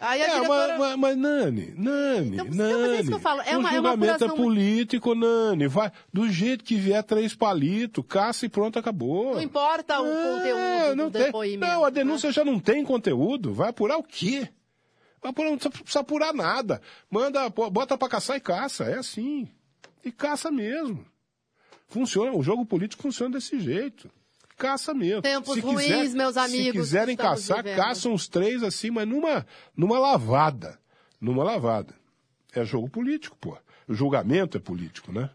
Aí 0.00 0.22
a 0.22 0.26
é, 0.26 0.34
diretora... 0.34 0.78
mas, 0.78 0.96
mas, 0.96 1.16
Nani, 1.18 1.74
Nani, 1.76 2.34
Então, 2.36 2.44
Nani. 2.46 2.72
mas 2.80 2.90
é 2.92 3.00
isso 3.00 3.08
que 3.10 3.14
eu 3.14 3.20
falo, 3.20 3.42
é 3.42 3.54
o 3.54 3.60
uma- 3.60 3.68
é 3.68 3.72
uma 3.80 3.90
julgamento 3.90 4.10
é 4.12 4.14
apuração- 4.26 4.36
político, 4.36 5.14
Nani. 5.14 5.66
Vai, 5.68 5.92
do 6.12 6.28
jeito 6.30 6.64
que 6.64 6.74
vier 6.76 7.02
três 7.04 7.34
palitos, 7.34 8.02
caça 8.08 8.46
e 8.46 8.48
pronto, 8.48 8.78
acabou. 8.78 9.34
Não 9.34 9.42
importa 9.42 10.00
o 10.00 10.06
É, 10.06 10.22
conteúdo 10.32 10.96
não 10.96 11.04
do 11.06 11.10
tem- 11.12 11.22
depoimento. 11.26 11.70
Não, 11.72 11.84
a 11.84 11.88
né? 11.88 11.94
denúncia 11.94 12.32
já 12.32 12.44
não 12.44 12.58
tem 12.58 12.82
conteúdo. 12.84 13.52
Vai 13.52 13.68
apurar 13.68 13.98
o 13.98 14.02
quê? 14.02 14.48
Vai 15.22 15.30
apurar, 15.32 15.50
não 15.50 15.58
precisa- 15.58 16.00
apurar 16.00 16.32
nada. 16.32 16.80
Manda, 17.10 17.48
bota 17.50 17.98
pra 17.98 18.08
caçar 18.08 18.36
e 18.36 18.40
caça. 18.40 18.84
É 18.84 18.94
assim. 18.96 19.46
E 20.02 20.10
caça 20.10 20.50
mesmo. 20.50 21.04
Funciona, 21.88 22.32
o 22.34 22.42
jogo 22.42 22.64
político 22.64 23.02
funciona 23.02 23.34
desse 23.34 23.60
jeito. 23.60 24.10
Caça 24.60 24.92
mesmo. 24.92 25.22
Tempos 25.22 25.58
ruins, 25.58 26.14
meus 26.14 26.36
amigos, 26.36 26.66
Se 26.66 26.72
quiserem 26.72 27.16
caçar, 27.16 27.62
vivendo. 27.62 27.76
caçam 27.76 28.12
os 28.12 28.28
três 28.28 28.62
assim, 28.62 28.90
mas 28.90 29.08
numa, 29.08 29.46
numa 29.74 29.98
lavada. 29.98 30.78
Numa 31.18 31.42
lavada. 31.42 31.94
É 32.52 32.62
jogo 32.64 32.88
político, 32.88 33.36
pô. 33.38 33.56
O 33.88 33.94
julgamento 33.94 34.58
é 34.58 34.60
político, 34.60 35.10
né? 35.12 35.30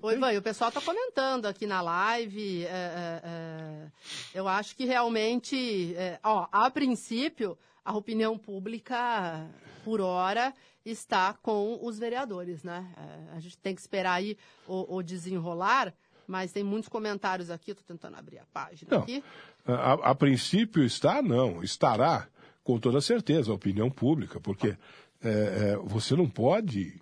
Oi, 0.00 0.14
Ivan, 0.14 0.38
o 0.38 0.42
pessoal 0.42 0.68
está 0.68 0.80
comentando 0.80 1.46
aqui 1.46 1.66
na 1.66 1.80
live. 1.80 2.64
é, 2.64 2.68
é, 2.68 3.20
é, 3.24 3.86
eu 4.34 4.46
acho 4.46 4.76
que 4.76 4.84
realmente, 4.84 5.94
é, 5.96 6.20
ó, 6.22 6.46
a 6.52 6.70
princípio, 6.70 7.58
a 7.84 7.96
opinião 7.96 8.38
pública, 8.38 9.48
por 9.84 10.00
hora, 10.00 10.54
está 10.84 11.32
com 11.32 11.78
os 11.82 11.98
vereadores, 11.98 12.62
né? 12.62 12.86
É, 12.96 13.36
a 13.36 13.40
gente 13.40 13.58
tem 13.58 13.74
que 13.74 13.80
esperar 13.80 14.14
aí 14.14 14.36
o, 14.66 14.96
o 14.96 15.02
desenrolar, 15.02 15.92
mas 16.26 16.52
tem 16.52 16.62
muitos 16.64 16.88
comentários 16.88 17.50
aqui, 17.50 17.70
estou 17.72 17.84
tentando 17.86 18.16
abrir 18.16 18.38
a 18.38 18.44
página 18.52 18.88
Não. 18.90 18.98
aqui. 19.02 19.22
A, 19.66 19.92
a 20.10 20.14
princípio 20.14 20.82
está, 20.84 21.22
não. 21.22 21.62
Estará, 21.62 22.26
com 22.64 22.78
toda 22.78 23.00
certeza, 23.00 23.50
a 23.50 23.54
opinião 23.54 23.90
pública, 23.90 24.40
porque 24.40 24.76
é, 25.22 25.28
é, 25.28 25.76
você 25.84 26.14
não 26.16 26.28
pode 26.28 27.00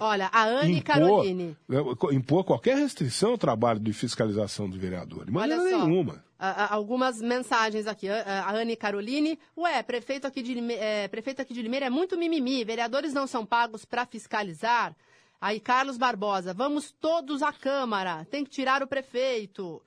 Olha, 0.00 0.28
a 0.32 0.44
Anne 0.44 0.78
impor, 0.78 0.84
Caroline. 0.84 1.56
é, 1.70 2.14
impor 2.14 2.44
qualquer 2.44 2.76
restrição 2.76 3.30
ao 3.30 3.38
trabalho 3.38 3.78
de 3.80 3.92
fiscalização 3.92 4.68
do 4.68 4.76
vereador. 4.78 5.24
De 5.24 5.30
maneira 5.30 5.62
Olha 5.62 5.70
só. 5.78 5.86
nenhuma. 5.86 6.24
A- 6.38 6.64
a- 6.64 6.74
algumas 6.74 7.22
mensagens 7.22 7.86
aqui. 7.86 8.08
A, 8.08 8.42
a 8.44 8.50
Anne 8.54 8.76
Caroline. 8.76 9.38
Ué, 9.56 9.82
prefeito 9.82 10.26
aqui, 10.26 10.42
de, 10.42 10.58
é, 10.74 11.08
prefeito 11.08 11.40
aqui 11.40 11.54
de 11.54 11.62
Limeira 11.62 11.86
é 11.86 11.90
muito 11.90 12.18
mimimi. 12.18 12.64
Vereadores 12.64 13.14
não 13.14 13.26
são 13.26 13.46
pagos 13.46 13.84
para 13.84 14.04
fiscalizar. 14.04 14.94
Aí, 15.40 15.60
Carlos 15.60 15.96
Barbosa. 15.96 16.54
Vamos 16.54 16.92
todos 16.92 17.42
à 17.42 17.52
Câmara. 17.52 18.24
Tem 18.30 18.44
que 18.44 18.50
tirar 18.50 18.82
o 18.82 18.86
prefeito. 18.86 19.82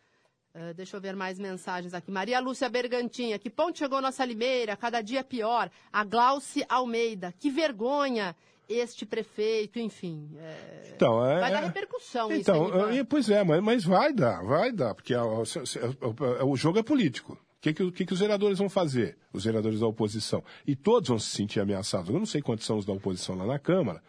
Uh, 0.54 0.74
deixa 0.74 0.98
eu 0.98 1.02
ver 1.02 1.16
mais 1.16 1.38
mensagens 1.38 1.94
aqui. 1.94 2.12
Maria 2.12 2.40
Lúcia 2.40 2.70
Bergantinha, 2.70 3.38
que 3.38 3.50
ponto 3.50 3.78
chegou 3.78 4.02
nossa 4.02 4.26
limeira? 4.26 4.76
Cada 4.76 5.02
dia 5.02 5.24
pior. 5.24 5.70
A 5.92 6.04
Glauce 6.04 6.66
Almeida, 6.68 7.34
que 7.38 7.50
vergonha 7.50 8.36
este 8.68 9.06
prefeito, 9.06 9.80
enfim. 9.80 10.30
É... 10.38 10.92
Então, 10.96 11.26
é... 11.26 11.40
Vai 11.40 11.52
dar 11.52 11.60
repercussão 11.62 12.32
então, 12.32 12.68
isso 12.68 12.86
aí, 12.86 13.04
Pois 13.04 13.30
é, 13.30 13.44
mas, 13.44 13.62
mas 13.64 13.84
vai 13.84 14.14
dar, 14.14 14.44
vai 14.44 14.72
dar, 14.72 14.94
porque 14.94 15.16
a, 15.16 15.22
a, 15.22 16.42
a, 16.42 16.46
o 16.46 16.56
jogo 16.56 16.78
é 16.78 16.84
político. 16.84 17.34
O 17.34 17.62
que, 17.62 17.74
que, 17.74 18.06
que, 18.06 18.14
os 18.14 18.20
vereadores 18.20 18.58
vão 18.58 18.70
fazer? 18.70 19.18
Os 19.34 19.44
vereadores 19.44 19.82
da 19.82 19.88
oposição. 19.88 20.42
E 20.66 20.76
todos 20.76 21.10
vão 21.10 21.20
se 21.20 21.36
sentir 21.36 21.60
ameaçados. 21.60 22.10
Eu 22.10 22.18
não 22.18 22.26
sei 22.26 22.42
quantos 22.42 22.66
são 22.66 22.78
os 22.78 22.86
da 22.86 22.94
oposição 22.94 23.36
lá 23.36 23.46
na 23.46 23.60
Câmara, 23.60 24.02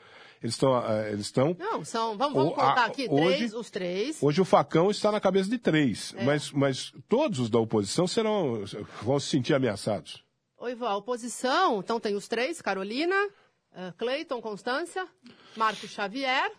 eles 0.42 0.54
estão. 0.54 0.90
Eh, 0.90 1.12
eles 1.12 1.26
estão. 1.26 1.56
Não, 1.58 1.84
são. 1.84 2.16
Vamos, 2.16 2.34
vamos 2.34 2.54
contar 2.54 2.86
aqui, 2.86 3.06
hoje, 3.10 3.36
três, 3.36 3.54
os 3.54 3.70
três. 3.70 4.22
Hoje 4.22 4.40
o 4.40 4.44
facão 4.44 4.90
está 4.90 5.12
na 5.12 5.20
cabeça 5.20 5.50
de 5.50 5.58
três. 5.58 6.14
É. 6.16 6.24
Mas, 6.24 6.50
mas 6.50 6.92
todos 7.08 7.38
os 7.38 7.50
da 7.50 7.58
oposição 7.58 8.06
serão, 8.06 8.64
vão 9.02 9.20
se 9.20 9.28
sentir 9.28 9.54
ameaçados. 9.54 10.24
Oi, 10.56 10.72
Ivan, 10.72 10.88
a 10.88 10.96
oposição, 10.96 11.80
então 11.80 11.98
tem 12.00 12.14
os 12.14 12.28
três, 12.28 12.60
Carolina, 12.60 13.16
uh, 13.72 13.92
Cleiton, 13.96 14.40
Constância, 14.40 15.06
Marcos 15.56 15.90
Xavier. 15.90 16.52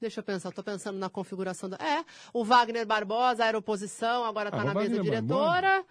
Deixa 0.00 0.20
eu 0.20 0.24
pensar, 0.24 0.50
estou 0.50 0.62
pensando 0.62 0.98
na 0.98 1.08
configuração 1.08 1.68
da. 1.68 1.76
É, 1.76 2.04
o 2.32 2.44
Wagner 2.44 2.86
Barbosa 2.86 3.44
era 3.44 3.56
oposição, 3.56 4.24
agora 4.24 4.50
está 4.50 4.60
ah, 4.60 4.64
na 4.64 4.74
mesa 4.74 5.00
diretora. 5.00 5.84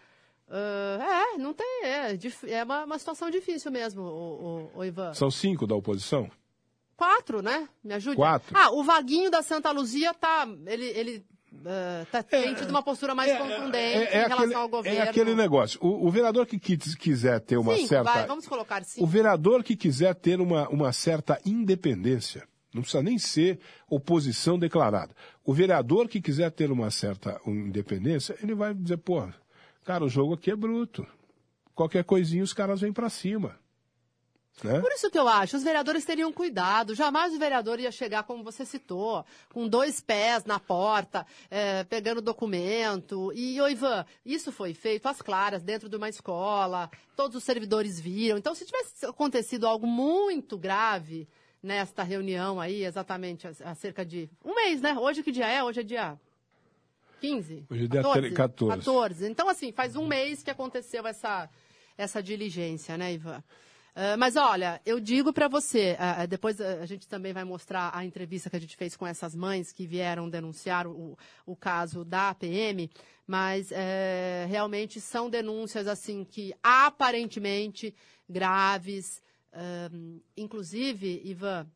Uh, 0.54 1.02
é, 1.02 1.38
não 1.40 1.52
tem. 1.52 1.82
É, 1.84 2.16
é 2.48 2.64
uma, 2.64 2.86
uma 2.86 3.00
situação 3.00 3.32
difícil 3.32 3.72
mesmo, 3.72 4.04
o, 4.04 4.70
o, 4.76 4.80
o, 4.80 4.86
Ivan. 4.86 5.12
São 5.16 5.32
cinco 5.32 5.66
da 5.66 5.74
oposição? 5.74 6.30
Quatro, 6.96 7.42
né? 7.42 7.68
Me 7.84 7.96
ajude. 7.96 8.16
Quatro. 8.16 8.56
Ah, 8.56 8.70
o 8.72 8.84
Vaguinho 8.84 9.32
da 9.32 9.42
Santa 9.42 9.72
Luzia 9.72 10.14
tá. 10.14 10.48
Ele. 10.68 10.86
ele 10.86 11.26
Uh, 11.54 12.04
tá, 12.12 12.18
é, 12.18 12.24
tem 12.24 12.56
tido 12.56 12.72
uma 12.72 12.82
postura 12.82 13.14
mais 13.14 13.30
é, 13.30 13.38
contundente 13.38 13.76
é, 13.78 14.22
é, 14.22 14.26
em 14.26 14.28
relação 14.28 14.38
aquele, 14.38 14.54
ao 14.56 14.68
governo. 14.68 15.00
É 15.00 15.02
aquele 15.04 15.36
negócio. 15.36 15.80
O, 15.84 16.08
o 16.08 16.10
vereador 16.10 16.48
que 16.48 16.58
quiser 16.58 17.40
ter 17.42 17.58
uma 17.58 17.76
cinco, 17.76 17.90
certa. 17.90 18.12
Vai, 18.12 18.26
vamos 18.26 18.48
colocar 18.48 18.84
cinco. 18.84 19.06
O 19.06 19.08
vereador 19.08 19.64
que 19.64 19.76
quiser 19.76 20.16
ter 20.16 20.42
uma, 20.42 20.68
uma 20.70 20.92
certa 20.92 21.40
independência. 21.46 22.48
Não 22.74 22.82
precisa 22.82 23.04
nem 23.04 23.20
ser 23.20 23.60
oposição 23.88 24.58
declarada. 24.58 25.16
O 25.46 25.54
vereador 25.54 26.08
que 26.08 26.20
quiser 26.20 26.50
ter 26.50 26.72
uma 26.72 26.90
certa 26.90 27.40
independência, 27.46 28.36
ele 28.42 28.56
vai 28.56 28.74
dizer, 28.74 28.98
pô, 28.98 29.30
Cara, 29.84 30.06
o 30.06 30.10
jogo 30.10 30.34
aqui 30.34 30.52
é 30.52 30.56
bruto. 30.56 31.06
Qualquer 31.76 32.04
coisinha 32.04 32.44
os 32.44 32.54
caras 32.54 32.82
vêm 32.82 32.94
para 32.94 33.10
cima. 33.10 33.60
Né? 34.64 34.80
Por 34.80 34.92
isso 34.92 35.10
que 35.10 35.18
eu 35.18 35.28
acho, 35.28 35.58
os 35.58 35.64
vereadores 35.64 36.06
teriam 36.06 36.32
cuidado. 36.32 36.94
Jamais 36.94 37.34
o 37.34 37.40
vereador 37.40 37.80
ia 37.80 37.92
chegar, 37.92 38.24
como 38.24 38.44
você 38.44 38.64
citou, 38.66 39.26
com 39.52 39.68
dois 39.68 40.00
pés 40.00 40.46
na 40.46 40.60
porta, 40.60 41.26
é, 41.50 41.84
pegando 41.84 42.22
documento. 42.22 43.32
E, 43.34 43.60
ô 43.60 43.68
Ivan, 43.68 44.06
isso 44.24 44.52
foi 44.52 44.74
feito 44.74 45.08
às 45.08 45.22
claras, 45.22 45.64
dentro 45.64 45.90
de 45.90 45.96
uma 45.96 46.08
escola, 46.08 46.90
todos 47.16 47.36
os 47.36 47.44
servidores 47.44 48.00
viram. 48.00 48.38
Então, 48.38 48.54
se 48.54 48.66
tivesse 48.66 49.06
acontecido 49.06 49.68
algo 49.68 49.88
muito 49.88 50.58
grave 50.58 51.28
nesta 51.62 52.04
reunião 52.04 52.62
aí, 52.62 52.86
exatamente 52.86 53.48
há 53.48 53.74
cerca 53.74 54.06
de 54.06 54.30
um 54.46 54.54
mês, 54.54 54.82
né? 54.82 54.96
Hoje 54.98 55.24
que 55.24 55.32
dia 55.32 55.48
é? 55.48 55.64
Hoje 55.64 55.80
é 55.80 55.84
dia 55.84 56.20
15? 57.24 57.68
Hoje 57.70 57.86
é 57.86 57.88
dia 57.88 58.02
14. 58.04 58.32
14. 58.34 58.78
14. 58.80 59.26
Então, 59.30 59.48
assim, 59.48 59.72
faz 59.72 59.96
um 59.96 60.06
mês 60.06 60.44
que 60.44 60.52
aconteceu 60.52 61.08
essa, 61.08 61.50
essa 61.98 62.22
diligência, 62.22 62.98
né, 62.98 63.14
Ivan? 63.14 63.42
Uh, 63.96 64.18
mas 64.18 64.36
olha, 64.36 64.82
eu 64.86 65.00
digo 65.00 65.32
para 65.32 65.48
você, 65.48 65.96
uh, 65.96 66.28
depois 66.28 66.60
a 66.60 66.86
gente 66.86 67.08
também 67.08 67.32
vai 67.32 67.46
mostrar 67.46 67.92
a 67.94 68.04
entrevista 68.04 68.50
que 68.50 68.58
a 68.58 68.60
gente 68.60 68.76
fez 68.76 68.98
com 68.98 69.08
essas 69.08 69.34
mães 69.34 69.72
que 69.72 69.88
vieram 69.88 70.30
denunciar 70.30 70.86
o, 70.86 71.18
o 71.46 71.56
caso 71.56 72.04
da 72.04 72.32
APM, 72.32 72.92
mas 73.26 73.72
uh, 73.72 74.50
realmente 74.50 75.00
são 75.00 75.30
denúncias 75.30 75.88
assim 75.88 76.26
que 76.26 76.54
aparentemente 76.62 77.96
graves, 78.28 79.22
inclusive, 80.36 81.22
Ivan, 81.24 81.68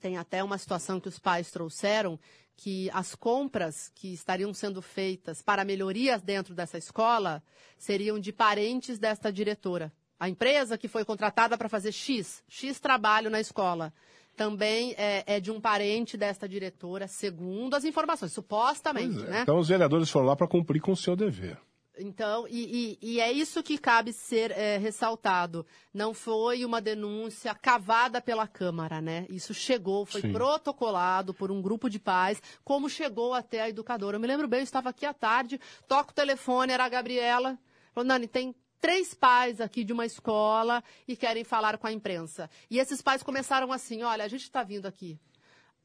tem 0.00 0.16
até 0.16 0.42
uma 0.42 0.56
situação 0.56 0.98
que 0.98 1.08
os 1.08 1.18
pais 1.18 1.50
trouxeram 1.50 2.18
que 2.56 2.90
as 2.92 3.14
compras 3.14 3.90
que 3.94 4.12
estariam 4.12 4.52
sendo 4.54 4.80
feitas 4.80 5.42
para 5.42 5.64
melhorias 5.64 6.22
dentro 6.22 6.54
dessa 6.54 6.78
escola 6.78 7.42
seriam 7.76 8.18
de 8.18 8.32
parentes 8.32 8.98
desta 8.98 9.32
diretora. 9.32 9.92
A 10.18 10.28
empresa 10.28 10.78
que 10.78 10.88
foi 10.88 11.04
contratada 11.04 11.58
para 11.58 11.68
fazer 11.68 11.92
X, 11.92 12.42
X 12.48 12.78
trabalho 12.78 13.28
na 13.28 13.40
escola, 13.40 13.92
também 14.36 14.94
é, 14.96 15.24
é, 15.26 15.40
de 15.40 15.50
um 15.50 15.60
parente 15.60 16.16
desta 16.16 16.48
diretora, 16.48 17.06
segundo 17.06 17.74
as 17.74 17.84
informações, 17.84 18.32
supostamente. 18.32 19.22
É. 19.24 19.28
Né? 19.28 19.40
Então 19.42 19.58
os 19.58 19.68
vereadores 19.68 20.10
foram 20.10 20.26
lá 20.26 20.36
para 20.36 20.48
cumprir 20.48 20.80
com 20.80 20.92
o 20.92 20.96
seu 20.96 21.16
dever. 21.16 21.58
Então, 21.96 22.46
e, 22.48 22.98
e, 23.00 23.14
e, 23.14 23.20
é 23.20 23.30
isso 23.30 23.62
que 23.62 23.78
cabe 23.78 24.12
ser 24.12 24.50
é, 24.50 24.76
ressaltado. 24.76 25.64
Não 25.92 26.12
foi 26.12 26.64
uma 26.64 26.80
denúncia 26.80 27.54
cavada 27.54 28.20
pela 28.20 28.48
Câmara, 28.48 29.00
né? 29.00 29.26
Isso 29.28 29.54
chegou, 29.54 30.04
foi 30.04 30.20
Sim. 30.20 30.32
protocolado 30.32 31.32
por 31.32 31.52
um 31.52 31.62
grupo 31.62 31.88
de 31.88 32.00
pais, 32.00 32.42
como 32.64 32.90
chegou 32.90 33.32
até 33.32 33.60
a 33.60 33.68
educadora. 33.68 34.16
Eu 34.16 34.20
me 34.20 34.26
lembro 34.26 34.48
bem, 34.48 34.60
eu 34.60 34.64
estava 34.64 34.88
aqui 34.88 35.06
à 35.06 35.14
tarde, 35.14 35.60
toco 35.86 36.10
o 36.10 36.14
telefone, 36.14 36.72
era 36.72 36.84
a 36.84 36.88
Gabriela. 36.88 37.56
Falou, 37.92 38.08
Nani, 38.08 38.26
tem 38.26 38.54
três 38.80 39.14
pais 39.14 39.60
aqui 39.60 39.84
de 39.84 39.92
uma 39.92 40.04
escola 40.04 40.82
e 41.06 41.16
querem 41.16 41.44
falar 41.44 41.78
com 41.78 41.86
a 41.86 41.92
imprensa. 41.92 42.50
E 42.68 42.78
esses 42.78 43.00
pais 43.00 43.22
começaram 43.22 43.72
assim, 43.72 44.02
olha, 44.02 44.24
a 44.24 44.28
gente 44.28 44.42
está 44.42 44.64
vindo 44.64 44.86
aqui 44.86 45.18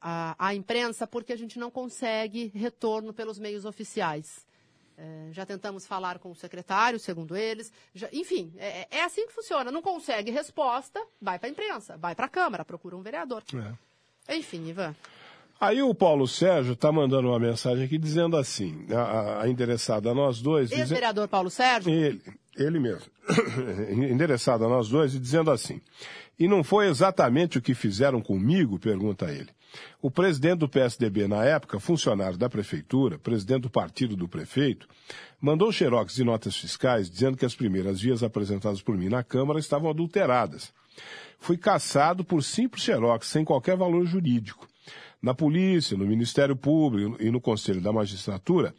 à 0.01 0.55
imprensa 0.55 1.05
porque 1.05 1.33
a 1.33 1.37
gente 1.37 1.59
não 1.59 1.69
consegue 1.69 2.51
retorno 2.55 3.13
pelos 3.13 3.37
meios 3.37 3.65
oficiais. 3.65 4.47
É, 5.01 5.29
já 5.31 5.45
tentamos 5.45 5.87
falar 5.87 6.19
com 6.19 6.29
o 6.29 6.35
secretário, 6.35 6.99
segundo 6.99 7.37
eles. 7.37 7.71
Já, 7.95 8.09
enfim, 8.11 8.51
é, 8.57 8.85
é, 8.91 9.03
assim 9.05 9.25
que 9.25 9.33
funciona. 9.33 9.71
Não 9.71 9.81
consegue 9.81 10.29
resposta, 10.29 11.01
vai 11.21 11.39
para 11.39 11.47
a 11.47 11.51
imprensa, 11.51 11.97
vai 11.97 12.13
para 12.13 12.25
a 12.25 12.29
Câmara, 12.29 12.65
procura 12.65 12.97
um 12.97 13.01
vereador. 13.01 13.41
É. 14.27 14.35
Enfim, 14.35 14.67
Ivan. 14.67 14.93
Aí 15.59 15.81
o 15.81 15.95
Paulo 15.95 16.27
Sérgio 16.27 16.73
está 16.73 16.91
mandando 16.91 17.29
uma 17.29 17.39
mensagem 17.39 17.85
aqui 17.85 17.97
dizendo 17.97 18.35
assim, 18.35 18.85
a, 18.93 19.43
a 19.43 19.49
endereçada 19.49 20.11
a 20.11 20.13
nós 20.13 20.41
dois... 20.41 20.71
Ex-vereador 20.71 21.27
Paulo 21.29 21.49
Sérgio? 21.49 21.91
Ele, 21.93 22.21
ele 22.57 22.79
mesmo. 22.79 23.09
endereçada 24.11 24.65
a 24.65 24.69
nós 24.69 24.89
dois 24.89 25.15
e 25.15 25.19
dizendo 25.19 25.49
assim, 25.49 25.81
e 26.39 26.47
não 26.47 26.63
foi 26.63 26.87
exatamente 26.87 27.57
o 27.57 27.61
que 27.61 27.75
fizeram 27.75 28.21
comigo, 28.21 28.79
pergunta 28.79 29.31
ele. 29.31 29.49
O 30.01 30.09
presidente 30.09 30.59
do 30.59 30.69
PSDB 30.69 31.27
na 31.27 31.43
época, 31.43 31.79
funcionário 31.79 32.37
da 32.37 32.49
prefeitura, 32.49 33.19
presidente 33.19 33.63
do 33.63 33.69
partido 33.69 34.15
do 34.15 34.27
prefeito, 34.27 34.87
mandou 35.39 35.71
xerox 35.71 36.15
de 36.15 36.23
notas 36.23 36.55
fiscais 36.55 37.09
dizendo 37.09 37.37
que 37.37 37.45
as 37.45 37.53
primeiras 37.53 38.01
vias 38.01 38.23
apresentadas 38.23 38.81
por 38.81 38.97
mim 38.97 39.09
na 39.09 39.23
Câmara 39.23 39.59
estavam 39.59 39.89
adulteradas. 39.89 40.73
Fui 41.39 41.57
caçado 41.57 42.23
por 42.23 42.43
simples 42.43 42.83
xerox, 42.83 43.27
sem 43.27 43.45
qualquer 43.45 43.77
valor 43.77 44.05
jurídico. 44.05 44.67
Na 45.21 45.33
polícia, 45.33 45.97
no 45.97 46.05
Ministério 46.05 46.55
Público 46.55 47.21
e 47.21 47.29
no 47.29 47.41
Conselho 47.41 47.81
da 47.81 47.91
Magistratura, 47.91 48.73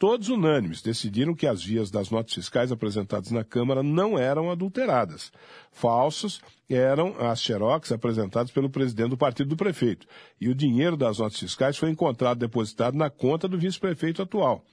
todos 0.00 0.30
unânimes 0.30 0.80
decidiram 0.80 1.34
que 1.34 1.46
as 1.46 1.62
vias 1.62 1.90
das 1.90 2.08
notas 2.08 2.32
fiscais 2.32 2.72
apresentadas 2.72 3.30
na 3.30 3.44
Câmara 3.44 3.82
não 3.82 4.18
eram 4.18 4.50
adulteradas. 4.50 5.30
Falsos 5.70 6.40
eram 6.70 7.14
as 7.20 7.38
xerox 7.38 7.92
apresentadas 7.92 8.50
pelo 8.50 8.70
presidente 8.70 9.10
do 9.10 9.18
partido 9.18 9.50
do 9.50 9.58
prefeito. 9.58 10.06
E 10.40 10.48
o 10.48 10.54
dinheiro 10.54 10.96
das 10.96 11.18
notas 11.18 11.38
fiscais 11.38 11.76
foi 11.76 11.90
encontrado 11.90 12.38
depositado 12.38 12.96
na 12.96 13.10
conta 13.10 13.46
do 13.46 13.58
vice-prefeito 13.58 14.22
atual 14.22 14.64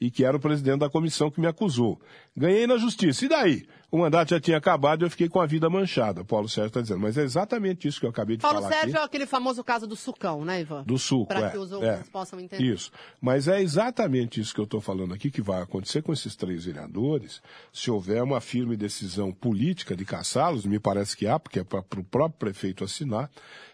e 0.00 0.10
que 0.10 0.24
era 0.24 0.36
o 0.36 0.40
presidente 0.40 0.80
da 0.80 0.90
comissão 0.90 1.30
que 1.30 1.40
me 1.40 1.46
acusou. 1.46 2.00
Ganhei 2.36 2.66
na 2.66 2.76
justiça. 2.76 3.24
E 3.24 3.28
daí? 3.28 3.66
O 3.90 3.98
mandato 3.98 4.30
já 4.30 4.40
tinha 4.40 4.58
acabado 4.58 5.02
e 5.02 5.06
eu 5.06 5.10
fiquei 5.10 5.30
com 5.30 5.40
a 5.40 5.46
vida 5.46 5.68
manchada. 5.70 6.22
Paulo 6.22 6.46
Sérgio 6.46 6.68
está 6.68 6.80
dizendo. 6.82 7.00
Mas 7.00 7.16
é 7.16 7.22
exatamente 7.22 7.88
isso 7.88 7.98
que 7.98 8.04
eu 8.04 8.10
acabei 8.10 8.36
de 8.36 8.42
Paulo 8.42 8.58
falar. 8.58 8.68
Paulo 8.68 8.80
Sérgio 8.82 8.96
aqui. 8.96 9.02
é 9.02 9.06
aquele 9.06 9.26
famoso 9.26 9.64
caso 9.64 9.86
do 9.86 9.96
sucão, 9.96 10.44
né, 10.44 10.60
Ivan? 10.60 10.84
Do 10.84 10.98
suco, 10.98 11.26
Para 11.26 11.46
é, 11.46 11.50
que 11.50 11.56
os 11.56 11.72
outros 11.72 11.90
é, 11.90 12.04
possam 12.12 12.38
entender. 12.38 12.62
Isso. 12.62 12.92
Mas 13.18 13.48
é 13.48 13.62
exatamente 13.62 14.40
isso 14.40 14.54
que 14.54 14.60
eu 14.60 14.64
estou 14.64 14.80
falando 14.80 15.14
aqui 15.14 15.30
que 15.30 15.40
vai 15.40 15.62
acontecer 15.62 16.02
com 16.02 16.12
esses 16.12 16.36
três 16.36 16.66
vereadores. 16.66 17.40
Se 17.72 17.90
houver 17.90 18.22
uma 18.22 18.42
firme 18.42 18.76
decisão 18.76 19.32
política 19.32 19.96
de 19.96 20.04
caçá-los, 20.04 20.66
me 20.66 20.78
parece 20.78 21.16
que 21.16 21.26
há, 21.26 21.40
porque 21.40 21.60
é 21.60 21.64
para 21.64 21.80
o 21.80 22.04
próprio 22.04 22.38
prefeito 22.38 22.84
assinar 22.84 23.30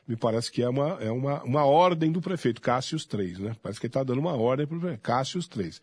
me 0.06 0.16
parece 0.16 0.52
que 0.52 0.62
é 0.62 0.68
uma, 0.68 0.98
é 1.00 1.10
uma, 1.10 1.42
uma 1.44 1.64
ordem 1.64 2.12
do 2.12 2.20
prefeito, 2.20 2.60
casse 2.60 2.94
os 2.94 3.06
três, 3.06 3.38
né? 3.38 3.56
Parece 3.62 3.80
que 3.80 3.86
ele 3.86 3.88
está 3.88 4.02
dando 4.02 4.18
uma 4.18 4.36
ordem 4.36 4.66
para 4.66 4.76
o 4.76 4.80
prefeito, 4.80 5.00
casse 5.00 5.38
os 5.38 5.48
três 5.48 5.80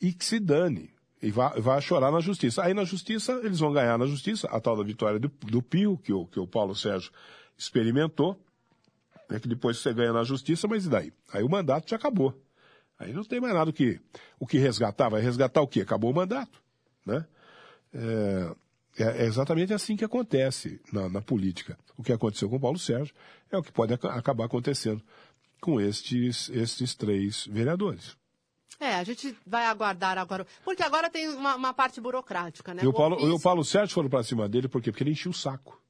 e 0.00 0.12
que 0.12 0.24
se 0.24 0.38
dane. 0.38 0.90
E 1.22 1.30
vai, 1.30 1.60
vai 1.60 1.80
chorar 1.80 2.10
na 2.10 2.20
justiça. 2.20 2.62
Aí 2.62 2.74
na 2.74 2.84
justiça, 2.84 3.40
eles 3.42 3.58
vão 3.58 3.72
ganhar 3.72 3.98
na 3.98 4.06
justiça 4.06 4.46
a 4.48 4.60
tal 4.60 4.76
da 4.76 4.82
vitória 4.82 5.18
do, 5.18 5.28
do 5.28 5.62
Pio, 5.62 5.96
que 5.98 6.12
o, 6.12 6.26
que 6.26 6.38
o 6.38 6.46
Paulo 6.46 6.74
Sérgio 6.74 7.10
experimentou, 7.56 8.38
né, 9.28 9.40
que 9.40 9.48
depois 9.48 9.78
você 9.78 9.92
ganha 9.92 10.12
na 10.12 10.24
justiça, 10.24 10.68
mas 10.68 10.86
e 10.86 10.88
daí? 10.88 11.12
Aí 11.32 11.42
o 11.42 11.48
mandato 11.48 11.88
já 11.88 11.96
acabou. 11.96 12.38
Aí 12.98 13.12
não 13.12 13.24
tem 13.24 13.40
mais 13.40 13.54
nada 13.54 13.70
o 13.70 13.72
que, 13.72 14.00
o 14.38 14.46
que 14.46 14.58
resgatar. 14.58 15.08
Vai 15.08 15.20
resgatar 15.20 15.60
o 15.60 15.68
quê? 15.68 15.80
Acabou 15.80 16.10
o 16.10 16.14
mandato. 16.14 16.62
Né? 17.04 17.24
É, 17.92 18.56
é, 18.98 19.22
é 19.22 19.26
exatamente 19.26 19.72
assim 19.72 19.96
que 19.96 20.04
acontece 20.04 20.80
na, 20.92 21.08
na, 21.08 21.20
política. 21.20 21.78
O 21.96 22.02
que 22.02 22.12
aconteceu 22.12 22.48
com 22.48 22.56
o 22.56 22.60
Paulo 22.60 22.78
Sérgio 22.78 23.14
é 23.50 23.58
o 23.58 23.62
que 23.62 23.72
pode 23.72 23.92
ac 23.94 24.06
acabar 24.06 24.46
acontecendo 24.46 25.02
com 25.60 25.80
estes, 25.80 26.48
estes 26.50 26.94
três 26.94 27.46
vereadores. 27.46 28.16
É, 28.78 28.94
a 28.96 29.04
gente 29.04 29.34
vai 29.46 29.64
aguardar 29.66 30.18
agora. 30.18 30.46
Porque 30.64 30.82
agora 30.82 31.08
tem 31.08 31.28
uma, 31.28 31.54
uma 31.56 31.72
parte 31.74 32.00
burocrática, 32.00 32.74
né? 32.74 32.82
E 32.84 32.86
o 32.86 32.92
Paulo, 32.92 33.16
ofício- 33.16 33.34
o 33.34 33.40
Paulo 33.40 33.64
Sérgio 33.64 33.94
foram 33.94 34.08
para 34.10 34.22
cima 34.22 34.48
dele, 34.48 34.68
por 34.68 34.82
quê? 34.82 34.90
Porque 34.92 35.02
ele 35.02 35.12
enchia 35.12 35.30
o 35.30 35.34
saco. 35.34 35.80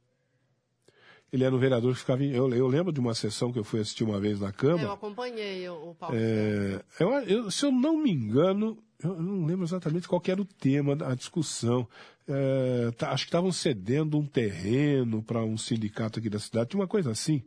Ele 1.32 1.42
era 1.44 1.54
um 1.54 1.58
vereador 1.58 1.92
que 1.92 1.98
ficava. 2.00 2.22
em- 2.22 2.30
Eu, 2.32 2.48
eu 2.54 2.66
lembro 2.68 2.92
de 2.92 3.00
uma 3.00 3.12
sessão 3.14 3.52
que 3.52 3.58
eu 3.58 3.64
fui 3.64 3.80
assistir 3.80 4.04
uma 4.04 4.20
vez 4.20 4.38
na 4.40 4.48
Eu 4.48 4.52
Câmara. 4.52 4.92
acompanhei 4.92 5.68
o, 5.68 5.90
o 5.90 5.94
Paulo. 5.94 6.16
É, 6.16 6.80
eu- 7.00 7.10
eu- 7.22 7.50
se 7.50 7.66
eu 7.66 7.72
não 7.72 7.96
me 7.98 8.10
engano, 8.12 8.78
eu 9.02 9.10
eu 9.10 9.20
não 9.22 9.44
lembro 9.44 9.64
exatamente 9.64 10.08
qual 10.08 10.22
era 10.26 10.40
o 10.40 10.44
tema 10.44 10.94
da 10.96 11.14
discussão. 11.14 11.86
É, 12.28 12.90
tá- 12.96 13.10
acho 13.10 13.24
que 13.24 13.28
estavam 13.28 13.52
cedendo 13.52 14.16
um 14.18 14.24
terreno 14.26 15.22
para 15.22 15.44
um 15.44 15.58
sindicato 15.58 16.18
aqui 16.18 16.30
da 16.30 16.38
cidade, 16.38 16.70
tinha 16.70 16.80
uma 16.80 16.88
coisa 16.88 17.10
assim. 17.10 17.42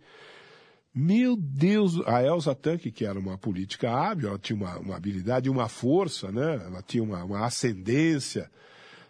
Meu 1.02 1.38
Deus, 1.38 2.06
a 2.06 2.22
Elza 2.22 2.54
Tanque, 2.54 2.91
que 2.91 3.06
era 3.06 3.18
uma 3.18 3.38
política 3.38 3.89
hábil, 3.89 4.28
ela 4.28 4.38
tinha 4.38 4.58
uma, 4.58 4.78
uma 4.80 4.97
habilidade, 4.97 5.50
uma 5.50 5.70
força, 5.70 6.30
né? 6.30 6.62
ela 6.66 6.82
tinha 6.82 7.02
uma, 7.02 7.24
uma 7.24 7.45
ascendência 7.45 8.52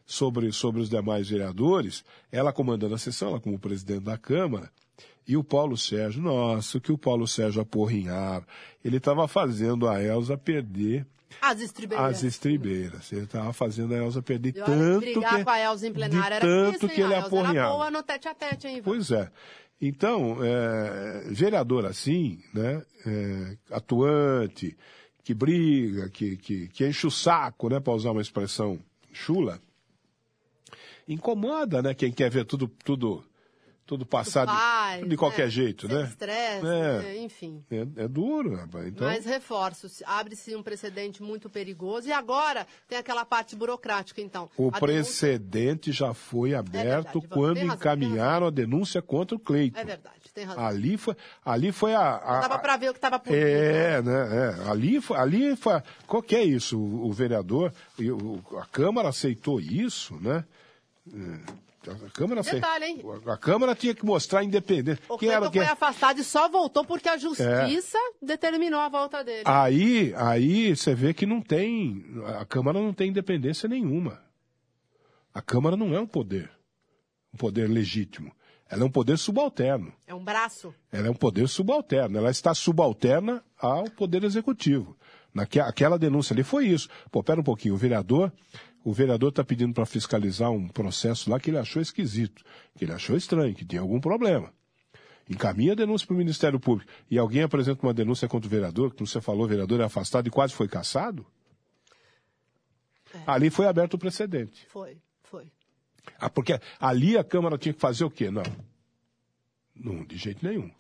sobre, 0.06 0.52
sobre 0.52 0.82
os 0.82 0.88
demais 0.88 1.28
vereadores, 1.30 2.06
ela 2.32 2.54
comandando 2.54 2.94
a 2.94 2.98
sessão, 3.00 3.30
ela 3.30 3.40
como 3.40 3.58
presidente 3.58 4.04
da 4.04 4.20
Câmara, 4.20 4.72
e 5.28 5.36
o 5.36 5.44
Paulo 5.44 5.76
Sérgio, 5.76 6.22
nossa, 6.22 6.78
o 6.78 6.82
que 6.82 6.92
o 6.92 6.98
Paulo 6.98 7.28
Sérgio 7.28 7.60
aporrinhar, 7.60 8.44
ele 8.86 8.98
estava 8.98 9.28
fazendo 9.28 9.88
a 9.88 10.00
Elza 10.00 10.38
perder 10.38 11.08
As 11.42 11.60
estribeiras. 11.60 12.18
as 12.18 12.24
estribeiras. 12.24 13.12
Ele 13.12 13.24
estava 13.24 13.52
fazendo 13.52 13.96
a 13.96 13.98
Elza 13.98 14.22
perder 14.22 14.54
tanto 14.54 15.00
brigar 15.00 15.38
que, 15.38 15.44
com 15.44 15.50
a 15.50 15.60
Elza 15.60 15.88
em 15.88 15.94
plenária 15.94 16.20
de 16.22 16.36
era 16.36 16.40
tanto 16.40 16.82
difícil, 16.82 16.96
que 16.96 17.02
ele 17.02 17.16
A 17.16 17.20
Elza 17.20 17.48
Era 17.48 17.70
boa 17.70 17.90
no 17.90 18.04
tete 18.04 18.28
a 18.28 18.36
tete, 18.36 18.68
hein, 18.68 18.78
Ivan? 18.78 18.92
Pois 18.92 19.10
é. 19.10 19.32
Então, 19.82 20.44
é, 20.44 21.24
vereador 21.30 21.86
assim, 21.86 22.44
né, 22.54 22.84
é, 23.06 23.58
atuante, 23.72 24.78
que 25.24 25.34
briga, 25.34 26.10
que, 26.10 26.36
que, 26.36 26.68
que 26.68 26.86
enche 26.86 27.08
o 27.08 27.12
saco, 27.12 27.70
né, 27.70 27.80
para 27.80 27.94
usar 27.94 28.12
uma 28.12 28.22
expressão 28.22 28.78
chula, 29.14 29.62
incomoda, 31.08 31.82
né, 31.82 31.94
quem 31.94 32.12
quer 32.12 32.30
ver 32.30 32.46
tudo, 32.46 32.68
tudo, 32.84 33.24
tudo 33.90 34.06
passar 34.06 34.46
de- 34.46 35.18
qualquer 35.18 35.46
né? 35.46 35.50
jeito, 35.50 35.88
Sem 35.88 35.96
né? 35.98 36.04
estresse, 36.04 36.66
É. 36.68 37.00
né? 37.00 37.18
enfim. 37.18 37.64
É, 37.72 38.04
é 38.04 38.08
duro, 38.08 38.56
rapaz. 38.56 38.86
Então, 38.88 39.08
Mas 39.08 39.26
reforço, 39.26 39.90
se- 39.90 40.04
abre-se 40.06 40.56
um 40.56 40.62
precedente 40.62 41.24
muito 41.24 41.50
perigoso. 41.50 42.08
E 42.08 42.12
agora 42.12 42.68
tem 42.88 43.00
aquela 43.00 43.26
parte 43.26 43.56
burocrática, 43.56 44.22
então. 44.22 44.44
o 44.56 44.68
A 44.68 44.72
denúncia- 44.74 44.80
precedente 44.80 45.92
já 45.92 46.14
foi 46.14 46.54
aberto 46.54 46.74
verdade, 46.84 47.18
Ivan, 47.18 47.28
quando 47.30 47.58
razão, 47.58 47.76
encaminharam 47.76 48.46
a 48.48 48.52
denúncia 48.52 49.02
contra 49.02 49.36
o 49.36 49.40
Cleiton. 49.40 49.80
É 49.80 49.84
verdade, 49.84 50.20
tem 50.36 50.44
razão. 50.46 50.64
Ali 50.64 50.96
foi, 50.96 51.16
ali 51.44 51.72
foi 51.72 51.96
a. 51.96 52.16
a 52.18 52.40
Dava 52.42 52.60
para 52.60 52.78
ver 52.78 52.90
o 52.90 52.94
que 52.94 53.00
estava 53.00 53.18
por. 53.18 53.34
É, 53.34 54.04
né? 54.04 54.56
É. 54.66 54.70
Ali, 54.70 55.02
foi- 55.02 55.18
ali 55.18 55.56
foi. 55.56 55.82
Qual 56.06 56.22
que 56.22 56.36
é 56.36 56.44
isso? 56.44 56.78
O, 56.80 57.08
o 57.08 57.12
vereador, 57.12 57.74
a 58.62 58.66
Câmara 58.68 59.10
aceitou 59.10 59.60
isso, 59.60 60.14
né? 60.22 60.46
É, 61.12 61.69
A 61.88 62.10
Câmara. 62.10 62.42
Detalhe, 62.42 62.86
hein? 62.86 63.02
A 63.26 63.38
Câmara 63.38 63.74
tinha 63.74 63.96
que 63.96 64.06
mostrar 64.06 64.44
independência. 64.44 65.02
O 65.08 65.18
Quem 65.18 65.30
era 65.30 65.50
foi 65.50 65.66
afastado 65.66 66.20
e 66.20 66.24
só 66.24 66.50
voltou 66.50 66.84
porque 66.84 67.08
a 67.08 67.18
justiça 67.18 67.98
determinou 68.22 68.80
a 68.80 68.90
volta 68.90 69.24
dele. 69.24 69.44
Aí, 69.46 70.14
aí 70.18 70.76
você 70.76 70.94
vê 70.94 71.14
que 71.14 71.26
não 71.26 71.42
tem. 71.42 72.06
A 72.40 72.46
Câmara 72.46 72.80
não 72.80 72.94
tem 72.94 73.10
independência 73.10 73.70
nenhuma. 73.70 74.22
A 75.34 75.42
Câmara 75.42 75.78
não 75.78 75.94
é 75.96 76.00
um 76.00 76.08
poder, 76.08 76.52
um 77.34 77.38
poder 77.38 77.70
legítimo. 77.70 78.32
Ela 78.70 78.84
é 78.84 78.86
um 78.86 78.92
poder 78.92 79.18
subalterno. 79.18 79.92
É 80.06 80.14
um 80.14 80.24
braço. 80.24 80.74
Ela 80.92 81.08
é 81.08 81.10
um 81.10 81.16
poder 81.16 81.48
subalterno. 81.48 82.18
Ela 82.18 82.30
está 82.30 82.54
subalterna 82.54 83.44
ao 83.58 83.86
poder 83.86 84.24
executivo. 84.24 84.96
Naque, 85.34 85.60
aquela 85.60 85.98
denúncia 85.98 86.34
ali 86.34 86.44
foi 86.44 86.68
isso. 86.68 86.88
Pô, 87.12 87.24
pera 87.24 87.40
um 87.40 87.44
pouquinho, 87.44 87.74
o 87.74 87.78
vereador, 87.78 88.32
o 88.84 88.94
vereador 88.94 89.30
está 89.30 89.44
pedindo 89.44 89.74
para 89.74 89.86
fiscalizar 89.86 90.52
um 90.52 90.68
processo 90.68 91.30
lá 91.30 91.40
que 91.40 91.50
ele 91.50 91.58
achou 91.58 91.82
esquisito, 91.82 92.44
que 92.76 92.86
ele 92.86 92.94
achou 92.94 93.16
estranho, 93.16 93.54
que 93.54 93.66
tinha 93.66 93.82
algum 93.82 94.00
problema. 94.00 94.54
Encaminha 95.30 95.74
a 95.74 95.76
denúncia 95.76 96.08
para 96.08 96.16
o 96.16 96.18
Ministério 96.18 96.60
Público 96.60 96.92
e 97.10 97.18
alguém 97.18 97.44
apresenta 97.44 97.86
uma 97.86 97.94
denúncia 97.94 98.28
contra 98.28 98.48
o 98.48 98.50
vereador, 98.50 98.92
que 98.92 98.98
como 98.98 99.08
você 99.08 99.22
falou, 99.22 99.46
o 99.46 99.48
vereador 99.48 99.80
é 99.82 99.84
afastado 99.84 100.28
e 100.28 100.32
quase 100.32 100.54
foi 100.54 100.68
caçado. 100.68 101.26
Ali 103.28 103.50
foi 103.50 103.68
aberto 103.68 103.96
o 103.96 103.98
precedente. 103.98 104.66
Foi, 104.68 104.98
foi. 105.24 105.52
Ah, 106.20 106.30
porque 106.30 106.60
ali 106.80 107.18
a 107.18 107.24
Câmara 107.24 107.58
tinha 107.58 107.74
que 107.74 107.80
fazer 107.80 108.04
o 108.04 108.10
quê? 108.10 108.32
Não. 108.32 108.44
Não, 109.76 110.04
de 110.04 110.18
jeito 110.18 110.46
nenhum. 110.46 110.72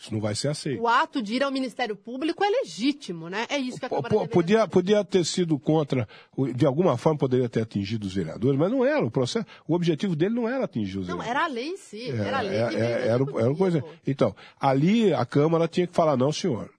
Isso 0.00 0.14
não 0.14 0.20
vai 0.20 0.32
ser 0.34 0.46
aceito. 0.48 0.80
O 0.80 0.86
ato 0.86 1.20
de 1.20 1.34
ir 1.34 1.42
ao 1.42 1.50
Ministério 1.50 1.96
Público 1.96 2.44
é 2.44 2.48
legítimo, 2.48 3.28
né? 3.28 3.46
É 3.50 3.58
isso 3.58 3.80
que 3.80 3.86
a 3.86 3.88
Câmara 3.88 4.08
deveria 4.08 4.28
podia, 4.32 4.68
podia 4.68 5.04
ter 5.04 5.24
sido 5.24 5.58
contra, 5.58 6.06
de 6.54 6.64
alguma 6.64 6.96
forma 6.96 7.18
poderia 7.18 7.48
ter 7.48 7.62
atingido 7.62 8.06
os 8.06 8.14
vereadores, 8.14 8.56
mas 8.56 8.70
não 8.70 8.84
era. 8.84 9.04
O 9.04 9.10
processo, 9.10 9.44
o 9.66 9.74
objetivo 9.74 10.14
dele 10.14 10.36
não 10.36 10.48
era 10.48 10.66
atingir 10.66 10.98
os 10.98 11.08
Não, 11.08 11.18
vereadores. 11.18 11.30
era 11.30 11.44
a 11.44 11.48
lei 11.48 11.68
em 11.70 11.76
si. 11.76 12.10
É, 12.10 12.16
era 12.16 12.38
a 12.38 12.40
lei 12.40 12.56
é, 12.56 12.68
que 12.68 12.76
é, 12.76 13.08
era, 13.08 13.24
o- 13.24 13.40
era 13.40 13.54
coisa. 13.56 13.78
Executivo. 13.78 14.02
Então, 14.06 14.36
ali 14.60 15.12
a 15.12 15.26
Câmara 15.26 15.66
tinha 15.66 15.86
que 15.86 15.94
falar, 15.94 16.16
não, 16.16 16.30
senhor, 16.30 16.70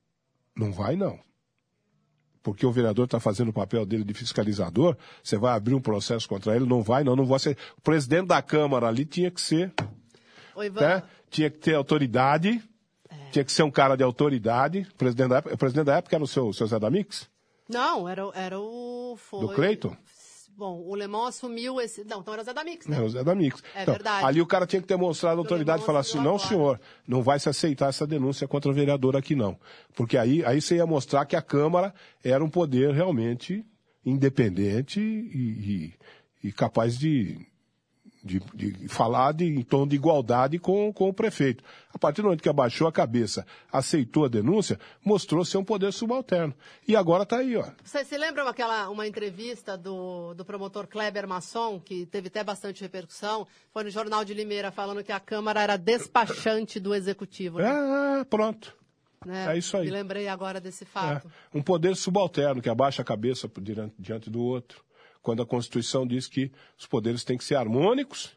não 0.55 0.71
vai 0.71 0.95
não. 0.95 1.19
Porque 2.41 2.65
o 2.65 2.71
vereador 2.71 3.03
está 3.03 3.19
fazendo 3.19 3.49
o 3.49 3.53
papel 3.53 3.85
dele 3.85 4.05
de 4.05 4.13
fiscalizador, 4.13 4.95
você 5.21 5.37
vai 5.37 5.53
abrir 5.57 5.75
um 5.75 5.81
processo 5.81 6.25
contra 6.27 6.55
ele, 6.55 6.65
não 6.65 6.81
vai, 6.81 7.03
não, 7.03 7.17
não 7.17 7.25
vai 7.25 7.37
ser. 7.37 7.57
O 7.77 7.81
presidente 7.81 8.27
da 8.27 8.41
Câmara 8.41 8.87
ali 8.87 9.03
tinha 9.03 9.29
que 9.29 9.41
ser 9.41 9.73
Ivan, 10.57 10.79
né? 10.79 11.03
Tinha 11.29 11.49
que 11.49 11.57
ter 11.57 11.75
autoridade. 11.75 12.63
Tinha 13.31 13.45
que 13.45 13.51
ser 13.51 13.63
um 13.63 13.71
cara 13.71 13.95
de 13.95 14.03
autoridade. 14.03 14.87
O 14.91 14.95
presidente 14.95 15.29
da 15.29 15.37
época, 15.37 15.55
o 15.55 15.57
presidente 15.57 15.85
da 15.85 15.95
época 15.97 16.15
era 16.15 16.23
o 16.23 16.27
seu, 16.27 16.47
o 16.47 16.53
seu 16.53 16.67
Zé 16.67 16.79
da 16.79 16.89
Mix? 16.89 17.29
Não, 17.67 18.07
era, 18.09 18.25
o- 18.27 18.31
era 18.33 18.59
o... 18.59 19.15
Foi... 19.17 19.41
Do 19.41 19.49
Cleiton? 19.53 19.95
Bom, 20.57 20.81
o 20.85 20.93
Lemão 20.93 21.25
assumiu 21.25 21.79
esse... 21.79 22.03
Não, 22.03 22.19
então 22.19 22.33
era 22.33 22.43
Zé 22.43 22.53
da 22.53 22.65
Mix, 22.65 22.85
né? 22.85 22.97
Era 22.97 23.05
o 23.05 23.09
Zé 23.09 23.23
da 23.23 23.33
Mix. 23.33 23.63
É 23.73 23.83
Então, 23.83 23.93
verdade. 23.93 24.25
Ali 24.25 24.41
o 24.41 24.45
cara 24.45 24.67
tinha 24.67 24.81
que 24.81 24.87
ter 24.87 24.97
mostrado 24.97 25.37
Do 25.37 25.41
autoridade 25.43 25.83
e 25.83 25.85
falar 25.85 25.99
assim, 25.99 26.17
não, 26.17 26.35
agora. 26.35 26.47
senhor, 26.49 26.81
não 27.07 27.21
vai 27.23 27.39
se 27.39 27.47
aceitar 27.47 27.87
essa 27.87 28.05
denúncia 28.05 28.45
contra 28.45 28.69
o 28.69 28.73
vereador 28.73 29.15
aqui, 29.15 29.35
não. 29.35 29.57
Porque 29.95 30.17
aí, 30.17 30.43
aí 30.43 30.59
você 30.59 30.75
ia 30.75 30.85
mostrar 30.85 31.25
que 31.25 31.37
a 31.37 31.41
Câmara 31.41 31.93
era 32.21 32.43
um 32.43 32.49
poder 32.49 32.93
realmente 32.93 33.63
independente 34.05 34.99
e, 34.99 35.93
e- 36.43 36.47
e 36.49 36.51
capaz 36.51 36.97
de, 36.97 37.37
de, 38.23 38.39
de 38.53 38.87
falar 38.87 39.33
de, 39.33 39.45
em 39.45 39.61
tom 39.61 39.87
de 39.87 39.95
igualdade 39.95 40.59
com, 40.59 40.91
com 40.91 41.09
o 41.09 41.13
prefeito. 41.13 41.63
A 41.93 41.97
partir 41.97 42.21
do 42.21 42.25
momento 42.25 42.41
que 42.43 42.49
abaixou 42.49 42.87
a 42.87 42.91
cabeça, 42.91 43.45
aceitou 43.71 44.25
a 44.25 44.27
denúncia, 44.27 44.79
mostrou 45.03 45.43
ser 45.45 45.57
um 45.57 45.63
poder 45.63 45.91
subalterno. 45.93 46.53
E 46.87 46.95
agora 46.95 47.23
está 47.23 47.37
aí, 47.37 47.55
ó. 47.55 47.65
Vocês 47.83 48.07
se 48.07 48.17
lembram 48.17 48.47
aquela 48.47 48.89
uma 48.89 49.07
entrevista 49.07 49.77
do, 49.77 50.33
do 50.33 50.43
promotor 50.45 50.87
Kleber 50.87 51.27
Masson, 51.27 51.79
que 51.79 52.05
teve 52.05 52.27
até 52.27 52.43
bastante 52.43 52.81
repercussão? 52.81 53.47
Foi 53.73 53.83
no 53.83 53.89
Jornal 53.89 54.23
de 54.25 54.33
Limeira, 54.33 54.71
falando 54.71 55.03
que 55.03 55.11
a 55.11 55.19
Câmara 55.19 55.61
era 55.61 55.77
despachante 55.77 56.79
do 56.79 56.93
Executivo. 56.93 57.59
Né? 57.59 57.67
Ah, 57.69 58.25
pronto. 58.29 58.75
Né? 59.25 59.53
é 59.53 59.57
isso 59.57 59.75
aí. 59.75 59.85
Me 59.85 59.91
lembrei 59.91 60.27
agora 60.29 60.61
desse 60.61 60.83
É, 60.83 60.87
fato. 60.87 61.29
um 61.53 61.61
poder 61.61 61.95
subalterno 61.95 62.61
que 62.61 62.69
abaixa 62.69 63.01
a 63.01 63.05
cabeça 63.05 63.49
diante, 63.61 63.93
diante 63.99 64.29
do 64.29 64.41
outro, 64.41 64.81
quando 65.21 65.41
a 65.41 65.45
Constituição 65.45 66.05
diz 66.05 66.27
que 66.27 66.51
os 66.77 66.85
poderes 66.85 67.23
têm 67.23 67.37
que 67.37 67.43
ser 67.43 67.55
harmônicos 67.55 68.31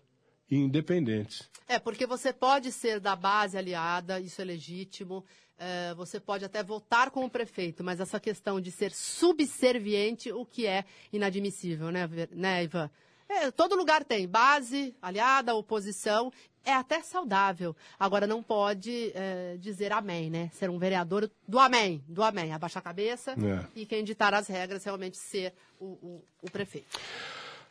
e 0.51 0.57
independentes. 0.57 1.49
É, 1.67 1.79
porque 1.79 2.07
você 2.07 2.33
pode 2.33 2.71
ser 2.71 3.01
da 3.01 3.17
base 3.17 3.57
aliada, 3.57 4.21
isso 4.21 4.41
é 4.41 4.45
legítimo. 4.45 5.25
é, 5.59 5.95
você 5.95 6.19
pode 6.19 6.45
até 6.45 6.63
votar 6.63 7.11
com 7.11 7.25
o 7.25 7.31
prefeito, 7.31 7.85
mas 7.85 8.01
essa 8.01 8.19
questão 8.19 8.61
de 8.61 8.71
ser 8.71 8.91
subserviente, 8.91 10.33
o 10.33 10.45
que 10.45 10.67
é 10.67 10.85
inadmissível, 11.13 11.91
né, 11.91 12.09
né 12.33 12.65
Ivan? 12.65 12.91
É, 13.29 13.51
todo 13.51 13.77
lugar 13.77 14.05
tem 14.05 14.29
base, 14.29 14.95
aliada, 15.01 15.55
oposição, 15.55 16.33
é 16.65 16.73
até 16.73 17.03
saudável. 17.03 17.75
Agora, 17.99 18.27
não 18.27 18.43
pode 18.43 19.11
é, 19.15 19.57
dizer 19.59 19.93
amém, 19.93 20.31
né? 20.31 20.51
Ser 20.53 20.71
um 20.71 20.79
vereador 20.79 21.31
do 21.47 21.59
amém, 21.59 22.03
do 22.09 22.23
amém, 22.23 22.53
abaixar 22.53 22.81
a 22.81 22.85
cabeça 22.85 23.33
É. 23.33 23.65
e 23.75 23.85
quem 23.87 24.05
ditar 24.05 24.33
as 24.35 24.47
regras 24.47 24.85
realmente 24.85 25.17
ser 25.17 25.53
o, 25.81 25.85
o- 25.87 26.25
o 26.43 26.51
prefeito. 26.51 26.99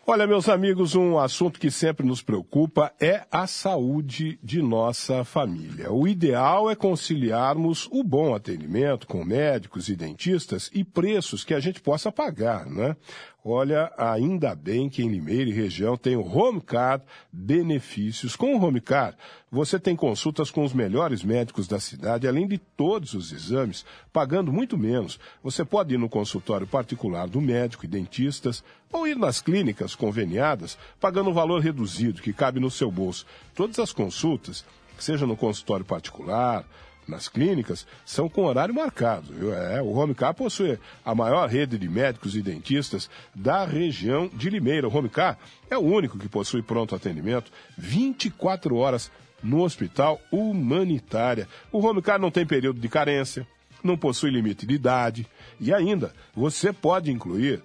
Olha, 0.06 0.26
meus 0.26 0.50
amigos, 0.50 0.96
um 0.96 1.20
assunto 1.20 1.60
que 1.60 1.70
sempre 1.70 2.04
nos 2.06 2.24
preocupa 2.24 2.92
é 3.00 3.24
a 3.32 3.46
saúde 3.46 4.40
de 4.42 4.60
nossa 4.60 5.24
família. 5.24 5.92
O 5.94 6.08
ideal 6.08 6.72
é 6.72 6.76
conciliarmos 6.76 7.88
o 7.92 8.04
bom 8.04 8.34
atendimento 8.34 9.06
com 9.06 9.24
médicos 9.24 9.90
e 9.90 9.96
dentistas 9.96 10.72
e 10.74 10.84
preços 10.84 11.44
que 11.44 11.54
a 11.54 11.60
gente 11.60 11.80
possa 11.82 12.12
pagar, 12.12 12.66
né? 12.66 12.98
Olha, 13.44 13.92
ainda 13.98 14.54
bem 14.54 14.88
que 14.88 15.02
em 15.02 15.08
Limeira 15.08 15.50
e 15.50 15.54
região 15.54 15.98
tem 15.98 16.16
o 16.16 16.22
Homecard 16.22 17.04
Benefícios. 17.34 18.36
Com 18.36 18.56
o 18.56 18.64
Homecard, 18.64 19.18
você 19.52 19.80
tem 19.80 19.96
consultas 19.96 20.52
com 20.52 20.64
os 20.64 20.74
melhores 20.74 21.24
médicos 21.24 21.68
da 21.68 21.80
cidade, 21.80 22.28
além 22.28 22.48
de 22.48 22.60
todos 22.60 23.16
os 23.16 23.32
exames, 23.32 23.84
pagando 24.14 24.54
muito 24.54 24.78
menos. 24.78 25.20
Você 25.42 25.66
pode 25.66 25.96
ir 25.96 25.98
no 25.98 26.08
consultório 26.08 26.68
particular 26.68 27.28
do 27.28 27.42
médico 27.42 27.84
e 27.84 27.88
dentistas 27.88 28.64
ou 28.94 29.08
ir 29.08 29.16
nas 29.16 29.42
clínicas 29.42 29.96
conveniadas, 29.96 30.78
pagando 31.00 31.32
um 31.32 31.34
valor 31.34 31.62
reduzido 31.62 32.22
que 32.22 32.34
cabe 32.34 32.60
no 32.60 32.70
seu 32.70 32.92
bolso. 32.92 33.26
Todas 33.56 33.80
as 33.80 33.92
consultas, 33.92 34.64
seja 35.00 35.26
no 35.26 35.36
consultório 35.36 35.84
particular, 35.84 36.64
nas 37.08 37.28
clínicas 37.28 37.86
são 38.06 38.30
com 38.30 38.46
horário 38.46 38.74
marcado. 38.74 39.34
Viu? 39.34 39.54
É, 39.54 39.82
o 39.82 39.92
Home 39.92 40.16
Care 40.16 40.36
possui 40.36 40.80
a 41.04 41.14
maior 41.14 41.48
rede 41.50 41.78
de 41.78 41.90
médicos 41.90 42.36
e 42.36 42.42
dentistas 42.42 43.10
da 43.34 43.66
região 43.66 44.30
de 44.34 44.50
Limeira. 44.50 44.88
O 44.88 44.96
Home 44.96 45.10
Care 45.10 45.38
é 45.70 45.78
o 45.78 45.82
único 45.82 46.18
que 46.18 46.30
possui 46.30 46.62
pronto 46.62 46.96
atendimento 46.96 47.52
24 47.78 48.76
horas 48.76 49.12
no 49.44 49.64
Hospital 49.64 50.22
Humanitária. 50.32 51.48
O 51.72 51.86
Home 51.86 52.02
Care 52.02 52.22
não 52.22 52.32
tem 52.32 52.46
período 52.46 52.80
de 52.80 52.88
carência, 52.88 53.46
não 53.84 53.98
possui 53.98 54.30
limite 54.30 54.66
de 54.66 54.76
idade 54.76 55.28
e 55.60 55.74
ainda 55.74 56.14
você 56.36 56.72
pode 56.72 57.12
incluir 57.12 57.62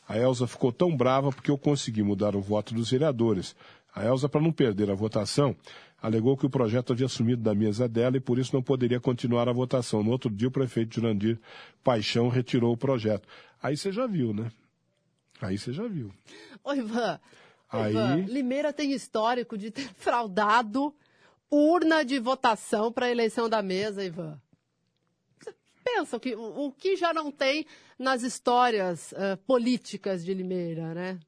A 0.07 0.18
Elza 0.18 0.47
ficou 0.47 0.72
tão 0.72 0.95
brava 0.95 1.32
porque 1.32 1.51
eu 1.51 1.57
consegui 1.57 2.01
mudar 2.01 2.36
o 2.36 2.41
voto 2.41 2.74
dos 2.74 2.89
vereadores. 2.89 3.55
A 3.93 4.03
Elza, 4.05 4.28
para 4.28 4.41
não 4.41 4.51
perder 4.51 4.89
a 4.89 4.95
votação, 4.95 5.55
alegou 6.01 6.36
que 6.36 6.45
o 6.45 6.49
projeto 6.49 6.93
havia 6.93 7.07
sumido 7.07 7.43
da 7.43 7.53
mesa 7.53 7.88
dela 7.88 8.18
e 8.18 8.20
por 8.20 8.39
isso 8.39 8.55
não 8.55 8.62
poderia 8.62 8.99
continuar 8.99 9.47
a 9.47 9.53
votação. 9.53 10.01
No 10.01 10.12
outro 10.12 10.30
dia, 10.30 10.47
o 10.47 10.51
prefeito 10.51 10.95
Jurandir 10.95 11.39
Paixão 11.84 12.28
retirou 12.28 12.74
o 12.74 12.78
projeto. 12.78 13.28
Aí 13.62 13.78
você 13.78 13.91
já 13.91 14.07
viu, 14.07 14.34
né? 14.34 14.51
Aí 15.41 15.57
você 15.57 15.72
já 15.72 15.88
viu. 15.88 16.12
Ô, 16.64 16.74
Ivan, 16.74 17.20
Aí... 17.70 17.91
Ivan, 17.91 18.15
Limeira 18.28 18.74
tem 18.74 18.91
histórico 18.91 19.57
de 19.57 19.72
ter 19.72 19.88
fraudado 19.95 20.93
urna 21.51 22.03
de 22.03 22.20
votação 22.20 22.91
para 22.91 23.07
a 23.07 23.11
eleição 23.11 23.49
da 23.49 23.61
mesa, 23.61 24.03
Ivan. 24.03 24.39
Pensa 25.84 26.20
que, 26.20 26.36
o, 26.36 26.65
o 26.65 26.72
que 26.72 26.95
já 26.95 27.13
não 27.13 27.32
tem 27.32 27.65
nas 27.97 28.22
histórias 28.22 29.11
uh, 29.13 29.38
políticas 29.47 30.24
de 30.24 30.34
Limeira, 30.34 30.93
né? 30.93 31.20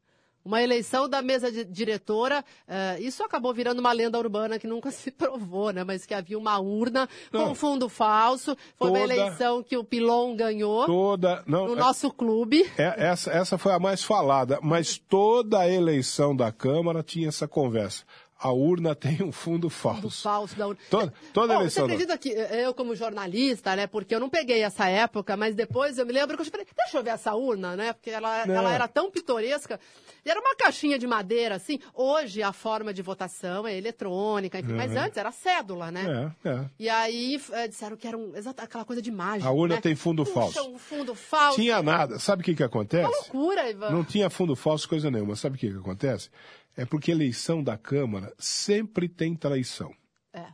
Uma 0.44 0.62
eleição 0.64 1.08
da 1.08 1.22
mesa 1.22 1.52
diretora, 1.66 2.44
uh, 2.68 3.02
isso 3.02 3.24
acabou 3.24 3.54
virando 3.54 3.80
uma 3.80 3.92
lenda 3.92 4.18
urbana 4.18 4.58
que 4.58 4.66
nunca 4.68 4.90
se 4.92 5.12
provou, 5.12 5.72
né? 5.72 5.84
Mas 5.84 6.06
que 6.06 6.14
havia 6.14 6.38
uma 6.38 6.58
urna 6.60 7.08
Não. 7.32 7.50
com 7.50 7.56
fundo 7.56 7.88
falso. 7.88 8.58
Foi 8.76 8.90
uma 8.90 9.00
Toda- 9.00 9.14
eleição 9.14 9.62
que 9.64 9.78
o 9.78 9.84
Pilon 9.84 10.36
ganhou 10.36 10.86
Toda. 10.86 11.44
Não, 11.46 11.68
no 11.68 11.74
é- 11.74 11.80
nosso 11.80 12.10
clube. 12.12 12.66
é- 12.78 13.06
essa, 13.08 13.32
essa 13.32 13.58
foi 13.58 13.72
a 13.74 13.80
mais 13.80 14.04
falada, 14.04 14.60
mas 14.64 14.98
toda 14.98 15.60
a 15.60 15.70
eleição 15.70 16.36
da 16.36 16.52
Câmara 16.52 17.04
tinha 17.04 17.28
essa 17.28 17.48
conversa. 17.48 18.04
A 18.42 18.52
urna 18.52 18.94
tem 18.96 19.22
um 19.24 19.32
fundo 19.32 19.62
do 19.62 19.70
falso. 19.70 20.10
falso 20.24 20.56
da 20.58 20.68
urna. 20.68 20.80
Toda- 20.90 21.14
toda 21.34 21.54
Bom, 21.54 21.60
eleição 21.62 21.86
Você 21.86 21.94
acredita 21.94 22.18
que 22.18 22.30
eu, 22.30 22.74
como 22.74 22.96
jornalista, 22.96 23.76
né? 23.76 23.86
Porque 23.88 24.16
eu 24.16 24.20
não 24.20 24.30
peguei 24.30 24.64
essa 24.64 24.88
época, 24.90 25.38
mas 25.38 25.54
depois 25.56 25.98
eu 25.98 26.06
me 26.06 26.12
lembro 26.14 26.36
que 26.36 26.42
eu 26.42 26.46
falei, 26.46 26.66
deixa 26.76 26.98
eu 26.98 27.04
ver 27.04 27.12
essa 27.12 27.36
urna, 27.36 27.76
né? 27.76 27.94
Porque 27.94 28.10
ela, 28.10 28.46
Não. 28.46 28.56
ela 28.56 28.74
era 28.74 28.88
tão 28.88 29.12
pitoresca. 29.12 29.80
E 30.26 30.30
era 30.30 30.40
uma 30.40 30.56
caixinha 30.56 31.00
de 31.00 31.08
madeira, 31.08 31.56
assim. 31.56 31.80
Hoje 31.94 32.44
a 32.44 32.54
forma 32.54 32.94
de 32.94 33.02
votação 33.02 33.68
é 33.68 33.76
eletrônica, 33.76 34.60
enfim, 34.60 34.74
mas 34.74 34.96
antes 34.96 35.18
era 35.18 35.32
cédula, 35.32 35.92
né? 35.92 36.34
É, 36.44 36.50
é. 36.50 36.66
E 36.80 36.90
aí 36.90 37.42
eh, 37.52 37.68
disseram 37.68 37.98
que 37.98 38.08
era 38.08 38.18
um, 38.18 38.32
aquela 38.58 38.86
coisa 38.86 39.02
de 39.02 39.12
mágica. 39.12 39.50
A 39.50 39.52
urna 39.52 39.76
né? 39.76 39.82
tem 39.82 39.96
fundo 39.96 40.24
Puxa, 40.24 40.34
falso. 40.34 40.70
um 40.70 40.78
fundo 40.78 41.16
falso. 41.16 41.56
Tinha 41.60 41.82
nada. 41.82 42.20
Sabe 42.20 42.42
o 42.42 42.46
que, 42.46 42.54
que 42.56 42.62
Uma 42.64 42.68
acontece? 42.68 43.04
loucura, 43.10 43.70
Ivan. 43.70 43.90
Não 43.90 44.04
tinha 44.04 44.30
fundo 44.30 44.56
falso, 44.56 44.88
coisa 44.88 45.10
nenhuma. 45.10 45.36
Sabe 45.36 45.56
o 45.56 45.60
que, 45.60 45.72
que 45.72 45.78
acontece? 45.78 46.30
É 46.76 46.86
porque 46.86 47.12
eleição 47.12 47.64
da 47.64 47.78
Câmara 47.78 48.34
sempre 48.40 49.08
tem 49.10 49.36
traição. 49.36 49.94
É. 50.34 50.46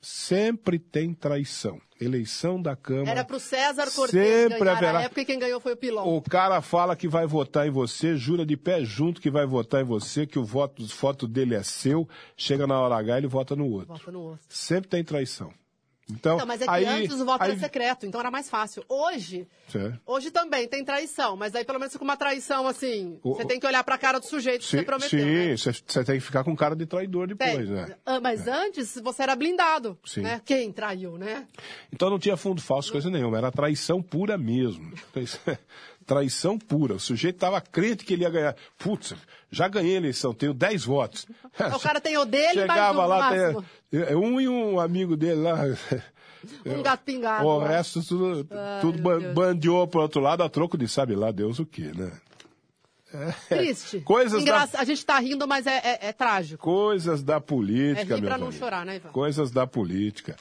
Sempre 0.00 0.78
tem 0.78 1.12
traição. 1.12 1.80
Eleição 2.00 2.62
da 2.62 2.76
Câmara. 2.76 3.10
Era 3.10 3.24
pro 3.24 3.40
César 3.40 3.90
Cortez 3.90 4.42
Sempre 4.42 4.58
ganhar 4.60 4.72
haverá- 4.76 4.92
na 4.92 5.02
época 5.02 5.24
quem 5.24 5.38
ganhou 5.38 5.60
foi 5.60 5.72
o 5.72 5.76
Pilon. 5.76 6.16
O 6.16 6.22
cara 6.22 6.62
fala 6.62 6.94
que 6.94 7.08
vai 7.08 7.26
votar 7.26 7.66
em 7.66 7.70
você, 7.70 8.16
jura 8.16 8.46
de 8.46 8.56
pé 8.56 8.84
junto 8.84 9.20
que 9.20 9.30
vai 9.30 9.44
votar 9.44 9.82
em 9.82 9.84
você, 9.84 10.24
que 10.24 10.38
o 10.38 10.44
voto, 10.44 10.82
o 10.82 10.86
voto 10.86 11.26
dele 11.26 11.56
é 11.56 11.62
seu, 11.64 12.08
chega 12.36 12.66
na 12.68 12.78
hora 12.80 12.96
H 12.96 13.18
ele 13.18 13.26
vota 13.26 13.56
no 13.56 13.66
outro. 13.68 13.88
Bota 13.88 14.12
no 14.12 14.32
osso. 14.32 14.44
Sempre 14.48 14.88
tem 14.88 15.02
traição. 15.02 15.52
Então, 16.10 16.38
Não, 16.38 16.46
mas 16.46 16.62
é 16.62 16.64
que 16.64 16.70
aí, 16.70 16.86
antes 16.86 17.20
o 17.20 17.24
voto 17.26 17.42
aí, 17.44 17.50
era 17.50 17.60
secreto, 17.60 18.06
então 18.06 18.18
era 18.18 18.30
mais 18.30 18.48
fácil. 18.48 18.82
Hoje, 18.88 19.46
Certo. 19.68 20.00
hoje 20.06 20.30
também 20.30 20.66
tem 20.66 20.82
traição, 20.82 21.36
mas 21.36 21.54
aí 21.54 21.64
pelo 21.66 21.78
menos 21.78 21.94
com 21.96 22.02
uma 22.04 22.16
traição 22.16 22.66
assim, 22.66 23.18
O- 23.22 23.34
você 23.34 23.44
tem 23.44 23.60
que 23.60 23.66
olhar 23.66 23.84
pra 23.84 23.98
cara 23.98 24.18
do 24.18 24.24
sujeito 24.26 24.62
que 24.62 24.68
Sim, 24.70 24.78
você 24.78 24.82
prometeu, 24.84 25.18
sim, 25.20 25.24
né? 25.50 25.56
você 25.56 25.72
você 25.86 26.04
tem 26.04 26.14
que 26.14 26.24
ficar 26.24 26.44
com 26.44 26.56
cara 26.56 26.74
de 26.74 26.86
traidor 26.86 27.26
depois, 27.26 27.54
Tem. 27.56 27.66
né? 27.66 27.94
Ah, 28.06 28.20
Mas 28.20 28.48
antes 28.48 28.98
você 29.02 29.22
era 29.22 29.36
blindado, 29.36 29.98
Sim. 30.04 30.22
né? 30.22 30.40
Quem 30.46 30.72
traiu, 30.72 31.18
né? 31.18 31.46
Então 31.92 32.08
não 32.08 32.18
tinha 32.18 32.36
fundo 32.38 32.62
falso, 32.62 32.90
coisa 32.90 33.10
nenhuma. 33.10 33.36
Era 33.36 33.52
traição 33.52 34.02
pura 34.02 34.38
mesmo. 34.38 34.90
Traição 36.08 36.58
pura. 36.58 36.94
O 36.94 36.98
sujeito 36.98 37.34
estava 37.34 37.60
crente 37.60 38.02
que 38.02 38.14
ele 38.14 38.22
ia 38.22 38.30
ganhar. 38.30 38.56
Putz, 38.78 39.14
já 39.50 39.68
ganhei 39.68 39.94
a 39.94 39.98
eleição, 39.98 40.32
tenho 40.32 40.54
10 40.54 40.84
votos. 40.86 41.26
O 41.76 41.78
cara 41.78 42.00
tem 42.00 42.16
o 42.16 42.24
dele, 42.24 42.64
mais 42.64 42.80
Chegava 42.80 42.98
um 42.98 43.02
no 43.02 43.08
lá, 43.08 43.18
máximo. 43.18 43.64
tem, 43.90 44.00
é, 44.00 44.16
um 44.16 44.40
e 44.40 44.48
um 44.48 44.80
amigo 44.80 45.16
dele 45.16 45.42
lá. 45.42 45.56
Um 46.64 46.82
gato 46.82 47.02
pingado. 47.04 47.44
O 47.44 47.58
resto 47.58 48.00
tudo, 48.02 48.48
tudo 48.80 49.02
bandeou 49.34 49.88
pro 49.88 50.02
outro 50.02 50.20
lado 50.20 50.42
a 50.44 50.48
troco 50.48 50.78
de 50.78 50.86
sabe 50.86 51.16
lá 51.16 51.32
Deus 51.32 51.58
o 51.58 51.66
quê, 51.66 51.90
né? 51.94 52.12
Triste. 53.48 54.00
Coisas 54.00 54.42
Engraça- 54.42 54.74
da- 54.74 54.80
A 54.80 54.84
gente 54.84 55.04
tá 55.04 55.18
rindo, 55.18 55.46
mas 55.48 55.66
é, 55.66 55.76
é- 55.78 55.98
é 56.08 56.12
trágico. 56.12 56.62
Coisas 56.62 57.22
da 57.22 57.36
É 57.36 57.40
política, 57.40 58.16
rir 58.16 58.22
pra 58.22 58.36
meus 58.38 58.40
não 58.40 58.52
chorar, 58.52 58.84
né, 58.84 58.96
Ivan? 58.96 59.08
Coisas 59.10 59.50
da 59.50 59.66
política. 59.66 60.36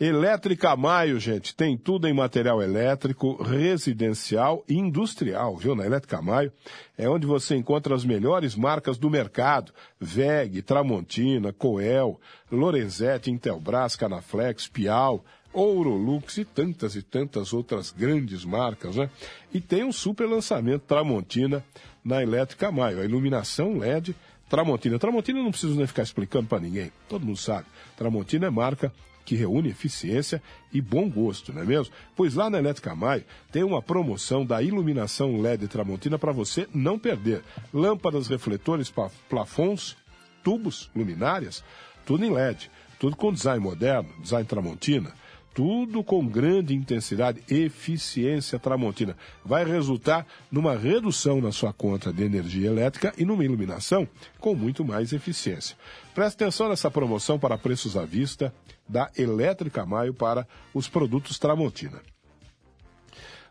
Elétrica 0.00 0.76
Maio, 0.76 1.18
gente, 1.20 1.54
tem 1.54 1.76
tudo 1.76 2.08
em 2.08 2.12
material 2.12 2.62
elétrico, 2.62 3.40
residencial 3.42 4.64
e 4.68 4.74
industrial, 4.74 5.56
viu? 5.56 5.74
Na 5.74 5.84
Elétrica 5.86 6.20
Maio 6.22 6.52
é 6.96 7.08
onde 7.08 7.26
você 7.26 7.56
encontra 7.56 7.94
as 7.94 8.04
melhores 8.04 8.54
marcas 8.56 8.98
do 8.98 9.08
mercado. 9.10 9.72
VEG, 10.00 10.62
Tramontina, 10.62 11.52
Coel, 11.52 12.20
Lorenzetti, 12.50 13.30
Intelbras, 13.30 13.96
Canaflex, 13.96 14.66
Pial, 14.68 15.24
Ourolux 15.52 16.38
e 16.38 16.44
tantas 16.44 16.94
e 16.96 17.02
tantas 17.02 17.52
outras 17.52 17.90
grandes 17.90 18.44
marcas, 18.44 18.96
né? 18.96 19.10
E 19.52 19.60
tem 19.60 19.84
um 19.84 19.92
super 19.92 20.26
lançamento 20.26 20.82
Tramontina 20.82 21.62
na 22.04 22.22
Elétrica 22.22 22.70
Maio. 22.70 23.00
A 23.00 23.04
iluminação 23.04 23.78
LED 23.78 24.14
Tramontina. 24.48 24.98
Tramontina 24.98 25.42
não 25.42 25.50
preciso 25.50 25.74
nem 25.74 25.86
ficar 25.86 26.02
explicando 26.02 26.46
para 26.46 26.60
ninguém. 26.60 26.92
Todo 27.08 27.24
mundo 27.24 27.38
sabe. 27.38 27.66
Tramontina 27.96 28.46
é 28.46 28.50
marca 28.50 28.92
que 29.24 29.36
reúne 29.36 29.68
eficiência 29.68 30.42
e 30.72 30.80
bom 30.80 31.08
gosto, 31.08 31.52
não 31.52 31.62
é 31.62 31.64
mesmo? 31.64 31.94
Pois 32.16 32.34
lá 32.34 32.50
na 32.50 32.58
Elétrica 32.58 32.94
Maio 32.94 33.24
tem 33.50 33.62
uma 33.62 33.80
promoção 33.80 34.44
da 34.44 34.60
iluminação 34.60 35.40
LED 35.40 35.68
Tramontina 35.68 36.18
para 36.18 36.32
você 36.32 36.68
não 36.74 36.98
perder. 36.98 37.42
Lâmpadas, 37.72 38.26
refletores, 38.26 38.92
plafons, 39.28 39.96
tubos, 40.42 40.90
luminárias, 40.94 41.64
tudo 42.04 42.24
em 42.24 42.30
LED. 42.30 42.70
Tudo 42.98 43.16
com 43.16 43.32
design 43.32 43.58
moderno, 43.58 44.10
design 44.20 44.46
Tramontina. 44.46 45.12
Tudo 45.54 46.02
com 46.02 46.26
grande 46.26 46.74
intensidade, 46.74 47.42
eficiência 47.48 48.58
Tramontina. 48.58 49.16
Vai 49.44 49.64
resultar 49.64 50.26
numa 50.50 50.74
redução 50.74 51.40
na 51.40 51.52
sua 51.52 51.72
conta 51.72 52.12
de 52.12 52.22
energia 52.22 52.68
elétrica 52.68 53.12
e 53.18 53.24
numa 53.24 53.44
iluminação 53.44 54.08
com 54.38 54.54
muito 54.54 54.84
mais 54.84 55.12
eficiência. 55.12 55.76
Preste 56.14 56.42
atenção 56.42 56.68
nessa 56.68 56.90
promoção 56.90 57.38
para 57.38 57.58
preços 57.58 57.96
à 57.96 58.04
vista 58.04 58.54
da 58.88 59.10
Elétrica 59.16 59.84
Maio 59.84 60.14
para 60.14 60.46
os 60.72 60.88
produtos 60.88 61.38
Tramontina. 61.38 62.00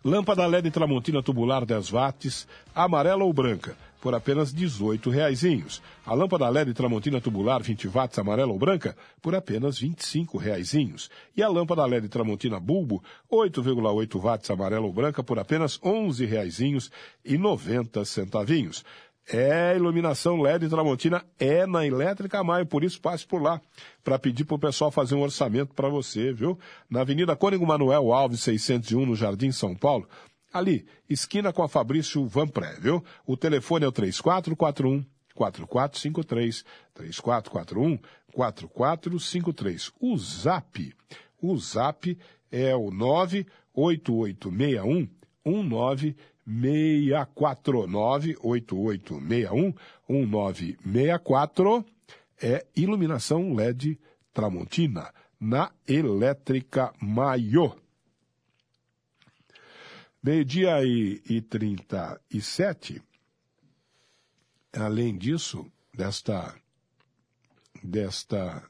Lâmpada 0.03 0.47
LED 0.47 0.71
Tramontina 0.71 1.21
tubular 1.21 1.63
10 1.63 1.91
watts, 1.91 2.47
amarela 2.73 3.23
ou 3.23 3.31
branca, 3.31 3.77
por 4.01 4.13
apenas 4.15 4.51
R$ 4.51 4.65
18,00. 4.65 5.79
A 6.05 6.13
lâmpada 6.13 6.49
LED 6.49 6.73
Tramontina 6.73 7.21
tubular 7.21 7.61
20 7.61 7.87
watts, 7.87 8.19
amarela 8.19 8.51
ou 8.51 8.59
branca, 8.59 8.97
por 9.21 9.33
apenas 9.35 9.79
R$ 9.79 9.87
25,00. 9.89 11.09
E 11.37 11.43
a 11.43 11.47
lâmpada 11.47 11.85
LED 11.85 12.09
Tramontina 12.09 12.59
bulbo 12.59 13.01
8,8 13.31 14.19
watts, 14.19 14.49
amarela 14.49 14.85
ou 14.85 14.91
branca, 14.91 15.23
por 15.23 15.39
apenas 15.39 15.77
R$ 15.77 15.91
11,90. 15.91 18.83
É, 19.33 19.75
iluminação 19.75 20.41
LED 20.41 20.67
Tramontina 20.67 21.23
é 21.39 21.65
na 21.65 21.85
Elétrica 21.85 22.43
Maio, 22.43 22.65
por 22.65 22.83
isso 22.83 22.99
passe 22.99 23.25
por 23.25 23.41
lá 23.41 23.61
para 24.03 24.19
pedir 24.19 24.43
para 24.43 24.55
o 24.55 24.59
pessoal 24.59 24.91
fazer 24.91 25.15
um 25.15 25.21
orçamento 25.21 25.73
para 25.73 25.87
você, 25.87 26.33
viu? 26.33 26.59
Na 26.89 27.01
Avenida 27.01 27.35
Cônigo 27.35 27.65
Manuel 27.65 28.11
Alves, 28.11 28.41
601, 28.41 29.05
no 29.05 29.15
Jardim 29.15 29.51
São 29.51 29.75
Paulo. 29.75 30.07
Ali, 30.53 30.85
esquina 31.09 31.53
com 31.53 31.63
a 31.63 31.69
Fabrício 31.69 32.25
Vanpré, 32.25 32.75
viu? 32.79 33.03
O 33.25 33.37
telefone 33.37 33.85
é 33.85 33.87
o 33.87 33.91
3441 33.91 35.05
4453 35.33 36.65
3441 36.93 37.97
4453. 38.33 39.91
O 39.99 40.17
Zap, 40.17 40.93
o 41.41 41.57
Zap 41.57 42.17
é 42.51 42.75
o 42.75 42.91
98861 42.91 45.07
1964 45.45 47.87
98861 47.87 49.73
1964 50.09 51.85
é 52.41 52.65
iluminação 52.75 53.53
LED 53.53 53.97
Tramontina 54.33 55.13
na 55.39 55.71
Elétrica 55.87 56.91
Maior. 56.99 57.77
Meio-dia 60.23 60.83
e, 60.83 61.19
e 61.27 61.41
37. 61.41 63.01
Além 64.71 65.17
disso, 65.17 65.65
desta, 65.91 66.55
desta 67.83 68.63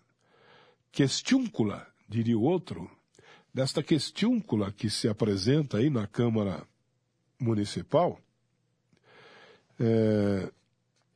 questiúncula, 0.93 1.86
diria 2.08 2.38
o 2.38 2.43
outro, 2.43 2.89
desta 3.54 3.84
questiúncula 3.84 4.72
que 4.72 4.89
se 4.89 5.10
apresenta 5.10 5.80
aí 5.80 5.89
na 5.89 6.08
Câmara 6.08 6.66
Municipal, 7.38 8.18
é, 9.78 10.49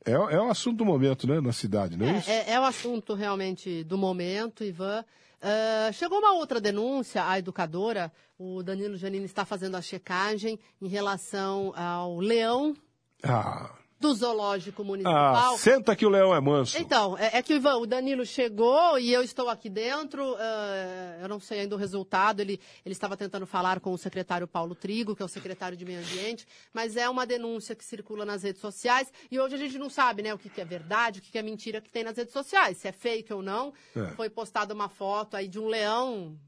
é, 0.06 0.12
é 0.12 0.40
o 0.40 0.48
assunto 0.50 0.76
do 0.78 0.84
momento, 0.84 1.26
né, 1.26 1.40
na 1.40 1.52
cidade, 1.52 1.96
não 1.98 2.06
é, 2.06 2.10
É, 2.10 2.18
isso? 2.18 2.30
é, 2.30 2.50
é 2.52 2.60
o 2.60 2.64
assunto 2.64 3.14
realmente 3.14 3.82
do 3.84 3.98
momento, 3.98 4.64
Ivan. 4.64 5.04
Ah, 5.42 5.90
chegou 5.92 6.18
uma 6.18 6.32
outra 6.34 6.60
denúncia 6.60 7.24
à 7.28 7.38
educadora. 7.38 8.10
O 8.38 8.62
Danilo 8.62 8.96
Janine 8.96 9.24
está 9.26 9.44
fazendo 9.44 9.76
a 9.76 9.82
checagem 9.82 10.58
em 10.80 10.88
relação 10.88 11.72
ao 11.76 12.18
leão 12.18 12.74
Ah, 13.22 13.70
do 13.98 14.14
zoológico 14.14 14.82
ah, 14.82 14.84
municipal. 14.84 15.58
senta 15.58 15.96
que 15.96 16.04
o 16.04 16.08
leão 16.08 16.34
é 16.34 16.40
manso. 16.40 16.76
Então, 16.78 17.16
é, 17.18 17.38
é 17.38 17.42
que 17.42 17.54
o 17.54 17.56
Ivan, 17.56 17.76
o 17.76 17.86
Danilo 17.86 18.26
chegou 18.26 18.98
e 18.98 19.12
eu 19.12 19.22
estou 19.22 19.48
aqui 19.48 19.68
dentro. 19.68 20.36
ah, 20.38 21.18
eu 21.20 21.28
não 21.28 21.40
sei 21.40 21.60
ainda 21.60 21.74
o 21.74 21.78
resultado. 21.78 22.40
Ele, 22.40 22.60
ele 22.84 22.92
estava 22.92 23.16
tentando 23.16 23.46
falar 23.46 23.80
com 23.80 23.92
o 23.92 23.98
secretário 23.98 24.46
Paulo 24.46 24.74
Trigo, 24.74 25.16
que 25.16 25.22
é 25.22 25.24
o 25.24 25.28
secretário 25.28 25.76
de 25.76 25.84
Meio 25.84 26.00
Ambiente, 26.00 26.46
mas 26.72 26.96
é 26.96 27.08
uma 27.08 27.26
denúncia 27.26 27.74
que 27.74 27.84
circula 27.84 28.24
nas 28.24 28.42
redes 28.42 28.60
sociais 28.60 29.12
e 29.30 29.40
hoje 29.40 29.54
a 29.54 29.58
gente 29.58 29.78
não 29.78 29.88
sabe, 29.88 30.22
né, 30.22 30.34
o 30.34 30.38
que, 30.38 30.48
que 30.48 30.60
é 30.60 30.64
verdade, 30.64 31.18
o 31.18 31.22
que, 31.22 31.30
que 31.30 31.38
é 31.38 31.42
mentira 31.42 31.80
que 31.80 31.90
tem 31.90 32.04
nas 32.04 32.16
redes 32.16 32.32
sociais, 32.32 32.78
se 32.78 32.88
é 32.88 32.92
fake 32.92 33.32
ou 33.32 33.42
não. 33.42 33.72
É. 33.94 34.06
Foi 34.14 34.28
postada 34.28 34.74
uma 34.74 34.88
foto 34.88 35.36
aí 35.36 35.48
de 35.48 35.58
um 35.58 35.66
leão 35.66 36.38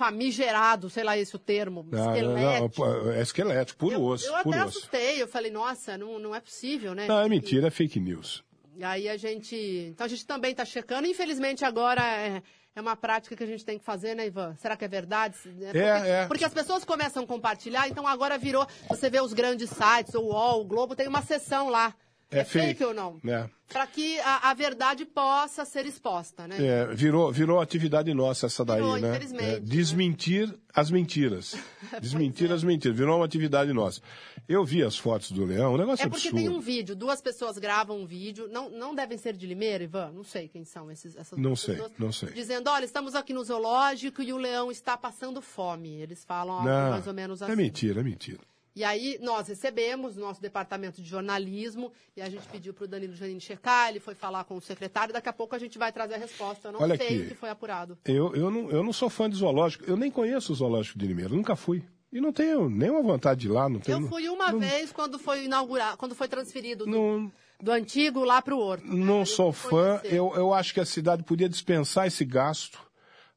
famigerado, 0.00 0.88
sei 0.88 1.04
lá 1.04 1.18
esse 1.18 1.36
o 1.36 1.38
termo, 1.38 1.86
Ah, 1.92 1.96
não, 1.96 2.14
esquelético. 2.14 2.86
não, 2.86 3.12
é 3.12 3.20
esquelético, 3.20 3.78
puro 3.78 3.96
eu, 3.96 4.02
osso, 4.02 4.26
eu 4.26 4.34
até 4.34 4.48
osso. 4.48 4.60
assustei, 4.60 5.22
eu 5.22 5.28
falei, 5.28 5.50
nossa, 5.50 5.98
não, 5.98 6.18
não 6.18 6.34
é 6.34 6.40
possível, 6.40 6.94
né? 6.94 7.06
Não, 7.06 7.20
é 7.20 7.28
mentira, 7.28 7.66
é 7.66 7.70
fake 7.70 8.00
news. 8.00 8.42
E 8.74 8.82
aí 8.82 9.10
a 9.10 9.16
gente. 9.18 9.54
Então 9.90 10.06
a 10.06 10.08
gente 10.08 10.24
também 10.24 10.52
está 10.52 10.64
checando. 10.64 11.06
Infelizmente 11.06 11.66
agora 11.66 12.00
é, 12.02 12.42
é 12.74 12.80
uma 12.80 12.96
prática 12.96 13.36
que 13.36 13.42
a 13.42 13.46
gente 13.46 13.62
tem 13.62 13.78
que 13.78 13.84
fazer, 13.84 14.14
né, 14.14 14.26
Ivan? 14.26 14.56
Será 14.56 14.74
que 14.74 14.86
é 14.86 14.88
verdade? 14.88 15.36
Porque, 15.42 15.78
é. 15.78 16.26
porque 16.26 16.44
as 16.46 16.54
pessoas 16.54 16.82
começam 16.82 17.22
a 17.24 17.26
compartilhar, 17.26 17.86
então 17.86 18.06
agora 18.06 18.38
virou. 18.38 18.66
Você 18.88 19.10
vê 19.10 19.20
os 19.20 19.34
grandes 19.34 19.68
sites, 19.68 20.14
o 20.14 20.22
UOL, 20.22 20.62
o 20.62 20.64
Globo, 20.64 20.96
tem 20.96 21.08
uma 21.08 21.20
seção 21.20 21.68
lá. 21.68 21.94
É 22.30 22.40
É, 22.40 22.44
fake. 22.44 22.66
fake. 22.68 22.84
ou 22.84 22.94
não? 22.94 23.18
É. 23.26 23.48
Para 23.68 23.86
que 23.86 24.18
a, 24.20 24.50
a 24.50 24.54
verdade 24.54 25.04
possa 25.04 25.64
ser 25.64 25.86
exposta, 25.86 26.46
né? 26.48 26.56
É, 26.60 26.86
virou, 26.94 27.30
virou 27.32 27.60
atividade 27.60 28.12
nossa 28.12 28.46
essa 28.46 28.64
daí, 28.64 28.80
Virou, 28.80 28.98
né? 28.98 29.10
infelizmente, 29.10 29.44
É, 29.44 29.52
né? 29.54 29.60
desmentir 29.60 30.54
as 30.74 30.90
mentiras. 30.90 31.56
Desmentir 32.00 32.50
é. 32.50 32.54
as 32.54 32.64
mentiras. 32.64 32.96
Virou 32.96 33.16
uma 33.18 33.24
atividade 33.24 33.72
nossa. 33.72 34.00
Eu 34.48 34.64
vi 34.64 34.82
as 34.82 34.96
fotos 34.98 35.30
do 35.30 35.44
leão, 35.44 35.74
um 35.74 35.76
negócio 35.76 36.04
É 36.04 36.08
porque 36.08 36.28
absurdo. 36.28 36.36
tem 36.36 36.48
um 36.48 36.60
vídeo, 36.60 36.96
duas 36.96 37.20
pessoas 37.20 37.58
gravam 37.58 38.00
um 38.00 38.06
vídeo, 38.06 38.48
não, 38.50 38.68
não 38.70 38.92
devem 38.94 39.16
ser 39.16 39.36
de 39.36 39.46
Limeira, 39.46 39.84
Ivan? 39.84 40.10
Não 40.12 40.24
sei 40.24 40.48
quem 40.48 40.64
são 40.64 40.90
esses, 40.90 41.14
essas 41.16 41.38
Não 41.38 41.50
duas 41.50 41.60
sei, 41.60 41.74
pessoas. 41.76 41.92
não 41.98 42.10
sei. 42.12 42.30
Dizendo, 42.32 42.68
olha, 42.70 42.84
estamos 42.84 43.14
aqui 43.14 43.32
no 43.32 43.44
zoológico 43.44 44.20
e 44.22 44.32
o 44.32 44.36
leão 44.36 44.70
está 44.72 44.96
passando 44.96 45.40
fome. 45.40 46.00
Eles 46.00 46.24
falam 46.24 46.64
Não, 46.64 46.90
mais 46.90 47.06
ou 47.06 47.14
menos 47.14 47.40
assim. 47.42 47.52
É 47.52 47.56
mentira, 47.56 48.00
é 48.00 48.02
mentira. 48.02 48.40
E 48.80 48.84
aí 48.84 49.18
nós 49.20 49.46
recebemos 49.46 50.16
nosso 50.16 50.40
departamento 50.40 51.02
de 51.02 51.06
jornalismo 51.06 51.92
e 52.16 52.22
a 52.22 52.30
gente 52.30 52.48
pediu 52.48 52.72
para 52.72 52.86
o 52.86 52.88
Danilo 52.88 53.14
Janine 53.14 53.38
checar, 53.38 53.90
ele 53.90 54.00
foi 54.00 54.14
falar 54.14 54.44
com 54.44 54.56
o 54.56 54.60
secretário, 54.62 55.12
daqui 55.12 55.28
a 55.28 55.34
pouco 55.34 55.54
a 55.54 55.58
gente 55.58 55.76
vai 55.76 55.92
trazer 55.92 56.14
a 56.14 56.16
resposta. 56.16 56.68
Eu 56.68 56.72
não 56.72 56.80
Olha 56.80 56.96
sei 56.96 57.06
aqui. 57.06 57.16
o 57.18 57.28
que 57.28 57.34
foi 57.34 57.50
apurado. 57.50 57.98
Eu, 58.06 58.34
eu, 58.34 58.50
não, 58.50 58.70
eu 58.70 58.82
não 58.82 58.90
sou 58.90 59.10
fã 59.10 59.28
de 59.28 59.36
zoológico, 59.36 59.84
eu 59.86 59.98
nem 59.98 60.10
conheço 60.10 60.50
o 60.50 60.54
zoológico 60.54 60.98
de 60.98 61.06
Limeira, 61.06 61.34
nunca 61.34 61.54
fui. 61.54 61.84
E 62.10 62.22
não 62.22 62.32
tenho 62.32 62.70
nenhuma 62.70 63.02
vontade 63.02 63.40
de 63.40 63.48
ir 63.48 63.50
lá, 63.50 63.68
não 63.68 63.80
tenho. 63.80 64.00
Eu 64.00 64.08
fui 64.08 64.30
uma 64.30 64.50
não, 64.50 64.58
vez 64.58 64.90
quando 64.90 65.18
foi 65.18 65.44
inaugurado, 65.44 65.98
quando 65.98 66.14
foi 66.14 66.26
transferido 66.26 66.86
do, 66.86 66.90
Não, 66.90 67.30
do 67.60 67.70
antigo 67.70 68.24
lá 68.24 68.40
para 68.40 68.56
o 68.56 68.58
Horto. 68.58 68.86
né? 68.86 69.04
não 69.04 69.26
sou 69.26 69.52
fã, 69.52 70.00
eu, 70.04 70.32
eu 70.34 70.54
acho 70.54 70.72
que 70.72 70.80
a 70.80 70.86
cidade 70.86 71.22
podia 71.22 71.50
dispensar 71.50 72.06
esse 72.06 72.24
gasto. 72.24 72.78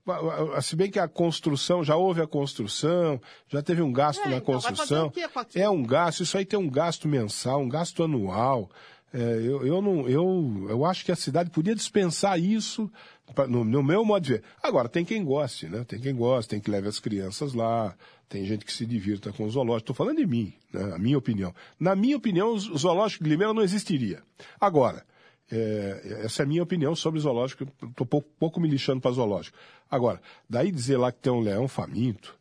Va- 0.05 0.61
Se 0.61 0.75
bem 0.75 0.91
que 0.91 0.99
a 0.99 1.07
construção, 1.07 1.83
já 1.83 1.95
houve 1.95 2.21
a 2.21 2.27
construção, 2.27 3.19
já 3.47 3.61
teve 3.61 3.81
um 3.81 3.91
gasto 3.91 4.21
É, 4.25 4.29
na 4.29 4.37
então, 4.37 4.53
construção. 4.55 5.09
quê? 5.09 5.25
É 5.55 5.69
um 5.69 5.83
gasto, 5.83 6.23
isso 6.23 6.37
aí 6.37 6.45
tem 6.45 6.59
um 6.59 6.69
gasto 6.69 7.07
mensal, 7.07 7.61
um 7.61 7.69
gasto 7.69 8.03
anual. 8.03 8.69
É, 9.13 9.19
eu, 9.19 9.65
eu, 9.65 9.81
não, 9.81 10.09
eu, 10.09 10.65
eu 10.69 10.85
acho 10.85 11.05
que 11.05 11.11
a 11.11 11.15
cidade 11.15 11.51
podia 11.51 11.75
dispensar 11.75 12.37
isso, 12.39 12.91
pra- 13.35 13.47
no, 13.47 13.63
no 13.63 13.83
meu 13.83 14.03
modo 14.03 14.23
de 14.23 14.33
ver. 14.33 14.43
Agora, 14.61 14.89
tem 14.89 15.05
quem 15.05 15.23
goste, 15.23 15.67
né? 15.67 15.83
Tem 15.87 15.99
quem 15.99 16.15
goste, 16.15 16.49
tem 16.49 16.59
que 16.59 16.69
leve 16.71 16.87
as 16.87 16.99
crianças 16.99 17.53
lá, 17.53 17.95
tem 18.27 18.43
gente 18.43 18.65
que 18.65 18.73
se 18.73 18.85
divirta 18.87 19.31
com 19.31 19.45
o 19.45 19.49
zoológico. 19.51 19.91
Estou 19.91 19.95
falando 19.95 20.17
de 20.17 20.25
mim, 20.25 20.51
né? 20.73 20.95
a 20.95 20.97
minha 20.97 21.17
opinião. 21.17 21.53
Na 21.79 21.95
minha 21.95 22.17
opinião, 22.17 22.53
o 22.53 22.57
zoológico 22.77 23.23
de 23.23 23.29
Limeira 23.29 23.53
não 23.53 23.61
existiria. 23.61 24.23
Agora, 24.59 25.05
é, 25.51 26.21
essa 26.25 26.41
é 26.41 26.45
a 26.45 26.47
minha 26.47 26.63
opinião 26.63 26.95
sobre 26.95 27.19
zoológico. 27.19 27.67
Estou 27.89 28.05
pouco, 28.07 28.27
pouco 28.39 28.59
me 28.59 28.67
lixando 28.67 29.01
para 29.01 29.11
zoológico. 29.11 29.57
Agora, 29.89 30.21
daí 30.49 30.71
dizer 30.71 30.97
lá 30.97 31.11
que 31.11 31.19
tem 31.19 31.31
um 31.31 31.39
leão 31.41 31.67
faminto, 31.67 32.35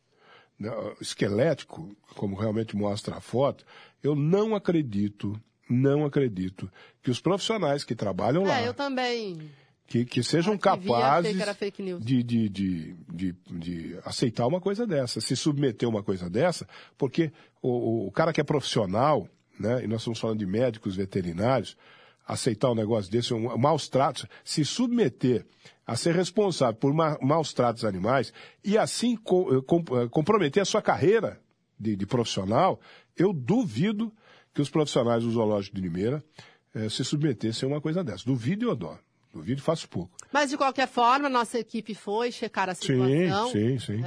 né, 0.59 0.71
esquelético, 1.01 1.95
como 2.17 2.37
realmente 2.37 2.77
mostra 2.77 3.17
a 3.17 3.21
foto, 3.21 3.65
eu 4.03 4.15
não 4.15 4.55
acredito, 4.55 5.39
não 5.69 6.05
acredito 6.05 6.71
que 7.03 7.11
os 7.11 7.21
profissionais 7.21 7.85
que 7.85 7.95
trabalham 7.95 8.45
lá, 8.45 8.61
É, 8.61 8.69
eu 8.69 8.75
também. 8.75 9.51
que, 9.87 10.05
que 10.05 10.23
sejam 10.23 10.55
vi, 10.55 10.61
achei 10.63 10.83
capazes 10.87 11.37
de, 12.01 12.23
de, 12.23 12.49
de, 12.49 12.97
de, 13.13 13.35
de 13.51 13.99
aceitar 14.05 14.47
uma 14.47 14.61
coisa 14.61 14.87
dessa, 14.87 15.21
se 15.21 15.37
submeter 15.37 15.87
a 15.87 15.91
uma 15.91 16.03
coisa 16.03 16.31
dessa, 16.31 16.67
porque 16.97 17.31
o, 17.61 17.69
o- 17.69 18.07
o 18.07 18.11
cara 18.13 18.33
que 18.33 18.41
é 18.41 18.45
profissional, 18.45 19.29
né, 19.59 19.85
e 19.85 19.87
nós 19.87 20.01
estamos 20.01 20.19
falando 20.19 20.39
de 20.39 20.47
médicos 20.47 20.97
veterinários, 20.97 21.77
aceitar 22.33 22.70
um 22.70 22.74
negócio 22.74 23.11
desse, 23.11 23.33
um, 23.35 23.57
maus 23.59 23.89
tratos, 23.89 24.26
se 24.45 24.64
submeter 24.64 25.45
a 25.87 25.97
ser 25.97 26.14
responsável 26.14 26.74
por 26.74 26.93
ma, 26.93 27.18
maus 27.20 27.53
tratos 27.53 27.85
animais 27.85 28.33
e 28.64 28.78
assim 28.78 29.14
eh, 29.14 29.61
com- 29.66 29.85
eh, 29.99 30.09
comprometer 30.11 30.62
a 30.62 30.64
sua 30.64 30.80
carreira 30.83 31.41
de, 31.78 31.97
de 31.97 32.07
profissional, 32.07 32.80
eu 33.16 33.33
duvido 33.33 34.12
que 34.55 34.61
os 34.62 34.70
profissionais 34.70 35.24
do 35.24 35.30
Zoológico 35.30 35.74
de 35.76 35.83
Limeira 35.83 36.22
eh, 36.74 36.89
se 36.89 37.05
submetessem 37.05 37.68
a 37.68 37.72
uma 37.72 37.80
coisa 37.80 38.05
dessa. 38.05 38.24
Duvido 38.24 38.64
e 38.64 38.68
eu 38.68 38.76
dou. 38.76 38.99
Duvido 39.35 39.61
e 39.61 39.64
faço 39.64 39.89
pouco. 39.89 40.11
Mas 40.30 40.51
de 40.51 40.57
qualquer 40.59 40.87
forma, 40.87 41.28
nossa 41.28 41.59
equipe 41.59 41.95
foi 41.95 42.30
checar 42.30 42.68
a 42.68 42.74
Sim, 42.74 42.83
situação. 42.83 43.51
sim, 43.51 43.78
sim. 43.78 44.03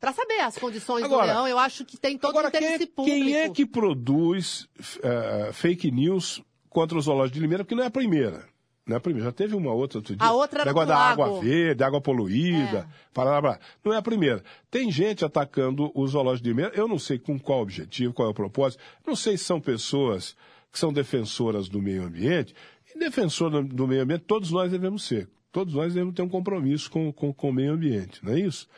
para 0.00 0.12
saber 0.12 0.40
as 0.40 0.56
condições 0.56 1.04
Agora- 1.04 1.26
do 1.26 1.32
leão, 1.32 1.48
eu 1.48 1.58
acho 1.58 1.84
que 1.84 1.98
tem 1.98 2.16
todo 2.16 2.34
o 2.34 2.38
Agora, 2.38 2.50
quem 2.50 2.60
interesse 2.60 2.84
é, 2.84 2.86
público. 2.86 3.18
quem 3.18 3.36
é 3.36 3.48
que 3.50 3.66
produz 3.66 4.66
eh, 5.02 5.50
fake 5.52 5.90
news 5.90 6.40
contra 6.70 6.96
o 6.96 7.00
zoológico 7.02 7.34
de 7.34 7.40
Limeira? 7.40 7.64
Porque 7.64 7.74
não 7.74 7.82
é 7.82 7.86
a 7.86 7.90
primeira. 7.90 8.48
Não 8.86 8.94
é 8.94 8.96
a 8.96 9.00
primeira. 9.00 9.26
Já 9.28 9.32
teve 9.32 9.54
uma 9.54 9.72
outra 9.72 9.98
outro 9.98 10.16
dia. 10.16 10.26
A 10.26 10.32
outra 10.32 10.60
era 10.62 10.70
Negócio 10.70 10.88
da 10.88 10.94
lago. 10.98 11.22
água 11.22 11.40
verde, 11.42 11.84
água 11.84 12.00
poluída. 12.00 12.88
É. 13.14 13.58
Não 13.84 13.92
é 13.92 13.98
a 13.98 14.02
primeira. 14.02 14.42
Tem 14.70 14.90
gente 14.90 15.24
atacando 15.24 15.92
o 15.94 16.06
zoológico 16.08 16.44
de 16.44 16.50
Limeira. 16.50 16.72
Eu 16.74 16.88
não 16.88 16.98
sei 16.98 17.18
com 17.18 17.38
qual 17.38 17.60
objetivo, 17.60 18.14
qual 18.14 18.28
é 18.28 18.30
o 18.30 18.34
propósito. 18.34 18.82
Não 19.06 19.14
sei 19.14 19.36
se 19.36 19.44
são 19.44 19.60
pessoas 19.60 20.34
que 20.72 20.78
são 20.78 20.92
defensoras 20.92 21.68
do 21.68 21.80
meio 21.82 22.04
ambiente. 22.04 22.54
E 22.94 22.98
defensor 22.98 23.50
do- 23.50 23.62
do 23.62 23.86
meio 23.86 24.02
ambiente, 24.02 24.22
todos 24.26 24.50
nós 24.50 24.70
devemos 24.70 25.04
ser. 25.04 25.28
Todos 25.52 25.74
nós 25.74 25.92
devemos 25.92 26.14
ter 26.14 26.22
um 26.22 26.28
compromisso 26.28 26.90
com, 26.90 27.12
com, 27.12 27.32
com 27.32 27.50
o 27.50 27.52
meio 27.52 27.72
ambiente, 27.74 28.24
não 28.24 28.32
é 28.32 28.40
isso? 28.40 28.68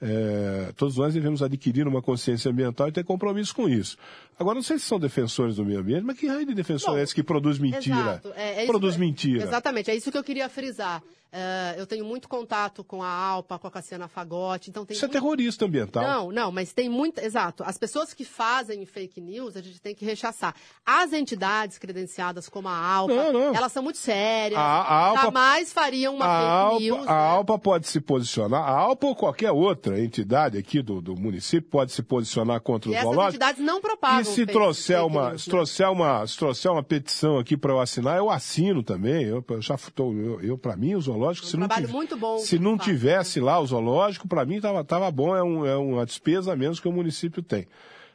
É, 0.00 0.72
todos 0.76 0.96
nós 0.96 1.14
devemos 1.14 1.42
adquirir 1.42 1.86
uma 1.86 2.02
consciência 2.02 2.50
ambiental 2.50 2.88
e 2.88 2.92
ter 2.92 3.04
compromisso 3.04 3.54
com 3.54 3.68
isso. 3.68 3.96
Agora, 4.38 4.54
não 4.54 4.62
sei 4.62 4.78
se 4.78 4.84
são 4.86 4.98
defensores 4.98 5.56
do 5.56 5.64
meio 5.64 5.80
ambiente, 5.80 6.02
mas 6.04 6.18
que 6.18 6.26
raio 6.26 6.46
de 6.46 6.54
defensor 6.54 6.92
Bom, 6.92 6.98
é 6.98 7.02
esse 7.02 7.14
que 7.14 7.22
produz 7.22 7.58
mentira? 7.58 8.20
É, 8.36 8.48
é 8.48 8.56
isso 8.62 8.66
produz 8.66 8.94
que- 8.94 9.00
mentira. 9.00 9.42
Exatamente, 9.44 9.90
é 9.90 9.94
isso 9.96 10.10
que 10.10 10.18
eu 10.18 10.24
queria 10.24 10.48
frisar. 10.48 11.02
É, 11.36 11.74
eu 11.76 11.84
tenho 11.84 12.04
muito 12.04 12.28
contato 12.28 12.84
com 12.84 13.02
a 13.02 13.08
Alpa, 13.08 13.58
com 13.58 13.66
a 13.66 13.70
Cassiana 13.70 14.06
Fagotti, 14.06 14.70
então 14.70 14.86
tem 14.86 14.94
Isso 14.94 15.04
é 15.04 15.08
muito- 15.08 15.20
terrorista 15.20 15.64
ambiental. 15.64 16.04
Não, 16.04 16.30
não, 16.30 16.52
mas 16.52 16.72
tem 16.72 16.88
muita. 16.88 17.24
Exato. 17.26 17.64
As 17.66 17.76
pessoas 17.76 18.14
que 18.14 18.24
fazem 18.24 18.86
fake 18.86 19.20
news, 19.20 19.56
a 19.56 19.60
gente 19.60 19.80
tem 19.80 19.96
que 19.96 20.04
rechaçar. 20.04 20.54
As 20.86 21.12
entidades 21.12 21.76
credenciadas, 21.76 22.48
como 22.48 22.68
a 22.68 22.76
Alpa, 22.76 23.12
Não, 23.12 23.32
não. 23.32 23.52
elas 23.54 23.72
são 23.72 23.82
muito 23.82 23.98
sérias. 23.98 24.60
A- 24.60 24.62
a 24.62 24.94
Alpa- 25.06 25.22
jamais 25.22 25.72
fariam 25.72 26.14
uma 26.14 26.24
fake 26.24 26.46
Alpa, 26.46 26.78
news. 26.80 27.08
a 27.08 27.12
né? 27.12 27.18
Alpa 27.26 27.58
pode 27.58 27.88
se 27.88 28.00
posicionar, 28.00 28.62
a 28.62 28.70
Alpa 28.70 29.08
ou 29.08 29.16
qualquer 29.16 29.50
outra 29.50 30.00
entidade 30.00 30.56
aqui 30.56 30.80
do, 30.82 31.00
do 31.02 31.16
município 31.16 31.68
pode 31.68 31.90
se 31.90 32.02
posicionar 32.04 32.60
contra 32.60 32.88
E 32.88 32.92
o 32.92 32.94
essas 32.94 33.04
zoológico. 33.08 33.30
entidades 33.30 33.60
não 33.60 33.80
propagam. 33.80 34.23
E 34.30 34.34
se 34.34 34.46
trouxer, 34.46 34.98
fake 34.98 35.10
uma, 35.10 35.30
news, 35.30 35.42
se, 35.42 35.48
né? 35.48 35.50
trouxer 35.52 35.90
uma, 35.90 36.26
se 36.26 36.36
trouxer 36.36 36.72
uma 36.72 36.82
petição 36.82 37.38
aqui 37.38 37.56
para 37.56 37.72
eu 37.72 37.80
assinar, 37.80 38.18
eu 38.18 38.30
assino 38.30 38.82
também. 38.82 39.24
Eu, 39.24 39.44
eu 39.48 39.62
já 39.62 39.76
tô, 39.94 40.12
eu, 40.12 40.40
eu 40.40 40.58
para 40.58 40.76
mim 40.76 40.94
o 40.94 41.00
zoológico, 41.00 41.46
Um 41.46 41.50
se 41.50 41.56
não 41.56 41.68
muito 41.88 42.16
bom 42.16 42.38
se 42.38 42.58
não 42.58 42.76
faz, 42.76 42.88
tivesse 42.88 43.40
lá 43.40 43.58
o 43.60 43.66
zoológico, 43.66 44.26
para 44.26 44.44
mim 44.44 44.60
tava, 44.60 44.84
tava 44.84 45.10
bom, 45.10 45.36
é, 45.36 45.42
um, 45.42 45.66
é 45.66 45.76
uma 45.76 46.04
despesa 46.04 46.52
a 46.52 46.56
menos 46.56 46.80
que 46.80 46.88
o 46.88 46.92
município 46.92 47.42
tem. 47.42 47.66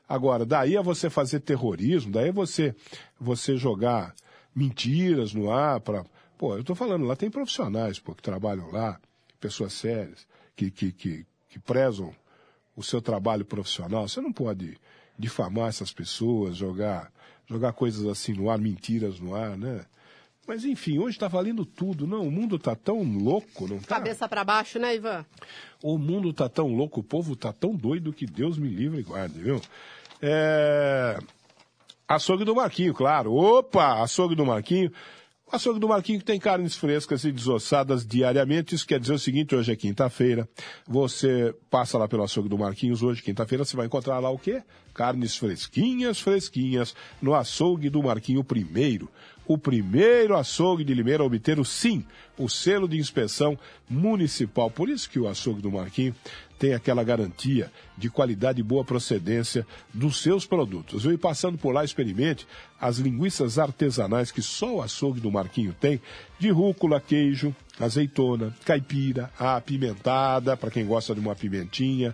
Agora, 0.08 0.46
daí 0.46 0.76
a 0.76 0.82
você 0.82 1.10
fazer 1.10 1.40
terrorismo, 1.42 2.12
daí 2.12 2.30
a 2.30 2.34
você 2.34 2.76
você 3.20 3.56
jogar 3.56 4.16
mentiras 4.56 5.34
no 5.34 5.52
ar 5.52 5.80
para, 5.80 6.04
pô, 6.38 6.58
eu 6.58 6.64
tô 6.64 6.74
falando, 6.74 7.06
lá 7.06 7.16
tem 7.16 7.30
profissionais, 7.30 8.00
pô, 8.00 8.16
que 8.16 8.22
trabalham 8.22 8.72
lá, 8.72 9.00
pessoas 9.40 9.74
sérias, 9.74 10.28
que 10.56 10.72
que, 10.72 10.92
que, 10.92 11.26
que 11.48 11.60
prezam 11.60 12.14
o 12.76 12.84
seu 12.84 13.02
trabalho 13.02 13.46
profissional. 13.46 14.08
Você 14.08 14.22
não 14.22 14.32
pode 14.32 14.78
difamar 15.20 15.68
essas 15.68 15.92
pessoas, 15.92 16.56
jogar, 16.56 17.12
jogar 17.46 17.74
coisas 17.74 18.06
assim 18.08 18.32
no 18.32 18.50
ar, 18.50 18.58
mentiras 18.58 19.20
no 19.20 19.36
ar, 19.36 19.58
né? 19.58 19.86
Mas 20.48 20.66
enfim, 20.66 20.98
hoje 20.98 21.16
está 21.16 21.28
valendo 21.28 21.64
tudo. 21.64 22.08
Não, 22.08 22.28
o 22.28 22.32
mundo 22.32 22.56
está 22.56 22.76
tão 22.76 23.04
louco, 23.04 23.68
não 23.68 23.78
tá? 23.78 23.98
Cabeça 23.98 24.28
para 24.28 24.44
baixo, 24.44 24.80
né, 24.80 24.96
Ivan? 24.96 25.24
O 25.84 25.98
mundo 25.98 26.32
está 26.32 26.50
tão 26.50 26.68
louco, 26.70 27.02
o 27.02 27.04
povo 27.04 27.34
está 27.34 27.54
tão 27.54 27.76
doido 27.76 28.14
que 28.14 28.26
Deus 28.26 28.58
me 28.58 28.68
livre 28.68 29.02
e 29.02 29.04
guarde, 29.04 29.40
viu? 29.40 29.62
É... 30.22 31.20
Açougue 32.08 32.44
do 32.44 32.56
Marquinho, 32.56 32.96
claro. 32.96 33.32
Opa, 33.32 34.02
açougue 34.02 34.34
do 34.34 34.44
Marquinho. 34.44 34.92
O 35.52 35.56
açougue 35.56 35.80
do 35.80 35.88
Marquinho 35.88 36.20
que 36.20 36.26
tem 36.26 36.40
carnes 36.40 36.76
frescas 36.76 37.24
e 37.24 37.32
desossadas 37.32 38.06
diariamente. 38.06 38.76
Isso 38.76 38.86
quer 38.86 39.00
dizer 39.00 39.14
o 39.14 39.20
seguinte, 39.20 39.56
hoje 39.56 39.72
é 39.72 39.76
quinta-feira. 39.76 40.48
Você 40.88 41.56
passa 41.72 41.98
lá 41.98 42.08
pelo 42.08 42.22
açougue 42.22 42.48
do 42.48 42.56
Marquinhos 42.56 43.02
hoje, 43.02 43.24
quinta-feira, 43.24 43.66
você 43.66 43.76
vai 43.76 43.88
encontrar 43.88 44.20
lá 44.20 44.30
o 44.30 44.38
quê? 44.38 44.62
Carnes 44.94 45.36
fresquinhas, 45.36 46.20
fresquinhas, 46.20 46.94
no 47.20 47.34
açougue 47.34 47.90
do 47.90 48.04
Marquinho 48.04 48.44
primeiro. 48.44 49.10
O 49.48 49.58
primeiro 49.58 50.38
açougue 50.38 50.84
de 50.84 50.94
Limeira 50.94 51.24
a 51.24 51.26
obter 51.26 51.60
o 51.60 51.66
SIM, 51.66 52.06
o 52.38 52.48
selo 52.48 52.88
de 52.88 53.00
inspeção 53.00 53.58
municipal. 53.90 54.70
Por 54.70 54.88
isso 54.88 55.10
que 55.10 55.20
o 55.20 55.28
açougue 55.28 55.64
do 55.64 55.72
Marquinho 55.72 56.14
tem 56.60 56.74
aquela 56.74 57.04
garantia 57.04 57.72
de 57.98 58.10
qualidade 58.10 58.60
e 58.60 58.64
boa 58.64 58.84
procedência 58.84 59.66
dos 59.94 60.22
seus 60.22 60.46
produtos. 60.46 61.06
Eu 61.06 61.14
ir 61.14 61.18
passando 61.18 61.58
por 61.58 61.74
lá, 61.74 61.86
experimente 61.86 62.46
as 62.80 62.98
linguiças 62.98 63.58
artesanais 63.58 64.30
que 64.30 64.42
só 64.42 64.76
o 64.76 64.82
açougue 64.82 65.22
do 65.22 65.32
Marquinho 65.32 65.74
tem, 65.80 66.02
de 66.38 66.50
rúcula, 66.50 67.00
queijo, 67.00 67.56
azeitona, 67.80 68.54
caipira, 68.66 69.32
apimentada, 69.40 70.58
para 70.58 70.70
quem 70.70 70.86
gosta 70.86 71.16
de 71.16 71.22
uma 71.22 71.36
pimentinha. 71.36 72.14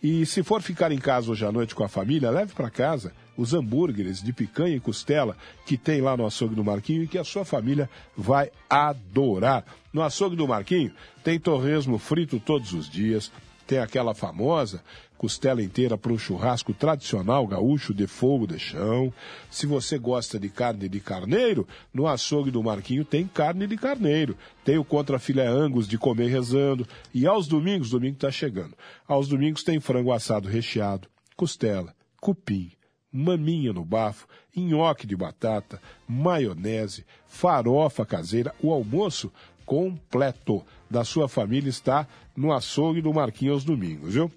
E 0.00 0.24
se 0.26 0.42
for 0.42 0.62
ficar 0.62 0.92
em 0.92 0.98
casa 0.98 1.30
hoje 1.30 1.44
à 1.44 1.50
noite 1.50 1.74
com 1.74 1.84
a 1.84 1.88
família, 1.88 2.30
leve 2.30 2.52
para 2.52 2.70
casa 2.70 3.12
os 3.36 3.54
hambúrgueres 3.54 4.22
de 4.22 4.32
picanha 4.32 4.76
e 4.76 4.80
costela 4.80 5.36
que 5.64 5.76
tem 5.76 6.00
lá 6.00 6.16
no 6.16 6.26
açougue 6.26 6.54
do 6.54 6.64
Marquinho 6.64 7.02
e 7.02 7.08
que 7.08 7.18
a 7.18 7.24
sua 7.24 7.44
família 7.44 7.88
vai 8.16 8.50
adorar. 8.68 9.64
No 9.92 10.02
açougue 10.02 10.36
do 10.36 10.46
Marquinho 10.46 10.92
tem 11.24 11.38
torresmo 11.38 11.98
frito 11.98 12.38
todos 12.38 12.72
os 12.72 12.88
dias, 12.88 13.30
tem 13.72 13.78
aquela 13.78 14.12
famosa 14.12 14.82
costela 15.16 15.62
inteira 15.62 15.96
para 15.96 16.12
um 16.12 16.18
churrasco 16.18 16.74
tradicional 16.74 17.46
gaúcho 17.46 17.94
de 17.94 18.06
fogo 18.06 18.46
de 18.46 18.58
chão. 18.58 19.10
Se 19.50 19.64
você 19.64 19.96
gosta 19.96 20.38
de 20.38 20.50
carne 20.50 20.90
de 20.90 21.00
carneiro, 21.00 21.66
no 21.94 22.06
açougue 22.06 22.50
do 22.50 22.62
Marquinho 22.62 23.02
tem 23.02 23.26
carne 23.26 23.66
de 23.66 23.78
carneiro. 23.78 24.36
Tem 24.62 24.76
o 24.76 24.84
contra 24.84 25.18
filé 25.18 25.46
angus 25.46 25.88
de 25.88 25.96
comer 25.96 26.28
rezando. 26.28 26.86
E 27.14 27.26
aos 27.26 27.46
domingos, 27.46 27.88
domingo 27.88 28.16
está 28.16 28.30
chegando. 28.30 28.76
Aos 29.08 29.26
domingos 29.26 29.62
tem 29.62 29.80
frango 29.80 30.12
assado 30.12 30.50
recheado, 30.50 31.08
costela, 31.34 31.94
cupim, 32.20 32.72
maminha 33.10 33.72
no 33.72 33.86
bafo, 33.86 34.26
nhoque 34.54 35.06
de 35.06 35.16
batata, 35.16 35.80
maionese, 36.06 37.06
farofa 37.26 38.04
caseira. 38.04 38.54
O 38.62 38.70
almoço 38.70 39.32
completo 39.64 40.62
da 40.92 41.04
sua 41.04 41.28
família 41.28 41.68
está 41.68 42.06
no 42.36 42.52
açougue 42.52 43.00
do 43.00 43.12
Marquinhos 43.12 43.64
domingos, 43.64 44.14
viu? 44.14 44.30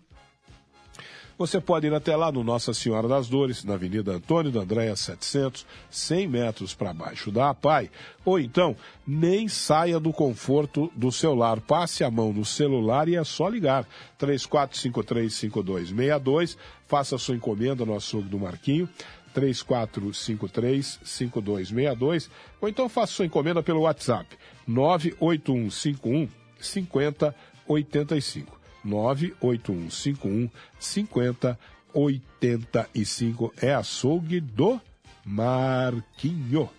Você 1.38 1.60
pode 1.60 1.86
ir 1.86 1.94
até 1.94 2.16
lá 2.16 2.32
no 2.32 2.46
Nossa 2.46 2.74
Senhora 2.74 3.10
das 3.10 3.28
Dores, 3.28 3.66
na 3.66 3.74
Avenida 3.74 4.14
Antônio 4.14 4.54
da 4.54 4.62
Andréia 4.62 4.96
700, 4.96 5.66
100 5.92 6.30
metros 6.30 6.74
para 6.74 6.94
baixo 6.94 7.30
da 7.30 7.50
APAI. 7.50 7.92
Ou 8.24 8.40
então, 8.40 8.74
nem 9.06 9.50
saia 9.50 10.00
do 10.00 10.14
conforto 10.14 10.90
do 10.96 11.12
seu 11.12 11.36
lar. 11.36 11.60
Passe 11.60 12.06
a 12.06 12.10
mão 12.10 12.32
no 12.32 12.46
celular 12.46 13.10
e 13.10 13.18
é 13.18 13.24
só 13.26 13.50
ligar. 13.50 13.86
34535262. 14.18 16.56
Faça 16.88 17.18
sua 17.18 17.36
encomenda 17.36 17.86
no 17.86 17.98
açougue 17.98 18.30
do 18.30 18.40
Marquinho. 18.40 18.88
3453-5262, 19.36 22.30
ou 22.62 22.70
então 22.70 22.88
faça 22.88 23.12
sua 23.12 23.26
encomenda 23.26 23.62
pelo 23.62 23.82
WhatsApp 23.82 24.26
98151 24.66 26.30
5085. 26.60 28.60
98151 28.84 30.50
5085 30.80 33.54
é 33.62 33.74
açougue 33.74 34.40
do 34.40 34.80
Marquinho. 35.26 36.70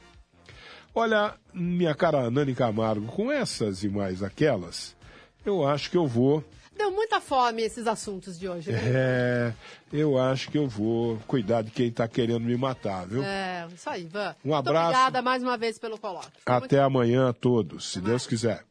Olha, 0.95 1.35
minha 1.53 1.95
cara 1.95 2.31
Nani 2.31 2.55
Camargo, 2.55 3.07
com 3.07 3.31
essas 3.31 3.83
e 3.83 3.89
mais 3.89 4.23
aquelas, 4.23 4.97
eu 5.45 5.67
acho 5.67 5.91
que 5.91 5.97
eu 5.97 6.07
vou 6.07 6.45
Deu 6.77 6.91
muita 6.91 7.21
fome 7.21 7.63
esses 7.63 7.87
assuntos 7.87 8.39
de 8.39 8.49
hoje. 8.49 8.71
né? 8.71 8.81
é, 8.85 9.53
eu 9.91 10.19
acho 10.19 10.51
que 10.51 10.59
eu 10.59 10.69
vou 10.69 11.19
cuidar 11.27 11.63
de 11.63 11.71
quem 11.71 11.89
está 11.89 12.07
querendo 12.07 12.41
me 12.41 12.57
matar, 12.57 13.07
viu? 13.07 13.25
É, 13.25 13.67
isso 13.75 13.89
aí, 13.89 14.03
Ivan. 14.03 14.37
Um 14.45 14.51
Muito 14.51 14.69
abraço. 14.69 14.91
obrigada 14.91 15.23
mais 15.23 15.43
uma 15.43 15.57
vez 15.57 15.79
pelo 15.79 15.99
coloque. 15.99 16.29
Foi 16.45 16.53
muito 16.53 16.65
Até 16.67 16.81
amanhã 16.81 17.31
a 17.31 17.33
todos, 17.33 17.93
se 17.93 18.01
Deus 18.01 18.27
quiser. 18.27 18.63